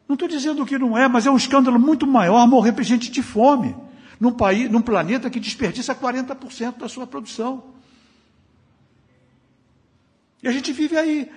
Não 0.07 0.13
estou 0.13 0.27
dizendo 0.27 0.63
que 0.63 0.77
não 0.77 0.95
é, 0.95 1.07
mas 1.07 1.25
é 1.25 1.31
um 1.31 1.37
escândalo 1.37 1.79
muito 1.79 2.05
maior 2.05 2.47
morrer 2.47 2.71
para 2.71 2.83
gente 2.83 3.09
de 3.09 3.23
fome 3.23 3.75
num, 4.19 4.31
país, 4.31 4.69
num 4.69 4.81
planeta 4.81 5.29
que 5.29 5.39
desperdiça 5.39 5.95
40% 5.95 6.77
da 6.77 6.89
sua 6.89 7.05
produção. 7.05 7.75
E 10.41 10.47
a 10.47 10.51
gente 10.51 10.71
vive 10.71 10.97
aí, 10.97 11.31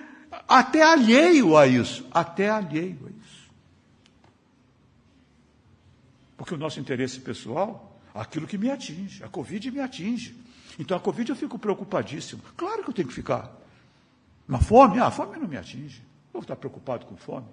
até 0.47 0.83
alheio 0.83 1.57
a 1.57 1.67
isso, 1.67 2.05
até 2.11 2.49
alheio 2.49 2.99
a 3.07 3.09
isso. 3.09 3.49
Porque 6.37 6.53
o 6.55 6.57
nosso 6.57 6.79
interesse 6.79 7.19
pessoal, 7.19 7.99
aquilo 8.13 8.47
que 8.47 8.57
me 8.57 8.69
atinge, 8.69 9.23
a 9.23 9.27
Covid 9.27 9.71
me 9.71 9.79
atinge. 9.79 10.35
Então 10.79 10.97
a 10.97 10.99
Covid 10.99 11.29
eu 11.29 11.35
fico 11.35 11.59
preocupadíssimo. 11.59 12.41
Claro 12.55 12.83
que 12.83 12.89
eu 12.89 12.93
tenho 12.93 13.07
que 13.07 13.13
ficar. 13.13 13.51
Na 14.47 14.59
fome, 14.59 14.99
ah, 14.99 15.07
a 15.07 15.11
fome 15.11 15.37
não 15.37 15.47
me 15.47 15.57
atinge. 15.57 16.01
Eu 16.33 16.39
vou 16.39 16.41
estar 16.41 16.55
preocupado 16.55 17.05
com 17.05 17.15
fome. 17.15 17.45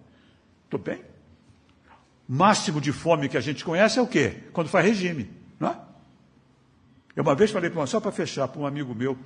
Estou 0.64 0.80
bem? 0.80 1.02
Máximo 2.28 2.80
de 2.80 2.92
fome 2.92 3.28
que 3.28 3.36
a 3.38 3.40
gente 3.40 3.64
conhece 3.64 3.98
é 3.98 4.02
o 4.02 4.06
quê? 4.06 4.44
Quando 4.52 4.68
faz 4.68 4.84
regime. 4.84 5.30
Não 5.58 5.70
é? 5.70 5.80
Eu 7.16 7.22
uma 7.22 7.34
vez 7.34 7.50
falei 7.50 7.70
para 7.70 7.86
só 7.86 7.98
para 7.98 8.12
fechar, 8.12 8.46
para 8.46 8.60
um 8.60 8.66
amigo 8.66 8.94
meu, 8.94 9.18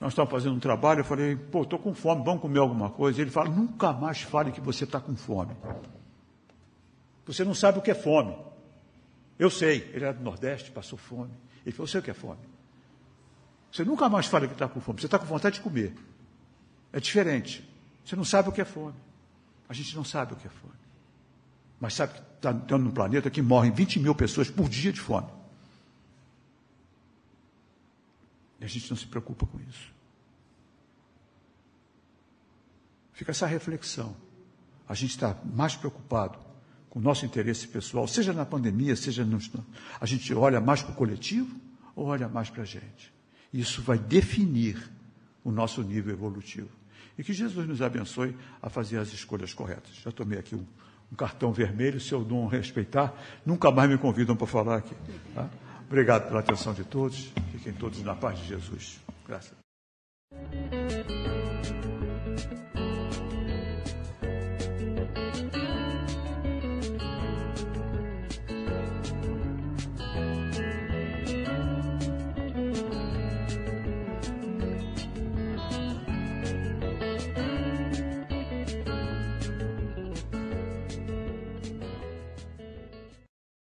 nós 0.00 0.12
estávamos 0.12 0.32
fazendo 0.32 0.56
um 0.56 0.60
trabalho, 0.60 1.00
eu 1.00 1.04
falei, 1.04 1.36
pô, 1.36 1.62
estou 1.62 1.78
com 1.78 1.94
fome, 1.94 2.24
vamos 2.24 2.40
comer 2.40 2.58
alguma 2.58 2.90
coisa. 2.90 3.20
Ele 3.20 3.30
fala, 3.30 3.50
nunca 3.50 3.92
mais 3.92 4.22
fale 4.22 4.50
que 4.50 4.60
você 4.60 4.84
está 4.84 4.98
com 4.98 5.14
fome. 5.14 5.54
Você 7.26 7.44
não 7.44 7.54
sabe 7.54 7.78
o 7.78 7.82
que 7.82 7.90
é 7.90 7.94
fome. 7.94 8.36
Eu 9.38 9.50
sei, 9.50 9.90
ele 9.92 10.04
era 10.04 10.14
do 10.14 10.22
Nordeste, 10.22 10.70
passou 10.70 10.98
fome. 10.98 11.30
Ele 11.64 11.72
falou, 11.72 11.84
eu 11.84 11.90
sei 11.90 12.00
o 12.00 12.02
que 12.02 12.10
é 12.10 12.14
fome. 12.14 12.40
Você 13.70 13.84
nunca 13.84 14.08
mais 14.08 14.26
fala 14.26 14.46
que 14.46 14.54
está 14.54 14.66
com 14.66 14.80
fome, 14.80 15.00
você 15.00 15.06
está 15.06 15.18
com 15.18 15.26
vontade 15.26 15.56
de 15.56 15.60
comer. 15.60 15.94
É 16.92 16.98
diferente. 16.98 17.68
Você 18.04 18.16
não 18.16 18.24
sabe 18.24 18.48
o 18.48 18.52
que 18.52 18.60
é 18.60 18.64
fome. 18.64 18.96
A 19.68 19.72
gente 19.74 19.94
não 19.94 20.04
sabe 20.04 20.32
o 20.32 20.36
que 20.36 20.46
é 20.46 20.50
fome. 20.50 20.74
Mas 21.80 21.94
sabe 21.94 22.12
que 22.12 22.20
está 22.36 22.52
entrando 22.52 22.84
num 22.84 22.90
planeta 22.90 23.30
que 23.30 23.40
morrem 23.40 23.72
20 23.72 23.98
mil 23.98 24.14
pessoas 24.14 24.50
por 24.50 24.68
dia 24.68 24.92
de 24.92 25.00
fome. 25.00 25.28
E 28.60 28.64
a 28.64 28.68
gente 28.68 28.90
não 28.90 28.96
se 28.96 29.06
preocupa 29.06 29.46
com 29.46 29.58
isso. 29.60 29.90
Fica 33.14 33.30
essa 33.30 33.46
reflexão. 33.46 34.14
A 34.86 34.94
gente 34.94 35.10
está 35.10 35.36
mais 35.44 35.74
preocupado 35.74 36.38
com 36.90 36.98
o 36.98 37.02
nosso 37.02 37.24
interesse 37.24 37.66
pessoal, 37.68 38.06
seja 38.08 38.32
na 38.32 38.44
pandemia, 38.44 38.96
seja 38.96 39.24
no. 39.24 39.38
A 40.00 40.04
gente 40.04 40.34
olha 40.34 40.60
mais 40.60 40.82
para 40.82 40.92
o 40.92 40.96
coletivo 40.96 41.54
ou 41.94 42.06
olha 42.06 42.28
mais 42.28 42.50
para 42.50 42.62
a 42.62 42.66
gente? 42.66 43.12
Isso 43.52 43.80
vai 43.80 43.98
definir 43.98 44.90
o 45.44 45.50
nosso 45.50 45.82
nível 45.82 46.12
evolutivo. 46.12 46.68
E 47.16 47.22
que 47.22 47.32
Jesus 47.32 47.66
nos 47.68 47.80
abençoe 47.80 48.36
a 48.60 48.68
fazer 48.68 48.98
as 48.98 49.12
escolhas 49.12 49.54
corretas. 49.54 49.94
Já 50.02 50.10
tomei 50.10 50.38
aqui 50.38 50.54
um 50.54 50.66
um 51.12 51.16
cartão 51.16 51.52
vermelho, 51.52 52.00
se 52.00 52.12
eu 52.12 52.20
não 52.20 52.46
respeitar, 52.46 53.14
nunca 53.44 53.70
mais 53.70 53.90
me 53.90 53.98
convidam 53.98 54.36
para 54.36 54.46
falar 54.46 54.76
aqui. 54.76 54.94
Tá? 55.34 55.48
Obrigado 55.86 56.28
pela 56.28 56.40
atenção 56.40 56.72
de 56.72 56.84
todos. 56.84 57.32
Fiquem 57.52 57.72
todos 57.72 58.02
na 58.02 58.14
paz 58.14 58.38
de 58.38 58.46
Jesus. 58.46 59.00
Graças. 59.26 59.54